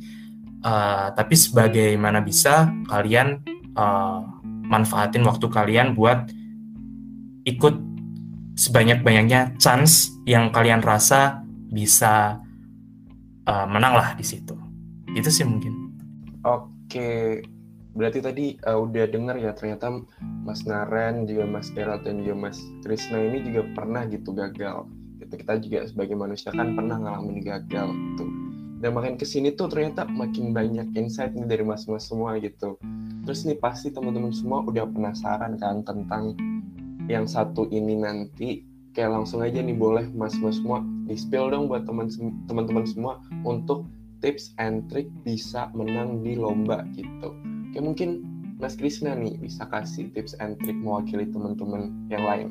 uh, 0.64 1.12
tapi 1.14 1.34
sebagaimana 1.36 2.20
bisa 2.24 2.72
kalian 2.88 3.40
uh, 3.76 4.24
manfaatin 4.70 5.26
waktu 5.26 5.46
kalian 5.50 5.98
buat 5.98 6.30
ikut 7.48 7.74
sebanyak-banyaknya 8.54 9.56
chance 9.56 10.12
yang 10.28 10.52
kalian 10.52 10.84
rasa 10.84 11.40
bisa 11.72 12.38
uh, 13.48 13.66
menang 13.66 13.96
lah 13.96 14.12
di 14.14 14.24
situ. 14.26 14.52
Itu 15.16 15.32
sih 15.32 15.48
mungkin. 15.48 15.72
Oke, 16.44 17.40
berarti 17.96 18.20
tadi 18.20 18.46
uh, 18.68 18.78
udah 18.84 19.08
dengar 19.08 19.40
ya 19.40 19.56
ternyata 19.56 19.90
Mas 20.20 20.62
Naren 20.68 21.24
juga 21.24 21.48
Mas 21.48 21.72
Gerald 21.72 22.04
dan 22.04 22.20
juga 22.22 22.48
Mas 22.48 22.58
Krisna 22.84 23.18
ini 23.18 23.42
juga 23.48 23.64
pernah 23.72 24.04
gitu 24.06 24.36
gagal. 24.36 24.86
Kita 25.30 25.62
juga 25.62 25.86
sebagai 25.86 26.18
manusia 26.18 26.50
kan 26.50 26.74
pernah 26.74 26.98
ngalamin 26.98 27.38
gagal 27.38 27.94
gitu. 27.94 28.49
Dan 28.80 28.96
makin 28.96 29.20
ke 29.20 29.28
sini 29.28 29.52
tuh 29.52 29.68
ternyata 29.68 30.08
makin 30.08 30.56
banyak 30.56 30.96
insight 30.96 31.36
nih 31.36 31.44
dari 31.44 31.60
mas-mas 31.60 32.08
semua 32.08 32.40
gitu. 32.40 32.80
Terus 33.28 33.44
nih 33.44 33.60
pasti 33.60 33.92
teman-teman 33.92 34.32
semua 34.32 34.64
udah 34.64 34.88
penasaran 34.88 35.60
kan 35.60 35.84
tentang 35.84 36.32
yang 37.04 37.28
satu 37.28 37.68
ini 37.68 38.00
nanti 38.00 38.64
kayak 38.96 39.20
langsung 39.20 39.44
aja 39.44 39.60
nih 39.60 39.76
boleh 39.76 40.08
mas-mas 40.16 40.56
semua 40.56 40.80
di 41.04 41.12
spill 41.12 41.52
dong 41.52 41.68
buat 41.68 41.84
teman-teman 41.84 42.88
semua 42.88 43.20
untuk 43.44 43.84
tips 44.24 44.56
and 44.56 44.88
trick 44.88 45.12
bisa 45.28 45.68
menang 45.76 46.24
di 46.24 46.40
lomba 46.40 46.80
gitu. 46.96 47.36
Kayak 47.76 47.84
mungkin 47.84 48.10
Mas 48.60 48.76
Krisna 48.76 49.16
nih 49.16 49.40
bisa 49.40 49.64
kasih 49.72 50.12
tips 50.12 50.36
and 50.36 50.60
trick 50.60 50.76
mewakili 50.76 51.24
teman-teman 51.28 52.08
yang 52.12 52.28
lain. 52.28 52.48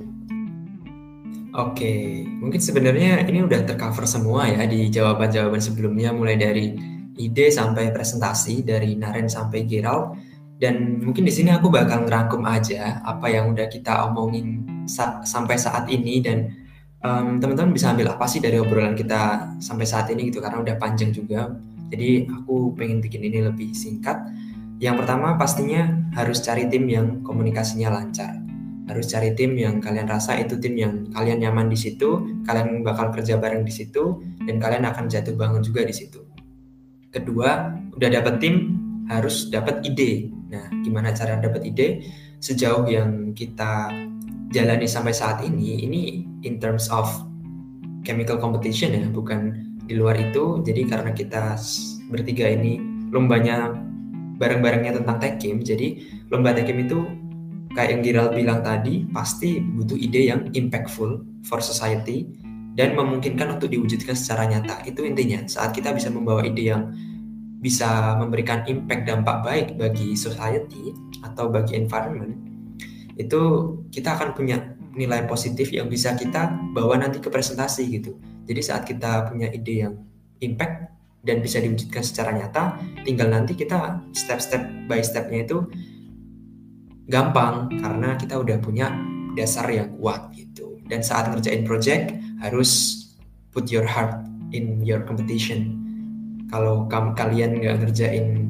Oke, 1.50 2.22
mungkin 2.30 2.62
sebenarnya 2.62 3.26
ini 3.26 3.42
udah 3.42 3.66
tercover 3.66 4.06
semua 4.06 4.46
ya 4.46 4.70
di 4.70 4.86
jawaban-jawaban 4.94 5.58
sebelumnya 5.58 6.14
mulai 6.14 6.38
dari 6.38 6.78
ide 7.18 7.50
sampai 7.50 7.90
presentasi 7.90 8.62
dari 8.62 8.94
Naren 8.94 9.26
sampai 9.26 9.66
Giral 9.66 10.14
dan 10.60 11.02
mungkin 11.02 11.26
di 11.26 11.34
sini 11.34 11.50
aku 11.56 11.72
bakal 11.72 12.06
ngerangkum 12.06 12.46
aja 12.46 13.00
apa 13.02 13.32
yang 13.32 13.56
udah 13.56 13.66
kita 13.66 14.06
omongin 14.12 14.68
sa 14.86 15.24
sampai 15.26 15.56
saat 15.56 15.88
ini 15.88 16.20
dan 16.20 16.52
um, 17.00 17.40
teman-teman 17.40 17.72
bisa 17.72 17.96
ambil 17.96 18.12
apa 18.12 18.28
sih 18.28 18.44
dari 18.44 18.60
obrolan 18.60 18.94
kita 18.94 19.56
sampai 19.64 19.88
saat 19.88 20.12
ini 20.12 20.28
gitu 20.28 20.44
karena 20.44 20.60
udah 20.60 20.76
panjang 20.76 21.16
juga. 21.16 21.50
Jadi 21.90 22.28
aku 22.30 22.78
pengen 22.78 23.02
bikin 23.02 23.26
ini 23.26 23.42
lebih 23.42 23.74
singkat. 23.74 24.20
Yang 24.78 25.02
pertama 25.04 25.34
pastinya 25.34 25.90
harus 26.14 26.44
cari 26.46 26.70
tim 26.70 26.86
yang 26.86 27.26
komunikasinya 27.26 27.90
lancar. 27.90 28.49
Harus 28.90 29.06
cari 29.14 29.38
tim 29.38 29.54
yang 29.54 29.78
kalian 29.78 30.10
rasa 30.10 30.42
itu 30.42 30.58
tim 30.58 30.74
yang 30.74 31.14
kalian 31.14 31.46
nyaman 31.46 31.70
di 31.70 31.78
situ, 31.78 32.42
kalian 32.50 32.82
bakal 32.82 33.14
kerja 33.14 33.38
bareng 33.38 33.62
di 33.62 33.70
situ, 33.70 34.18
dan 34.50 34.58
kalian 34.58 34.90
akan 34.90 35.06
jatuh 35.06 35.38
bangun 35.38 35.62
juga 35.62 35.86
di 35.86 35.94
situ. 35.94 36.26
Kedua, 37.14 37.70
udah 37.94 38.10
dapet 38.10 38.42
tim, 38.42 38.56
harus 39.06 39.54
dapat 39.54 39.86
ide. 39.86 40.34
Nah, 40.50 40.66
gimana 40.82 41.14
cara 41.14 41.38
dapat 41.38 41.70
ide? 41.70 42.02
Sejauh 42.42 42.90
yang 42.90 43.38
kita 43.38 43.94
jalani 44.50 44.90
sampai 44.90 45.14
saat 45.14 45.46
ini 45.46 45.86
ini 45.86 46.02
in 46.42 46.58
terms 46.58 46.90
of 46.90 47.06
chemical 48.02 48.42
competition 48.42 48.90
ya 48.96 49.06
bukan 49.14 49.70
di 49.86 49.94
luar 49.94 50.18
itu 50.18 50.66
jadi 50.66 50.82
karena 50.90 51.12
kita 51.14 51.54
bertiga 52.10 52.50
ini 52.50 52.82
lombanya 53.14 53.74
bareng-barengnya 54.40 55.04
tentang 55.04 55.18
tekim. 55.20 55.60
Jadi 55.60 56.08
lomba 56.32 56.56
tekim 56.56 56.80
itu 56.88 57.04
kayak 57.80 57.96
yang 57.96 58.02
Giral 58.04 58.28
bilang 58.36 58.60
tadi 58.60 59.08
pasti 59.08 59.64
butuh 59.64 59.96
ide 59.96 60.28
yang 60.28 60.52
impactful 60.52 61.24
for 61.48 61.64
society 61.64 62.28
dan 62.76 62.92
memungkinkan 62.92 63.56
untuk 63.56 63.72
diwujudkan 63.72 64.20
secara 64.20 64.52
nyata. 64.52 64.84
Itu 64.84 65.08
intinya. 65.08 65.48
Saat 65.48 65.72
kita 65.72 65.96
bisa 65.96 66.12
membawa 66.12 66.44
ide 66.44 66.76
yang 66.76 66.92
bisa 67.64 68.20
memberikan 68.20 68.68
impact 68.68 69.08
dampak 69.08 69.48
baik 69.48 69.68
bagi 69.80 70.12
society 70.20 70.92
atau 71.24 71.48
bagi 71.48 71.80
environment, 71.80 72.36
itu 73.16 73.40
kita 73.96 74.20
akan 74.20 74.36
punya 74.36 74.76
nilai 74.92 75.24
positif 75.24 75.72
yang 75.72 75.88
bisa 75.88 76.20
kita 76.20 76.52
bawa 76.76 77.00
nanti 77.00 77.24
ke 77.24 77.32
presentasi 77.32 77.88
gitu. 77.96 78.20
Jadi 78.44 78.60
saat 78.60 78.84
kita 78.84 79.32
punya 79.32 79.48
ide 79.56 79.88
yang 79.88 79.96
impact 80.44 80.92
dan 81.24 81.40
bisa 81.40 81.64
diwujudkan 81.64 82.04
secara 82.04 82.36
nyata, 82.36 82.76
tinggal 83.08 83.32
nanti 83.32 83.56
kita 83.56 84.04
step-step 84.12 84.68
by 84.92 85.00
stepnya 85.00 85.48
itu 85.48 85.64
gampang 87.10 87.74
karena 87.82 88.14
kita 88.16 88.38
udah 88.38 88.58
punya 88.62 88.94
dasar 89.34 89.66
yang 89.74 89.90
kuat 89.98 90.30
gitu. 90.38 90.78
Dan 90.86 91.02
saat 91.02 91.30
ngerjain 91.34 91.66
project 91.66 92.14
harus 92.42 93.02
put 93.50 93.68
your 93.74 93.86
heart 93.86 94.22
in 94.54 94.86
your 94.86 95.02
competition. 95.04 95.76
Kalau 96.50 96.90
kalian 96.90 97.62
nggak 97.62 97.86
ngerjain 97.86 98.50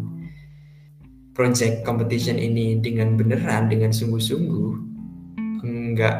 project 1.36 1.84
competition 1.88 2.36
ini 2.39 2.80
dengan 2.80 3.16
beneran, 3.20 3.72
dengan 3.72 3.91
sungguh-sungguh, 3.91 4.72
nggak 5.64 6.18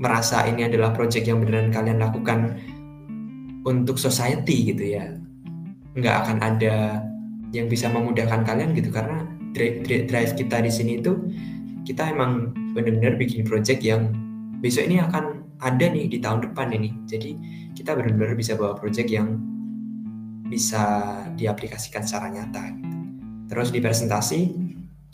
merasa 0.00 0.44
ini 0.48 0.68
adalah 0.68 0.92
project 0.92 1.24
yang 1.24 1.40
beneran 1.40 1.72
kalian 1.72 2.00
lakukan 2.00 2.56
untuk 3.64 4.00
society 4.00 4.72
gitu 4.72 4.96
ya, 4.96 5.04
nggak 5.96 6.14
akan 6.24 6.38
ada 6.40 7.00
yang 7.52 7.68
bisa 7.68 7.88
memudahkan 7.92 8.44
kalian 8.44 8.72
gitu 8.76 8.92
karena 8.92 9.25
drive 10.06 10.32
kita 10.36 10.60
di 10.60 10.70
sini 10.70 11.00
itu 11.00 11.12
kita 11.86 12.12
emang 12.12 12.52
benar-benar 12.74 13.16
bikin 13.16 13.46
project 13.46 13.80
yang 13.80 14.12
besok 14.60 14.90
ini 14.90 15.00
akan 15.00 15.46
ada 15.62 15.86
nih 15.88 16.10
di 16.10 16.18
tahun 16.20 16.50
depan 16.50 16.74
ini. 16.74 16.92
Jadi 17.08 17.30
kita 17.72 17.96
benar-benar 17.96 18.36
bisa 18.36 18.58
bawa 18.58 18.76
project 18.76 19.08
yang 19.08 19.38
bisa 20.46 20.82
diaplikasikan 21.34 22.04
secara 22.04 22.30
nyata. 22.30 22.62
Gitu. 22.74 22.88
Terus 23.46 23.68
di 23.70 23.78
presentasi, 23.78 24.40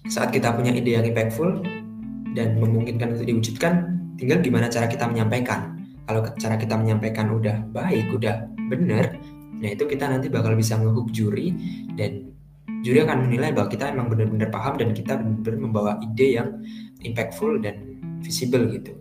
saat 0.09 0.33
kita 0.33 0.57
punya 0.57 0.73
ide 0.73 0.97
yang 0.99 1.07
impactful 1.07 1.63
dan 2.33 2.57
memungkinkan 2.57 3.15
untuk 3.15 3.29
diwujudkan, 3.29 3.73
tinggal 4.17 4.41
gimana 4.41 4.73
cara 4.73 4.89
kita 4.89 5.05
menyampaikan. 5.05 5.77
Kalau 6.09 6.27
cara 6.35 6.57
kita 6.59 6.75
menyampaikan 6.75 7.31
udah 7.31 7.63
baik, 7.71 8.11
udah 8.11 8.51
benar, 8.73 9.15
nah 9.63 9.71
itu 9.71 9.87
kita 9.87 10.11
nanti 10.11 10.27
bakal 10.27 10.57
bisa 10.59 10.75
ngehook 10.81 11.13
juri 11.15 11.55
dan 11.95 12.33
juri 12.83 12.99
akan 13.03 13.31
menilai 13.31 13.55
bahwa 13.55 13.71
kita 13.71 13.95
emang 13.95 14.11
benar-benar 14.11 14.51
paham 14.51 14.75
dan 14.77 14.91
kita 14.93 15.17
benar-benar 15.17 15.57
membawa 15.59 15.93
ide 16.03 16.43
yang 16.43 16.49
impactful 17.03 17.63
dan 17.63 18.03
visible 18.21 18.67
gitu. 18.75 18.99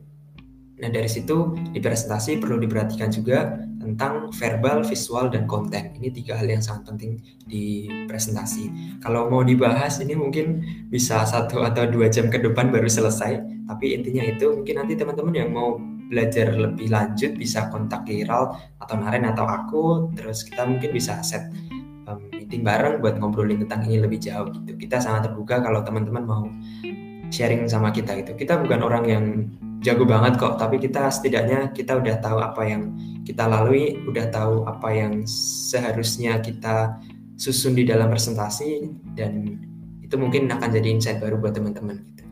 Nah 0.82 0.90
dari 0.90 1.06
situ 1.06 1.54
di 1.70 1.78
presentasi 1.78 2.42
perlu 2.42 2.58
diperhatikan 2.58 3.14
juga 3.14 3.54
tentang 3.82 4.30
verbal, 4.34 4.82
visual, 4.82 5.30
dan 5.30 5.46
konten. 5.46 5.94
Ini 5.98 6.10
tiga 6.10 6.38
hal 6.38 6.50
yang 6.50 6.62
sangat 6.62 6.94
penting 6.94 7.22
di 7.46 7.90
presentasi. 8.10 8.98
Kalau 9.02 9.30
mau 9.30 9.42
dibahas 9.46 10.02
ini 10.02 10.18
mungkin 10.18 10.62
bisa 10.90 11.26
satu 11.26 11.62
atau 11.66 11.86
dua 11.90 12.10
jam 12.10 12.30
ke 12.30 12.42
depan 12.42 12.74
baru 12.74 12.90
selesai. 12.90 13.42
Tapi 13.70 13.86
intinya 13.94 14.26
itu 14.26 14.54
mungkin 14.58 14.82
nanti 14.82 14.94
teman-teman 14.98 15.34
yang 15.34 15.50
mau 15.54 15.78
belajar 16.12 16.52
lebih 16.54 16.92
lanjut 16.92 17.38
bisa 17.40 17.72
kontak 17.72 18.04
Giral 18.04 18.54
atau 18.82 18.96
Naren 18.98 19.26
atau 19.30 19.46
aku. 19.46 19.84
Terus 20.18 20.46
kita 20.46 20.66
mungkin 20.66 20.90
bisa 20.94 21.22
set 21.22 21.46
meeting 22.52 22.68
bareng 22.68 22.99
buat 22.99 23.16
ngobrolin 23.16 23.64
tentang 23.64 23.88
ini 23.88 24.04
lebih 24.04 24.20
jauh 24.20 24.52
gitu. 24.52 24.76
Kita 24.76 24.99
sangat 24.99 25.32
terbuka 25.32 25.64
kalau 25.64 25.88
teman-teman 25.88 26.28
mau 26.28 26.43
sharing 27.32 27.64
sama 27.72 27.95
kita 27.95 28.20
gitu. 28.20 28.36
Kita 28.36 28.60
bukan 28.60 28.84
orang 28.84 29.06
yang 29.08 29.26
jago 29.82 30.06
banget 30.06 30.38
kok 30.38 30.62
tapi 30.62 30.78
kita 30.78 31.10
setidaknya 31.10 31.74
kita 31.74 31.97
udah 31.97 32.22
tahu 32.22 32.38
apa 32.38 32.62
yang 32.70 32.93
kita 33.26 33.49
lalui 33.49 33.97
udah 34.06 34.30
tahu 34.30 34.62
apa 34.70 34.93
yang 34.93 35.26
seharusnya 35.26 36.38
kita 36.38 37.02
susun 37.34 37.74
di 37.74 37.82
dalam 37.82 38.14
presentasi 38.14 38.86
dan 39.18 39.58
itu 40.06 40.16
mungkin 40.22 40.54
akan 40.54 40.70
jadi 40.70 40.86
insight 40.86 41.18
baru 41.18 41.41
buat 41.41 41.58
teman-teman 41.58 41.97
gitu 42.14 42.26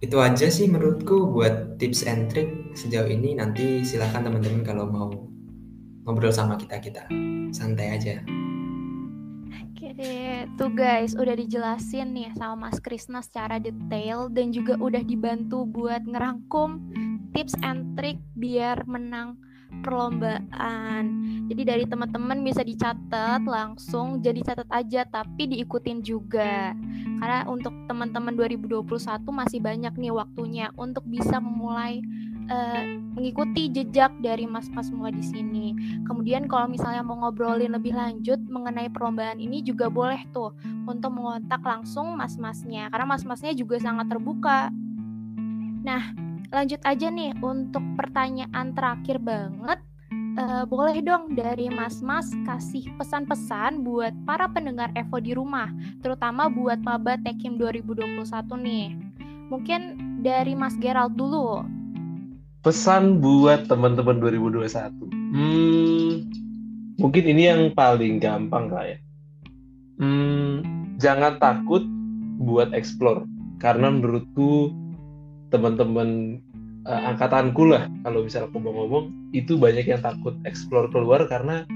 itu 0.00 0.16
aja 0.16 0.48
sih 0.48 0.72
menurutku 0.72 1.36
buat 1.36 1.76
tips 1.76 2.08
and 2.08 2.32
trick 2.32 2.48
sejauh 2.72 3.12
ini 3.12 3.36
nanti 3.36 3.84
silahkan 3.84 4.24
teman-teman 4.24 4.64
kalau 4.64 4.88
mau 4.88 5.12
ngobrol 6.08 6.32
sama 6.32 6.56
kita 6.56 6.80
kita 6.80 7.04
santai 7.52 7.94
aja 7.96 8.16
Oke 9.80 9.96
deh, 9.96 10.44
tuh 10.60 10.68
guys 10.76 11.16
udah 11.16 11.32
dijelasin 11.32 12.12
nih 12.12 12.28
sama 12.36 12.68
Mas 12.68 12.76
Krisna 12.84 13.24
secara 13.24 13.56
detail 13.56 14.28
dan 14.28 14.52
juga 14.52 14.76
udah 14.76 15.00
dibantu 15.00 15.64
buat 15.64 16.04
ngerangkum 16.04 16.84
tips 17.32 17.56
and 17.64 17.96
trick 17.96 18.20
biar 18.36 18.84
menang 18.84 19.40
perlombaan. 19.80 21.04
Jadi 21.48 21.62
dari 21.62 21.84
teman-teman 21.88 22.44
bisa 22.44 22.60
dicatat 22.60 23.40
langsung 23.46 24.20
jadi 24.20 24.42
catat 24.42 24.68
aja 24.68 25.08
tapi 25.08 25.48
diikutin 25.48 26.04
juga. 26.04 26.76
Karena 27.22 27.48
untuk 27.48 27.72
teman-teman 27.88 28.36
2021 28.36 28.84
masih 29.32 29.64
banyak 29.64 29.94
nih 29.96 30.12
waktunya 30.12 30.68
untuk 30.76 31.08
bisa 31.08 31.40
memulai 31.40 32.04
uh, 32.50 32.82
mengikuti 33.14 33.70
jejak 33.70 34.12
dari 34.18 34.44
mas-mas 34.44 34.90
semua 34.90 35.08
di 35.14 35.22
sini. 35.22 35.72
Kemudian 36.04 36.50
kalau 36.50 36.66
misalnya 36.66 37.00
mau 37.00 37.16
ngobrolin 37.22 37.72
lebih 37.72 37.94
lanjut 37.94 38.42
mengenai 38.50 38.90
perlombaan 38.90 39.38
ini 39.38 39.62
juga 39.62 39.86
boleh 39.88 40.20
tuh 40.34 40.52
untuk 40.84 41.14
mengontak 41.14 41.62
langsung 41.62 42.18
mas-masnya 42.18 42.90
karena 42.90 43.06
mas-masnya 43.06 43.54
juga 43.54 43.78
sangat 43.78 44.10
terbuka. 44.10 44.68
Nah, 45.80 46.12
lanjut 46.50 46.82
aja 46.82 47.08
nih 47.08 47.32
untuk 47.40 47.82
pertanyaan 47.96 48.74
terakhir 48.74 49.22
banget. 49.22 49.80
Uh, 50.38 50.62
boleh 50.62 51.02
dong 51.02 51.34
dari 51.34 51.66
mas-mas 51.66 52.30
kasih 52.46 52.86
pesan-pesan 52.94 53.82
buat 53.82 54.14
para 54.22 54.46
pendengar 54.46 54.94
Evo 54.94 55.18
di 55.18 55.34
rumah, 55.34 55.74
terutama 56.06 56.46
buat 56.46 56.78
Maba 56.86 57.18
Tekim 57.18 57.58
2021 57.58 58.22
nih. 58.62 58.88
Mungkin 59.50 59.80
dari 60.22 60.54
Mas 60.54 60.78
Gerald 60.78 61.18
dulu 61.18 61.66
pesan 62.60 63.24
buat 63.24 63.64
teman-teman 63.72 64.20
2021 64.20 64.92
hmm, 65.08 66.10
mungkin 67.00 67.24
ini 67.24 67.42
yang 67.48 67.62
paling 67.72 68.20
gampang 68.20 68.68
lah 68.68 68.84
ya. 68.84 68.98
Hmm, 69.96 70.60
jangan 71.00 71.40
takut 71.40 71.80
buat 72.44 72.72
explore. 72.76 73.24
Karena 73.60 73.88
menurutku 73.92 74.72
teman-teman 75.48 76.40
uh, 76.84 77.10
angkatanku 77.12 77.68
lah 77.68 77.88
kalau 78.04 78.24
bisa 78.24 78.44
aku 78.44 78.60
ngomong 78.60 79.12
itu 79.32 79.56
banyak 79.56 79.88
yang 79.88 80.00
takut 80.00 80.36
explore 80.48 80.88
keluar 80.92 81.26
karena 81.26 81.66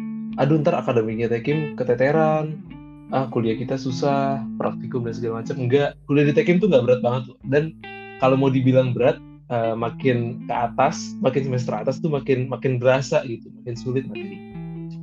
aduh 0.41 0.63
ntar 0.63 0.79
akademiknya 0.79 1.29
Tekim 1.29 1.75
keteteran 1.77 2.63
ah 3.13 3.29
kuliah 3.29 3.59
kita 3.59 3.77
susah 3.77 4.41
praktikum 4.61 5.05
dan 5.05 5.13
segala 5.17 5.45
macam. 5.45 5.57
Enggak 5.57 5.97
kuliah 6.09 6.29
di 6.29 6.35
Tekim 6.37 6.61
tuh 6.61 6.69
nggak 6.69 6.85
berat 6.85 7.01
banget 7.01 7.23
loh. 7.33 7.39
Dan 7.49 7.73
kalau 8.21 8.37
mau 8.37 8.49
dibilang 8.49 8.97
berat 8.97 9.21
uh, 9.55 9.75
makin 9.79 10.43
ke 10.51 10.55
atas, 10.55 11.15
makin 11.23 11.47
semester 11.47 11.79
atas 11.79 12.03
tuh 12.03 12.11
makin 12.11 12.51
makin 12.51 12.83
berasa 12.83 13.23
gitu, 13.23 13.47
makin 13.63 13.75
sulit 13.79 14.05
materi. 14.11 14.37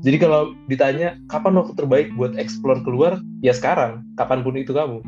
Jadi 0.01 0.17
kalau 0.17 0.51
ditanya 0.67 1.15
kapan 1.31 1.55
waktu 1.55 1.73
terbaik 1.77 2.11
buat 2.19 2.35
explore 2.35 2.83
keluar, 2.83 3.21
ya 3.39 3.55
sekarang, 3.55 4.03
kapan 4.19 4.43
pun 4.43 4.59
itu 4.59 4.75
kamu. 4.75 4.99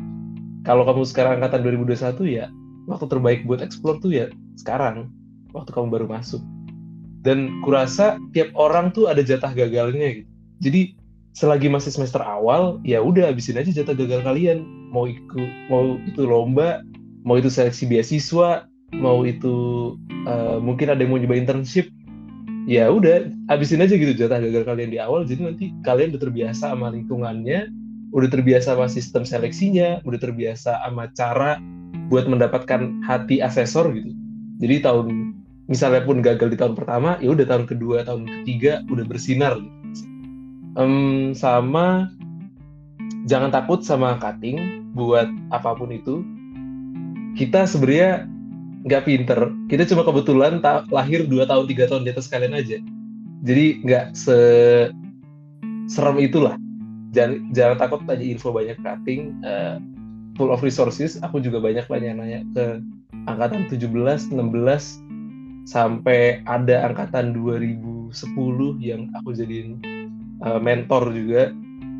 Kalau 0.64 0.88
kamu 0.88 1.04
sekarang 1.04 1.42
angkatan 1.42 1.60
2021 1.60 2.24
ya 2.24 2.48
waktu 2.88 3.06
terbaik 3.08 3.44
buat 3.48 3.60
explore 3.60 4.00
tuh 4.00 4.12
ya 4.12 4.26
sekarang, 4.56 5.12
waktu 5.52 5.70
kamu 5.72 5.88
baru 5.92 6.06
masuk. 6.08 6.40
Dan 7.24 7.64
kurasa 7.64 8.20
tiap 8.36 8.52
orang 8.52 8.92
tuh 8.92 9.08
ada 9.08 9.24
jatah 9.24 9.52
gagalnya 9.52 10.22
gitu. 10.22 10.30
Jadi 10.60 10.80
selagi 11.34 11.72
masih 11.72 11.90
semester 11.90 12.20
awal, 12.20 12.78
ya 12.84 13.00
udah 13.00 13.32
habisin 13.32 13.58
aja 13.58 13.72
jatah 13.72 13.96
gagal 13.96 14.22
kalian. 14.22 14.62
Mau 14.92 15.08
ikut, 15.08 15.50
mau 15.72 15.98
itu 16.04 16.22
lomba, 16.22 16.84
mau 17.24 17.40
itu 17.40 17.48
seleksi 17.48 17.88
beasiswa, 17.88 18.68
mau 18.98 19.22
itu 19.26 19.54
uh, 20.26 20.58
mungkin 20.62 20.90
ada 20.92 21.00
yang 21.02 21.12
mau 21.14 21.20
nyoba 21.20 21.36
internship 21.36 21.90
ya 22.64 22.88
udah 22.88 23.28
habisin 23.52 23.84
aja 23.84 23.94
gitu 23.94 24.12
jatah. 24.16 24.40
Gagal 24.40 24.64
kalian 24.64 24.90
di 24.92 24.98
awal 25.00 25.28
jadi 25.28 25.52
nanti 25.52 25.74
kalian 25.84 26.14
udah 26.14 26.22
terbiasa 26.22 26.72
sama 26.72 26.92
lingkungannya 26.92 27.68
udah 28.14 28.28
terbiasa 28.30 28.78
sama 28.78 28.86
sistem 28.86 29.26
seleksinya 29.26 29.98
udah 30.06 30.18
terbiasa 30.22 30.78
sama 30.86 31.10
cara 31.18 31.58
buat 32.08 32.30
mendapatkan 32.30 33.02
hati 33.02 33.42
asesor 33.42 33.90
gitu. 33.90 34.14
Jadi 34.62 34.86
tahun 34.86 35.34
misalnya 35.66 36.04
pun 36.04 36.20
gagal 36.20 36.52
di 36.52 36.58
tahun 36.60 36.76
pertama 36.76 37.16
ya 37.18 37.32
udah 37.32 37.46
tahun 37.48 37.64
kedua 37.66 38.04
tahun 38.06 38.28
ketiga 38.28 38.84
udah 38.88 39.04
bersinar. 39.04 39.58
Gitu. 39.58 40.06
um, 40.78 41.30
sama 41.34 42.10
jangan 43.26 43.50
takut 43.50 43.82
sama 43.82 44.18
cutting 44.20 44.86
buat 44.94 45.26
apa 45.50 45.74
pun 45.74 45.90
itu. 45.90 46.22
Kita 47.34 47.66
sebenarnya 47.66 48.30
nggak 48.84 49.02
pinter. 49.08 49.40
Kita 49.72 49.88
cuma 49.88 50.04
kebetulan 50.04 50.60
ta 50.60 50.84
lahir 50.92 51.24
dua 51.24 51.48
tahun 51.48 51.64
tiga 51.66 51.88
tahun 51.88 52.04
di 52.04 52.12
atas 52.12 52.28
kalian 52.28 52.54
aja. 52.54 52.78
Jadi 53.44 53.64
nggak 53.84 54.06
se 54.12 54.38
serem 55.88 56.20
itulah. 56.20 56.56
Jangan 57.16 57.52
jangan 57.56 57.76
takut 57.80 58.00
tanya 58.04 58.24
info 58.24 58.52
banyak 58.52 58.76
cutting 58.84 59.40
uh, 59.44 59.80
full 60.36 60.52
of 60.52 60.60
resources. 60.60 61.16
Aku 61.24 61.40
juga 61.40 61.64
banyak 61.64 61.88
nanya-nanya 61.88 62.40
ke 62.52 62.64
angkatan 63.24 63.68
17 63.72 63.88
16 64.36 65.64
sampai 65.64 66.44
ada 66.44 66.84
angkatan 66.84 67.32
2010 67.32 68.12
yang 68.84 69.08
aku 69.16 69.32
jadiin 69.32 69.80
uh, 70.44 70.60
mentor 70.60 71.08
juga 71.08 71.48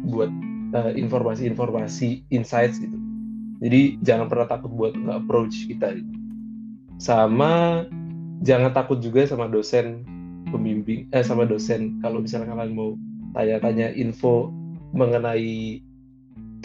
buat 0.04 0.28
uh, 0.76 0.92
informasi-informasi 0.92 2.28
insights 2.28 2.76
gitu. 2.76 2.98
Jadi 3.64 3.96
jangan 4.04 4.28
pernah 4.28 4.44
takut 4.44 4.68
buat 4.68 4.92
nge-approach 4.92 5.72
kita 5.72 5.96
gitu. 5.96 6.23
Sama 7.04 7.84
jangan 8.40 8.72
takut 8.72 9.04
juga 9.04 9.28
sama 9.28 9.52
dosen 9.52 10.08
pembimbing 10.48 11.04
eh 11.12 11.20
sama 11.20 11.44
dosen. 11.44 12.00
Kalau 12.00 12.24
misalnya 12.24 12.56
kalian 12.56 12.72
mau 12.72 12.96
tanya-tanya 13.36 13.92
info 13.92 14.48
mengenai 14.96 15.84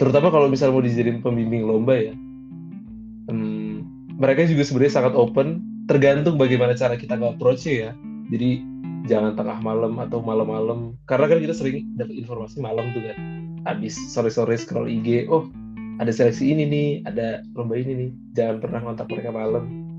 terutama 0.00 0.32
kalau 0.32 0.48
misalnya 0.48 0.80
mau 0.80 0.84
dijadiin 0.86 1.20
pembimbing 1.20 1.66
lomba 1.68 1.92
ya 1.92 2.14
hmm, 3.28 3.84
mereka 4.16 4.48
juga 4.48 4.64
sebenarnya 4.64 4.94
sangat 4.96 5.14
open 5.18 5.60
tergantung 5.90 6.38
bagaimana 6.38 6.72
cara 6.78 6.94
kita 6.94 7.18
nge-approach 7.18 7.66
ya. 7.66 7.90
Jadi 8.30 8.62
jangan 9.10 9.34
tengah 9.34 9.58
malam 9.58 9.98
atau 9.98 10.22
malam-malam. 10.22 10.94
Karena 11.10 11.26
kan 11.26 11.42
kita 11.42 11.54
sering 11.56 11.98
dapat 11.98 12.14
informasi 12.14 12.62
malam 12.62 12.94
tuh 12.94 13.02
kan. 13.10 13.16
Habis 13.66 13.98
sore-sore 14.14 14.54
scroll 14.54 14.86
IG 14.86 15.26
oh 15.26 15.50
ada 15.98 16.14
seleksi 16.14 16.54
ini 16.54 16.64
nih 16.64 16.88
ada 17.10 17.42
lomba 17.58 17.74
ini 17.74 17.92
nih. 18.06 18.10
Jangan 18.38 18.56
pernah 18.62 18.80
kontak 18.86 19.10
mereka 19.10 19.34
malam 19.34 19.89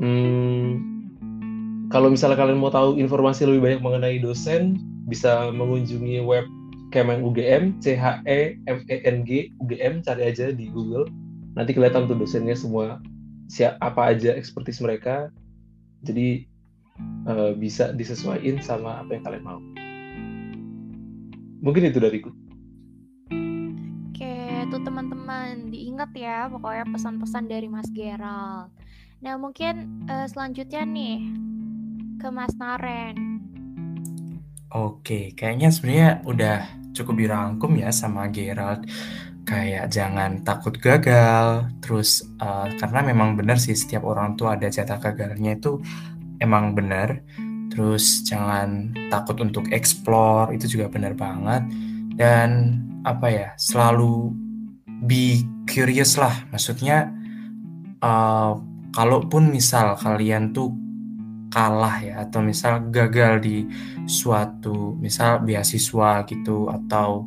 hmm, 0.00 0.68
kalau 1.92 2.10
misalnya 2.10 2.40
kalian 2.40 2.58
mau 2.58 2.72
tahu 2.72 2.98
informasi 2.98 3.46
lebih 3.46 3.60
banyak 3.62 3.80
mengenai 3.84 4.18
dosen 4.18 4.80
bisa 5.06 5.52
mengunjungi 5.54 6.24
web 6.24 6.48
Kemeng 6.94 7.26
UGM, 7.26 7.82
C 7.82 7.98
H 7.98 8.22
E 8.22 8.54
M 8.70 8.86
E 8.86 8.96
N 9.02 9.26
G 9.26 9.50
UGM, 9.58 10.06
cari 10.06 10.30
aja 10.30 10.54
di 10.54 10.70
Google. 10.70 11.10
Nanti 11.58 11.74
kelihatan 11.74 12.06
tuh 12.06 12.14
dosennya 12.14 12.54
semua 12.54 13.02
siapa 13.50 13.78
apa 13.82 14.14
aja 14.14 14.30
ekspertis 14.38 14.78
mereka. 14.78 15.26
Jadi 16.06 16.46
uh, 17.26 17.50
bisa 17.58 17.90
disesuaikan 17.90 18.62
sama 18.62 19.02
apa 19.02 19.10
yang 19.18 19.24
kalian 19.26 19.42
mau. 19.42 19.60
Mungkin 21.66 21.90
itu 21.90 21.98
dariku. 21.98 22.30
Oke, 24.14 24.34
tuh 24.70 24.80
teman-teman 24.86 25.74
diingat 25.74 26.14
ya 26.14 26.46
pokoknya 26.46 26.86
pesan-pesan 26.94 27.50
dari 27.50 27.66
Mas 27.66 27.90
Gerald. 27.90 28.70
Nah 29.22 29.34
mungkin 29.38 30.06
uh, 30.08 30.26
selanjutnya 30.26 30.82
nih 30.82 31.18
ke 32.18 32.28
Mas 32.32 32.56
Naren. 32.56 33.42
Oke, 34.74 35.30
kayaknya 35.38 35.70
sebenarnya 35.70 36.10
udah 36.26 36.58
cukup 36.96 37.14
dirangkum 37.20 37.78
ya 37.78 37.94
sama 37.94 38.26
Gerald. 38.32 38.90
Kayak 39.44 39.92
jangan 39.92 40.40
takut 40.40 40.74
gagal 40.80 41.68
terus 41.84 42.24
uh, 42.40 42.66
karena 42.80 43.04
memang 43.04 43.36
benar 43.36 43.60
sih 43.60 43.76
setiap 43.76 44.08
orang 44.08 44.34
tuh 44.40 44.48
ada 44.48 44.66
jatah 44.72 44.98
gagalnya 44.98 45.54
itu 45.54 45.78
emang 46.42 46.74
benar. 46.74 47.22
Terus 47.70 48.24
jangan 48.26 48.90
takut 49.12 49.38
untuk 49.44 49.68
explore 49.70 50.50
itu 50.56 50.66
juga 50.78 50.90
benar 50.90 51.14
banget. 51.14 51.62
Dan 52.18 52.80
apa 53.04 53.26
ya 53.30 53.48
selalu 53.60 54.32
be 55.06 55.44
curious 55.68 56.16
lah. 56.16 56.34
Maksudnya 56.50 57.12
uh, 58.00 58.58
kalaupun 58.94 59.50
misal 59.50 59.98
kalian 59.98 60.54
tuh 60.54 60.70
kalah 61.50 61.98
ya 61.98 62.22
atau 62.22 62.42
misal 62.42 62.90
gagal 62.94 63.42
di 63.42 63.66
suatu 64.06 64.94
misal 64.98 65.42
beasiswa 65.42 66.22
gitu 66.26 66.70
atau 66.70 67.26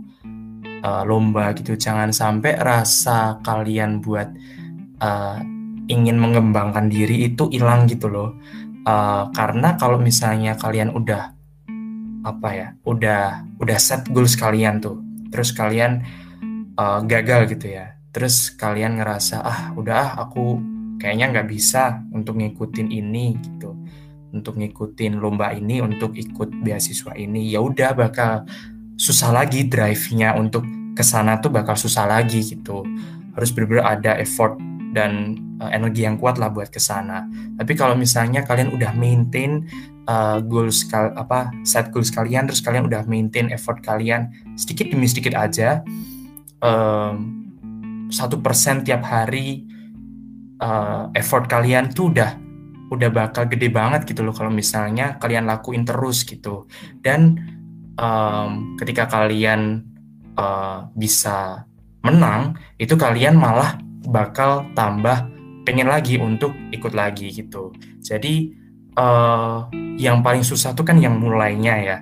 uh, 0.84 1.04
lomba 1.04 1.52
gitu 1.56 1.76
jangan 1.76 2.16
sampai 2.16 2.56
rasa 2.56 3.44
kalian 3.44 4.00
buat 4.00 4.32
uh, 5.04 5.40
ingin 5.88 6.20
mengembangkan 6.20 6.92
diri 6.92 7.32
itu 7.32 7.48
hilang 7.52 7.88
gitu 7.88 8.12
loh. 8.12 8.36
Uh, 8.88 9.28
karena 9.36 9.76
kalau 9.76 10.00
misalnya 10.00 10.56
kalian 10.56 10.96
udah 10.96 11.36
apa 12.24 12.50
ya 12.52 12.68
udah 12.84 13.44
udah 13.60 13.80
set 13.80 14.08
goals 14.12 14.36
kalian 14.36 14.80
tuh 14.84 15.00
terus 15.32 15.52
kalian 15.56 16.04
uh, 16.76 17.00
gagal 17.04 17.52
gitu 17.52 17.72
ya 17.72 17.96
terus 18.12 18.52
kalian 18.56 19.00
ngerasa 19.00 19.44
ah 19.44 19.60
udah 19.76 19.96
ah 19.96 20.12
aku 20.28 20.60
kayaknya 20.98 21.26
nggak 21.34 21.48
bisa 21.50 22.02
untuk 22.14 22.38
ngikutin 22.38 22.90
ini 22.90 23.38
gitu. 23.42 23.74
Untuk 24.34 24.60
ngikutin 24.60 25.18
lomba 25.18 25.56
ini 25.56 25.80
untuk 25.80 26.14
ikut 26.14 26.62
beasiswa 26.62 27.16
ini. 27.16 27.48
Ya 27.48 27.64
udah 27.64 27.96
bakal 27.96 28.44
susah 28.98 29.32
lagi 29.32 29.66
drive-nya 29.66 30.36
untuk 30.36 30.66
ke 30.98 31.06
sana 31.06 31.40
tuh 31.40 31.54
bakal 31.54 31.78
susah 31.78 32.06
lagi 32.10 32.44
gitu. 32.44 32.84
Harus 33.38 33.54
benar-benar 33.54 33.98
ada 33.98 34.12
effort 34.20 34.58
dan 34.92 35.38
uh, 35.62 35.70
energi 35.70 36.04
yang 36.04 36.18
kuat 36.18 36.42
lah 36.42 36.50
buat 36.50 36.74
ke 36.74 36.82
sana. 36.82 37.30
Tapi 37.56 37.78
kalau 37.78 37.94
misalnya 37.94 38.42
kalian 38.44 38.74
udah 38.74 38.92
maintain 38.98 39.64
uh, 40.10 40.40
goals 40.42 40.88
kal 40.88 41.14
apa 41.14 41.52
set 41.62 41.92
goals 41.92 42.10
kalian 42.10 42.48
terus 42.50 42.64
kalian 42.64 42.88
udah 42.88 43.06
maintain 43.06 43.52
effort 43.54 43.84
kalian 43.84 44.32
sedikit 44.56 44.90
demi 44.90 45.06
sedikit 45.06 45.38
aja 45.38 45.84
satu 48.10 48.36
um, 48.40 48.42
persen 48.42 48.82
tiap 48.82 49.06
hari 49.06 49.68
uh, 50.62 51.10
effort 51.14 51.46
kalian 51.50 51.94
tuh 51.94 52.14
udah 52.14 52.32
udah 52.88 53.10
bakal 53.12 53.44
gede 53.52 53.68
banget 53.68 54.08
gitu 54.08 54.24
loh 54.24 54.32
kalau 54.32 54.48
misalnya 54.48 55.20
kalian 55.20 55.44
lakuin 55.44 55.84
terus 55.84 56.24
gitu. 56.24 56.68
Dan 57.04 57.36
um, 58.00 58.80
ketika 58.80 59.12
kalian 59.12 59.84
uh, 60.40 60.88
bisa 60.96 61.68
menang 62.06 62.56
itu 62.80 62.96
kalian 62.96 63.36
malah 63.36 63.76
bakal 64.08 64.64
tambah 64.72 65.28
pengen 65.68 65.92
lagi 65.92 66.16
untuk 66.16 66.56
ikut 66.72 66.96
lagi 66.96 67.28
gitu. 67.36 67.76
Jadi 68.00 68.56
uh, 68.96 69.68
yang 70.00 70.24
paling 70.24 70.48
susah 70.48 70.72
tuh 70.72 70.88
kan 70.88 70.96
yang 70.96 71.20
mulainya 71.20 71.76
ya. 71.84 71.98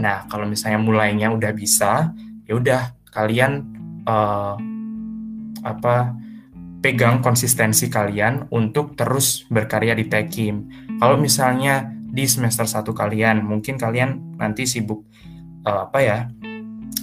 Nah 0.00 0.24
kalau 0.32 0.48
misalnya 0.48 0.80
mulainya 0.80 1.28
udah 1.28 1.52
bisa 1.52 2.16
ya 2.48 2.56
udah 2.56 2.96
kalian 3.12 3.60
uh, 4.08 4.56
apa 5.60 6.16
pegang 6.84 7.24
konsistensi 7.24 7.88
kalian 7.88 8.52
untuk 8.52 8.92
terus 8.92 9.48
berkarya 9.48 9.96
di 9.96 10.04
Tekim. 10.04 10.68
Kalau 11.00 11.16
misalnya 11.16 11.88
di 11.88 12.28
semester 12.28 12.68
satu 12.68 12.92
kalian, 12.92 13.40
mungkin 13.40 13.80
kalian 13.80 14.36
nanti 14.36 14.68
sibuk 14.68 15.08
uh, 15.64 15.88
apa 15.88 15.98
ya? 16.04 16.18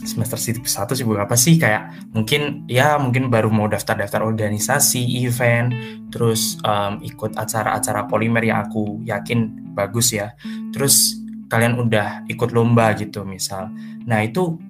Semester 0.06 0.38
satu 0.70 0.94
sibuk 0.94 1.18
apa 1.18 1.34
sih? 1.34 1.58
Kayak 1.58 2.14
mungkin 2.14 2.70
ya 2.70 3.02
mungkin 3.02 3.34
baru 3.34 3.50
mau 3.50 3.66
daftar-daftar 3.66 4.22
organisasi, 4.22 5.02
event, 5.26 5.74
terus 6.14 6.62
um, 6.62 7.02
ikut 7.02 7.34
acara-acara 7.34 8.06
polimer 8.06 8.46
yang 8.46 8.62
aku 8.70 9.02
yakin 9.02 9.50
bagus 9.74 10.14
ya. 10.14 10.38
Terus 10.78 11.18
kalian 11.50 11.82
udah 11.82 12.30
ikut 12.30 12.54
lomba 12.54 12.94
gitu 12.94 13.26
misal. 13.26 13.74
Nah, 14.06 14.22
itu 14.22 14.62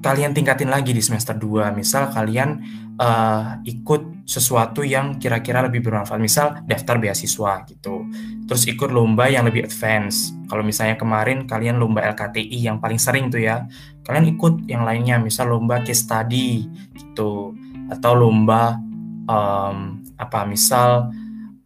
kalian 0.00 0.32
tingkatin 0.32 0.72
lagi 0.72 0.96
di 0.96 1.04
semester 1.04 1.36
2. 1.36 1.76
Misal 1.76 2.08
kalian 2.08 2.60
uh, 2.96 3.60
ikut 3.68 4.24
sesuatu 4.24 4.80
yang 4.80 5.20
kira-kira 5.20 5.60
lebih 5.64 5.84
bermanfaat. 5.84 6.20
Misal 6.20 6.46
daftar 6.64 6.96
beasiswa 6.96 7.64
gitu. 7.68 8.08
Terus 8.48 8.64
ikut 8.66 8.88
lomba 8.88 9.28
yang 9.28 9.44
lebih 9.44 9.68
advance. 9.68 10.32
Kalau 10.48 10.64
misalnya 10.64 10.96
kemarin 10.96 11.44
kalian 11.44 11.76
lomba 11.76 12.00
LKTI 12.16 12.58
yang 12.72 12.80
paling 12.80 12.96
sering 12.96 13.28
tuh 13.28 13.44
ya, 13.44 13.68
kalian 14.02 14.26
ikut 14.34 14.66
yang 14.66 14.88
lainnya. 14.88 15.20
Misal 15.20 15.52
lomba 15.52 15.84
case 15.84 16.02
study 16.02 16.64
gitu, 16.96 17.52
atau 17.92 18.12
lomba 18.16 18.80
um, 19.28 20.00
apa? 20.16 20.48
Misal 20.48 21.12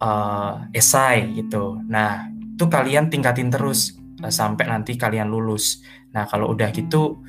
uh, 0.03 0.67
esai 0.75 1.39
gitu. 1.39 1.79
Nah 1.87 2.27
itu 2.29 2.67
kalian 2.67 3.07
tingkatin 3.07 3.47
terus 3.47 3.95
uh, 4.19 4.31
sampai 4.31 4.67
nanti 4.67 4.99
kalian 4.99 5.31
lulus. 5.31 5.79
Nah 6.11 6.27
kalau 6.27 6.51
udah 6.51 6.71
gitu 6.75 7.23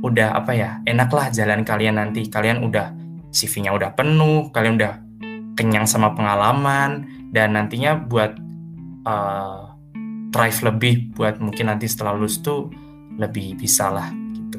udah 0.00 0.32
apa 0.32 0.52
ya 0.56 0.70
enaklah 0.88 1.28
jalan 1.28 1.60
kalian 1.60 2.00
nanti 2.00 2.24
kalian 2.28 2.64
udah 2.64 2.96
CV-nya 3.30 3.70
udah 3.74 3.94
penuh, 3.94 4.50
kalian 4.50 4.74
udah 4.76 4.94
kenyang 5.54 5.86
sama 5.86 6.12
pengalaman, 6.18 7.06
dan 7.30 7.54
nantinya 7.54 7.94
buat 7.94 8.34
uh, 9.06 9.70
lebih 10.40 11.14
buat 11.14 11.38
mungkin 11.38 11.70
nanti 11.70 11.86
setelah 11.86 12.16
lulus 12.16 12.42
tuh 12.42 12.70
lebih 13.18 13.54
bisa 13.54 13.90
lah 13.90 14.10
gitu. 14.34 14.58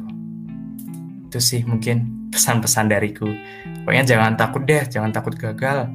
Itu 1.27 1.39
sih 1.43 1.61
mungkin 1.67 2.29
pesan-pesan 2.31 2.91
dariku. 2.91 3.27
Pokoknya 3.83 4.05
jangan 4.07 4.39
takut 4.39 4.63
deh, 4.63 4.83
jangan 4.87 5.11
takut 5.11 5.35
gagal. 5.35 5.91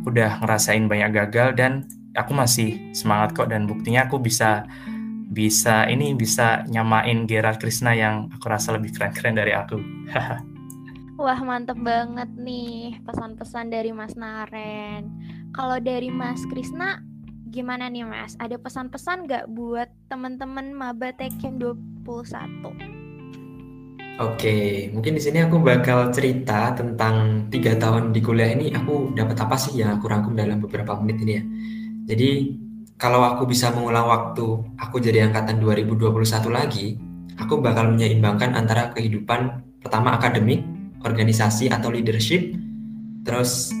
Aku 0.00 0.12
udah 0.12 0.40
ngerasain 0.44 0.84
banyak 0.84 1.10
gagal 1.12 1.48
dan 1.56 1.88
aku 2.12 2.32
masih 2.34 2.92
semangat 2.92 3.32
kok 3.36 3.48
dan 3.48 3.64
buktinya 3.64 4.08
aku 4.10 4.18
bisa 4.20 4.66
bisa 5.30 5.86
ini 5.86 6.10
bisa 6.18 6.66
nyamain 6.66 7.22
Gerard 7.30 7.62
Krishna 7.62 7.94
yang 7.94 8.26
aku 8.34 8.50
rasa 8.50 8.74
lebih 8.74 8.90
keren-keren 8.90 9.38
dari 9.38 9.54
aku. 9.54 9.78
Wah 11.22 11.38
mantep 11.38 11.78
banget 11.78 12.26
nih 12.34 12.98
pesan-pesan 13.06 13.70
dari 13.70 13.94
Mas 13.94 14.18
Naren. 14.18 15.06
Kalau 15.54 15.78
dari 15.78 16.10
Mas 16.10 16.42
Krisna 16.50 16.98
gimana 17.54 17.86
nih 17.86 18.02
Mas? 18.02 18.34
Ada 18.42 18.58
pesan-pesan 18.58 19.30
nggak 19.30 19.46
buat 19.54 19.86
teman-teman 20.10 20.74
Maba 20.74 21.14
Tekem 21.14 21.62
21? 21.62 22.98
Oke, 24.20 24.90
mungkin 24.92 25.16
di 25.16 25.22
sini 25.22 25.40
aku 25.40 25.62
bakal 25.64 26.12
cerita 26.12 26.76
tentang 26.76 27.48
tiga 27.48 27.72
tahun 27.78 28.12
di 28.12 28.20
kuliah 28.20 28.52
ini 28.52 28.68
aku 28.74 29.16
dapat 29.16 29.36
apa 29.40 29.56
sih 29.56 29.80
yang 29.80 29.96
aku 29.96 30.12
rangkum 30.12 30.36
dalam 30.36 30.60
beberapa 30.60 30.98
menit 31.00 31.16
ini 31.24 31.32
ya. 31.38 31.44
Jadi 32.10 32.30
kalau 33.00 33.24
aku 33.24 33.48
bisa 33.48 33.72
mengulang 33.72 34.04
waktu 34.04 34.60
aku 34.76 35.00
jadi 35.00 35.32
angkatan 35.32 35.56
2021 35.56 36.12
lagi, 36.52 37.00
aku 37.40 37.64
bakal 37.64 37.96
menyeimbangkan 37.96 38.52
antara 38.52 38.92
kehidupan 38.92 39.64
pertama 39.80 40.20
akademik, 40.20 40.60
organisasi 41.00 41.72
atau 41.72 41.88
leadership, 41.88 42.52
terus 43.24 43.72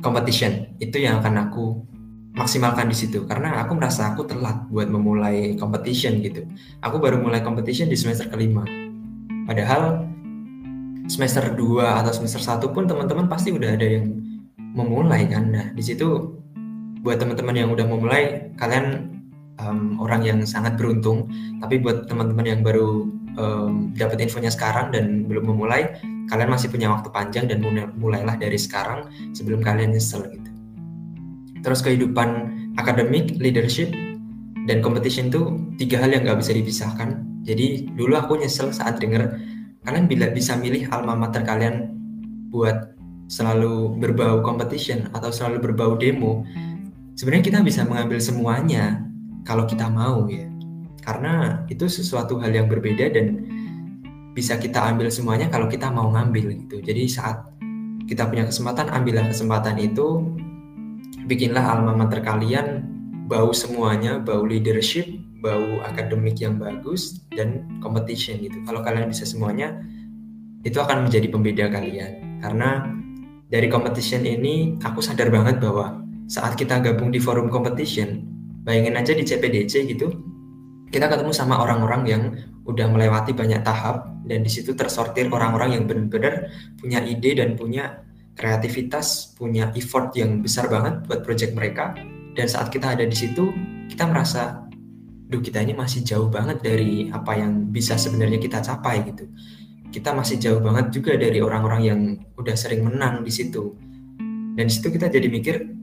competition. 0.00 0.72
Itu 0.80 0.96
yang 0.96 1.20
akan 1.20 1.52
aku 1.52 1.84
maksimalkan 2.32 2.88
di 2.88 2.96
situ 2.96 3.28
karena 3.28 3.60
aku 3.60 3.76
merasa 3.76 4.16
aku 4.16 4.24
telat 4.24 4.64
buat 4.72 4.88
memulai 4.88 5.52
competition 5.60 6.24
gitu. 6.24 6.48
Aku 6.80 6.96
baru 6.96 7.20
mulai 7.20 7.44
competition 7.44 7.92
di 7.92 8.00
semester 8.00 8.32
kelima 8.32 8.64
Padahal 9.48 10.04
semester 11.08 11.56
2 11.56 11.80
atau 11.80 12.12
semester 12.12 12.40
1 12.44 12.68
pun 12.68 12.84
teman-teman 12.84 13.32
pasti 13.32 13.48
udah 13.48 13.80
ada 13.80 13.88
yang 13.88 14.12
memulai 14.76 15.24
kan. 15.24 15.48
Nah, 15.48 15.66
di 15.72 15.80
situ 15.80 16.37
buat 17.02 17.18
teman-teman 17.22 17.54
yang 17.54 17.68
udah 17.70 17.86
memulai 17.86 18.52
kalian 18.58 19.18
um, 19.62 19.98
orang 20.02 20.22
yang 20.26 20.38
sangat 20.44 20.74
beruntung. 20.78 21.30
Tapi 21.62 21.78
buat 21.82 22.06
teman-teman 22.10 22.46
yang 22.46 22.60
baru 22.62 23.06
um, 23.38 23.94
dapat 23.94 24.22
infonya 24.22 24.50
sekarang 24.50 24.90
dan 24.90 25.26
belum 25.26 25.50
memulai, 25.50 25.98
kalian 26.28 26.50
masih 26.50 26.68
punya 26.70 26.90
waktu 26.90 27.08
panjang 27.10 27.46
dan 27.46 27.62
mulailah 27.96 28.36
dari 28.36 28.58
sekarang 28.58 29.08
sebelum 29.34 29.62
kalian 29.62 29.94
nyesel 29.94 30.26
gitu. 30.30 30.50
Terus 31.62 31.82
kehidupan 31.82 32.28
akademik, 32.78 33.34
leadership, 33.42 33.90
dan 34.70 34.84
competition 34.84 35.32
itu 35.32 35.58
tiga 35.80 36.04
hal 36.04 36.12
yang 36.12 36.22
nggak 36.28 36.38
bisa 36.38 36.52
dipisahkan 36.54 37.28
jadi 37.48 37.88
dulu 37.96 38.12
aku 38.20 38.36
nyesel 38.36 38.68
saat 38.76 39.00
denger 39.00 39.40
kalian 39.88 40.04
bila 40.04 40.28
bisa 40.28 40.52
milih 40.52 40.92
alma 40.92 41.16
mater 41.16 41.40
kalian 41.48 41.96
buat 42.52 42.92
selalu 43.32 43.96
berbau 43.96 44.44
competition 44.44 45.08
atau 45.16 45.32
selalu 45.32 45.72
berbau 45.72 45.96
demo. 45.96 46.44
Sebenarnya 47.18 47.50
kita 47.50 47.60
bisa 47.66 47.82
mengambil 47.82 48.22
semuanya 48.22 49.02
kalau 49.42 49.66
kita 49.66 49.90
mau 49.90 50.30
ya. 50.30 50.46
Karena 51.02 51.66
itu 51.66 51.90
sesuatu 51.90 52.38
hal 52.38 52.54
yang 52.54 52.70
berbeda 52.70 53.10
dan 53.10 53.42
bisa 54.38 54.54
kita 54.54 54.78
ambil 54.86 55.10
semuanya 55.10 55.50
kalau 55.50 55.66
kita 55.66 55.90
mau 55.90 56.14
ngambil 56.14 56.54
gitu. 56.62 56.78
Jadi 56.78 57.10
saat 57.10 57.42
kita 58.06 58.30
punya 58.30 58.46
kesempatan, 58.46 58.86
ambillah 58.94 59.26
kesempatan 59.34 59.82
itu, 59.82 60.30
bikinlah 61.26 61.66
alma 61.66 61.98
mater 61.98 62.22
kalian 62.22 62.86
bau 63.26 63.50
semuanya, 63.50 64.22
bau 64.22 64.46
leadership, 64.46 65.10
bau 65.42 65.82
akademik 65.90 66.38
yang 66.38 66.54
bagus 66.54 67.26
dan 67.34 67.66
competition 67.82 68.38
gitu. 68.38 68.62
Kalau 68.62 68.78
kalian 68.86 69.10
bisa 69.10 69.26
semuanya, 69.26 69.74
itu 70.62 70.78
akan 70.78 71.10
menjadi 71.10 71.26
pembeda 71.34 71.66
kalian. 71.66 72.38
Karena 72.38 72.86
dari 73.50 73.66
competition 73.66 74.22
ini 74.22 74.78
aku 74.86 75.02
sadar 75.02 75.34
banget 75.34 75.58
bahwa 75.58 76.06
saat 76.28 76.60
kita 76.60 76.84
gabung 76.84 77.08
di 77.08 77.16
forum 77.16 77.48
competition, 77.48 78.20
bayangin 78.68 79.00
aja 79.00 79.16
di 79.16 79.24
CPDC 79.24 79.88
gitu, 79.88 80.12
kita 80.92 81.08
ketemu 81.08 81.32
sama 81.32 81.56
orang-orang 81.56 82.02
yang 82.04 82.22
udah 82.68 82.84
melewati 82.84 83.32
banyak 83.32 83.64
tahap 83.64 84.12
dan 84.28 84.44
di 84.44 84.50
situ 84.52 84.76
tersortir 84.76 85.32
orang-orang 85.32 85.80
yang 85.80 85.84
benar-benar 85.88 86.52
punya 86.76 87.00
ide 87.00 87.40
dan 87.40 87.56
punya 87.56 88.04
kreativitas, 88.36 89.32
punya 89.34 89.72
effort 89.72 90.12
yang 90.14 90.44
besar 90.44 90.68
banget 90.68 91.00
buat 91.08 91.24
project 91.24 91.56
mereka. 91.56 91.96
Dan 92.36 92.46
saat 92.46 92.68
kita 92.68 92.92
ada 92.92 93.08
di 93.08 93.16
situ, 93.16 93.50
kita 93.88 94.04
merasa 94.04 94.68
duh 95.28 95.40
kita 95.40 95.64
ini 95.64 95.72
masih 95.72 96.04
jauh 96.04 96.28
banget 96.28 96.60
dari 96.60 97.08
apa 97.08 97.36
yang 97.36 97.72
bisa 97.72 97.96
sebenarnya 97.96 98.36
kita 98.36 98.60
capai 98.60 99.00
gitu. 99.08 99.28
Kita 99.88 100.12
masih 100.12 100.36
jauh 100.36 100.60
banget 100.60 100.92
juga 100.92 101.16
dari 101.16 101.40
orang-orang 101.40 101.82
yang 101.82 102.00
udah 102.36 102.52
sering 102.52 102.84
menang 102.84 103.24
di 103.24 103.32
situ. 103.32 103.72
Dan 104.54 104.68
di 104.68 104.72
situ 104.72 104.92
kita 104.92 105.08
jadi 105.08 105.26
mikir, 105.32 105.77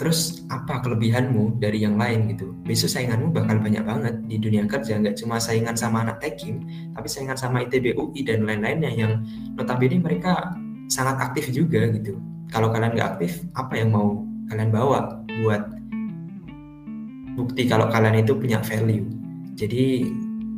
terus 0.00 0.42
apa 0.48 0.80
kelebihanmu 0.82 1.60
dari 1.62 1.84
yang 1.84 1.96
lain 2.00 2.32
gitu? 2.32 2.52
Besok 2.64 2.90
sainganmu 2.90 3.30
bakal 3.30 3.60
banyak 3.60 3.84
banget 3.84 4.14
di 4.26 4.36
dunia 4.40 4.64
kerja, 4.66 4.98
nggak 4.98 5.18
cuma 5.20 5.38
saingan 5.38 5.76
sama 5.78 6.02
anak 6.02 6.20
tekim, 6.22 6.64
tapi 6.96 7.06
saingan 7.08 7.38
sama 7.38 7.62
ITB 7.64 7.96
UI 7.96 8.24
dan 8.24 8.44
lain-lainnya 8.48 8.90
yang 8.92 9.22
notabene 9.54 10.00
mereka 10.00 10.56
sangat 10.88 11.20
aktif 11.20 11.52
juga 11.52 11.88
gitu. 11.92 12.18
Kalau 12.52 12.68
kalian 12.68 12.92
nggak 12.96 13.08
aktif, 13.16 13.44
apa 13.56 13.78
yang 13.78 13.94
mau 13.94 14.24
kalian 14.52 14.68
bawa 14.68 15.24
buat 15.40 15.62
bukti 17.32 17.64
kalau 17.64 17.88
kalian 17.88 18.20
itu 18.20 18.36
punya 18.36 18.60
value. 18.60 19.08
Jadi 19.56 20.08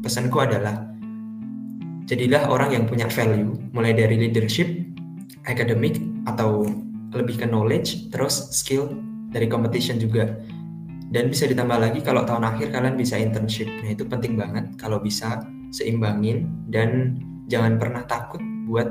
pesanku 0.02 0.42
adalah 0.42 0.90
jadilah 2.10 2.50
orang 2.50 2.70
yang 2.74 2.84
punya 2.84 3.06
value, 3.06 3.54
mulai 3.70 3.94
dari 3.94 4.18
leadership, 4.18 4.66
academic 5.46 6.00
atau 6.26 6.66
lebih 7.14 7.38
ke 7.38 7.46
knowledge, 7.46 8.10
terus 8.10 8.50
skill 8.50 8.90
dari 9.34 9.50
competition 9.50 9.98
juga. 9.98 10.30
Dan 11.10 11.30
bisa 11.30 11.50
ditambah 11.50 11.78
lagi 11.78 12.00
kalau 12.02 12.22
tahun 12.22 12.46
akhir 12.46 12.70
kalian 12.70 12.94
bisa 12.94 13.18
internship. 13.18 13.66
Nah 13.82 13.90
itu 13.90 14.06
penting 14.06 14.38
banget 14.38 14.70
kalau 14.78 15.02
bisa 15.02 15.42
seimbangin 15.74 16.46
dan 16.70 17.18
jangan 17.50 17.76
pernah 17.76 18.06
takut 18.06 18.40
buat 18.70 18.86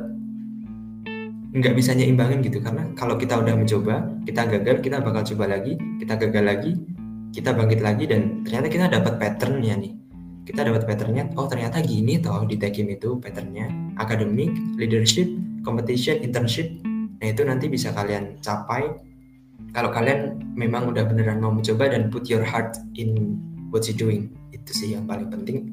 nggak 1.54 1.76
bisa 1.78 1.94
nyeimbangin 1.94 2.42
gitu 2.42 2.66
karena 2.66 2.90
kalau 2.98 3.14
kita 3.14 3.38
udah 3.38 3.54
mencoba 3.54 4.10
kita 4.26 4.42
gagal 4.50 4.82
kita 4.82 4.98
bakal 5.06 5.22
coba 5.22 5.54
lagi 5.54 5.78
kita 6.02 6.18
gagal 6.18 6.44
lagi 6.44 6.72
kita 7.30 7.54
bangkit 7.54 7.82
lagi 7.86 8.10
dan 8.10 8.42
ternyata 8.42 8.68
kita 8.74 8.86
dapat 8.90 9.14
patternnya 9.22 9.78
nih 9.78 9.94
kita 10.50 10.66
dapat 10.66 10.90
patternnya 10.90 11.30
oh 11.38 11.46
ternyata 11.46 11.78
gini 11.86 12.18
toh 12.18 12.42
di 12.50 12.58
Tekim 12.58 12.90
itu 12.90 13.22
patternnya 13.22 13.70
akademik 14.02 14.50
leadership 14.82 15.30
competition 15.62 16.26
internship 16.26 16.74
nah 17.22 17.30
itu 17.30 17.46
nanti 17.46 17.70
bisa 17.70 17.94
kalian 17.94 18.42
capai 18.42 18.90
kalau 19.74 19.90
kalian 19.90 20.38
memang 20.54 20.86
udah 20.94 21.02
beneran 21.10 21.42
mau 21.42 21.50
mencoba 21.50 21.90
dan 21.90 22.14
put 22.14 22.30
your 22.30 22.46
heart 22.46 22.78
in 22.94 23.42
what 23.74 23.90
you 23.90 23.98
doing 23.98 24.30
itu 24.54 24.72
sih 24.72 24.90
yang 24.94 25.10
paling 25.10 25.34
penting. 25.34 25.66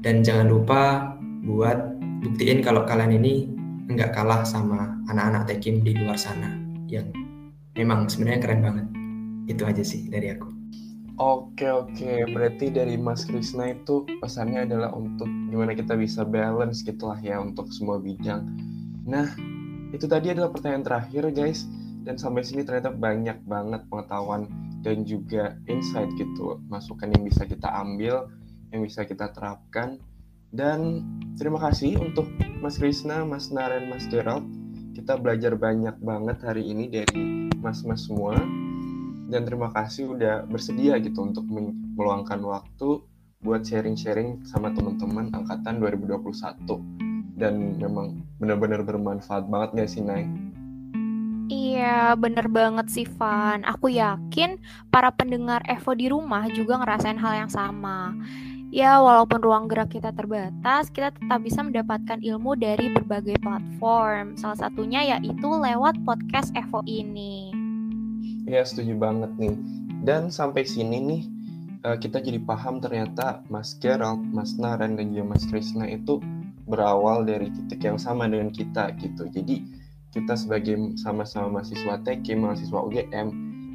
Dan 0.00 0.24
jangan 0.24 0.48
lupa 0.48 1.12
buat 1.44 2.00
buktiin 2.24 2.64
kalau 2.64 2.88
kalian 2.88 3.20
ini 3.20 3.48
nggak 3.92 4.16
kalah 4.16 4.40
sama 4.48 4.96
anak-anak 5.12 5.44
Tekim 5.44 5.84
di 5.84 5.92
luar 5.92 6.16
sana 6.16 6.56
yang 6.88 7.12
memang 7.76 8.08
sebenarnya 8.08 8.40
keren 8.40 8.60
banget. 8.64 8.86
Itu 9.52 9.68
aja 9.68 9.84
sih 9.84 10.08
dari 10.08 10.32
aku. 10.32 10.48
Oke 11.14 11.70
oke, 11.70 12.26
berarti 12.34 12.74
dari 12.74 12.98
Mas 12.98 13.22
Krisna 13.22 13.70
itu 13.70 14.02
pesannya 14.18 14.66
adalah 14.66 14.90
untuk 14.96 15.30
gimana 15.52 15.76
kita 15.76 15.94
bisa 15.94 16.26
balance 16.26 16.82
gitulah 16.82 17.20
ya 17.22 17.38
untuk 17.38 17.70
semua 17.70 18.02
bidang. 18.02 18.48
Nah, 19.06 19.30
itu 19.94 20.10
tadi 20.10 20.34
adalah 20.34 20.50
pertanyaan 20.50 20.82
terakhir 20.82 21.30
guys, 21.30 21.70
dan 22.04 22.20
sampai 22.20 22.44
sini 22.44 22.62
ternyata 22.68 22.92
banyak 22.92 23.40
banget 23.48 23.82
pengetahuan 23.88 24.44
dan 24.84 25.08
juga 25.08 25.56
insight 25.64 26.12
gitu, 26.20 26.60
masukan 26.68 27.08
yang 27.08 27.24
bisa 27.24 27.48
kita 27.48 27.64
ambil, 27.72 28.28
yang 28.70 28.84
bisa 28.84 29.08
kita 29.08 29.32
terapkan. 29.32 29.96
Dan 30.52 31.02
terima 31.40 31.58
kasih 31.58 31.96
untuk 31.98 32.28
Mas 32.60 32.76
Krisna, 32.76 33.24
Mas 33.24 33.48
Naren, 33.48 33.88
Mas 33.88 34.04
Gerald. 34.12 34.44
Kita 34.94 35.18
belajar 35.18 35.56
banyak 35.58 35.98
banget 35.98 36.38
hari 36.44 36.70
ini 36.70 36.86
dari 36.86 37.50
mas-mas 37.58 38.06
semua 38.06 38.38
dan 39.32 39.42
terima 39.42 39.72
kasih 39.72 40.14
udah 40.14 40.46
bersedia 40.46 41.00
gitu 41.02 41.24
untuk 41.24 41.42
meluangkan 41.48 42.38
waktu 42.44 43.02
buat 43.42 43.66
sharing-sharing 43.66 44.44
sama 44.46 44.70
teman-teman 44.70 45.34
angkatan 45.34 45.82
2021 45.82 47.34
dan 47.34 47.74
memang 47.80 48.22
benar-benar 48.38 48.86
bermanfaat 48.86 49.50
banget 49.50 49.70
gak 49.74 49.90
sih 49.90 50.04
Nay? 50.04 50.43
Iya, 51.52 52.16
bener 52.16 52.48
banget 52.48 52.88
sih 52.88 53.04
Van. 53.20 53.60
Aku 53.68 53.92
yakin 53.92 54.56
para 54.88 55.12
pendengar 55.12 55.60
Evo 55.68 55.92
di 55.92 56.08
rumah 56.08 56.48
juga 56.48 56.80
ngerasain 56.80 57.20
hal 57.20 57.44
yang 57.44 57.52
sama. 57.52 58.16
Ya, 58.74 58.98
walaupun 58.98 59.38
ruang 59.44 59.70
gerak 59.70 59.94
kita 59.94 60.10
terbatas, 60.10 60.90
kita 60.90 61.14
tetap 61.14 61.44
bisa 61.44 61.62
mendapatkan 61.62 62.18
ilmu 62.18 62.56
dari 62.56 62.90
berbagai 62.90 63.38
platform. 63.44 64.34
Salah 64.40 64.66
satunya 64.66 65.14
yaitu 65.14 65.46
lewat 65.46 66.00
podcast 66.02 66.50
Evo 66.56 66.80
ini. 66.88 67.52
Ya 68.48 68.64
setuju 68.64 68.96
banget 68.96 69.30
nih. 69.36 69.54
Dan 70.02 70.32
sampai 70.32 70.64
sini 70.64 70.96
nih 71.00 71.22
uh, 71.84 71.96
kita 72.00 72.24
jadi 72.24 72.40
paham 72.40 72.80
ternyata 72.80 73.44
Mas 73.52 73.76
Gerald, 73.78 74.24
Mas 74.32 74.56
Naren 74.56 74.96
dan 74.96 75.12
juga 75.12 75.36
Mas 75.36 75.44
Krisna 75.44 75.86
itu 75.86 76.18
berawal 76.64 77.28
dari 77.28 77.52
titik 77.52 77.84
yang 77.84 78.00
sama 78.00 78.24
dengan 78.26 78.48
kita 78.48 78.96
gitu. 78.96 79.28
Jadi 79.28 79.83
kita 80.14 80.38
sebagai 80.38 80.78
sama-sama 80.94 81.58
mahasiswa 81.58 81.98
TK, 82.06 82.38
mahasiswa 82.38 82.78
UGM, 82.78 83.28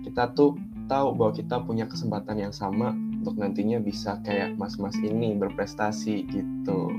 kita 0.08 0.32
tuh 0.32 0.56
tahu 0.88 1.12
bahwa 1.12 1.36
kita 1.36 1.60
punya 1.68 1.84
kesempatan 1.84 2.40
yang 2.40 2.56
sama 2.56 2.96
untuk 3.20 3.36
nantinya 3.36 3.84
bisa 3.84 4.16
kayak 4.24 4.56
mas-mas 4.56 4.96
ini 5.04 5.36
berprestasi 5.36 6.24
gitu. 6.32 6.90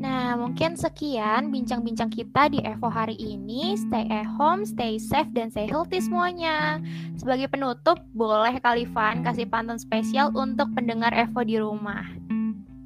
Nah, 0.00 0.32
mungkin 0.32 0.80
sekian 0.80 1.52
bincang-bincang 1.52 2.08
kita 2.08 2.48
di 2.48 2.64
Evo 2.64 2.88
hari 2.88 3.16
ini. 3.20 3.76
Stay 3.76 4.08
at 4.08 4.24
home, 4.24 4.64
stay 4.64 4.96
safe, 4.96 5.28
dan 5.36 5.52
stay 5.52 5.68
healthy 5.68 6.00
semuanya. 6.00 6.80
Sebagai 7.20 7.52
penutup, 7.52 8.00
boleh 8.16 8.56
Kalifan 8.64 9.20
kasih 9.20 9.44
pantun 9.44 9.76
spesial 9.76 10.32
untuk 10.32 10.72
pendengar 10.72 11.12
Evo 11.12 11.44
di 11.44 11.60
rumah. 11.60 12.08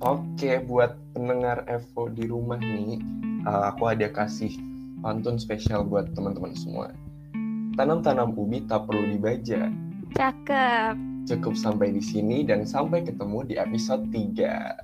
Oke, 0.03 0.59
buat 0.67 0.99
pendengar 1.15 1.63
Evo 1.71 2.11
di 2.11 2.27
rumah 2.27 2.59
nih, 2.59 2.99
uh, 3.47 3.71
aku 3.71 3.95
ada 3.95 4.11
kasih 4.11 4.74
pantun 5.05 5.37
spesial 5.37 5.85
buat 5.85 6.09
teman-teman 6.17 6.57
semua. 6.57 6.89
Tanam-tanam 7.77 8.33
ubi 8.41 8.65
tak 8.65 8.89
perlu 8.89 9.05
dibaja. 9.13 9.69
Cakep. 10.17 10.97
Cukup 11.29 11.53
sampai 11.53 11.93
di 11.93 12.01
sini 12.01 12.41
dan 12.49 12.65
sampai 12.65 13.05
ketemu 13.05 13.45
di 13.45 13.55
episode 13.61 14.09
3. 14.09 14.81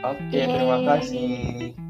Oke, 0.00 0.32
terima 0.32 0.80
Yeay. 0.80 0.88
kasih. 0.88 1.89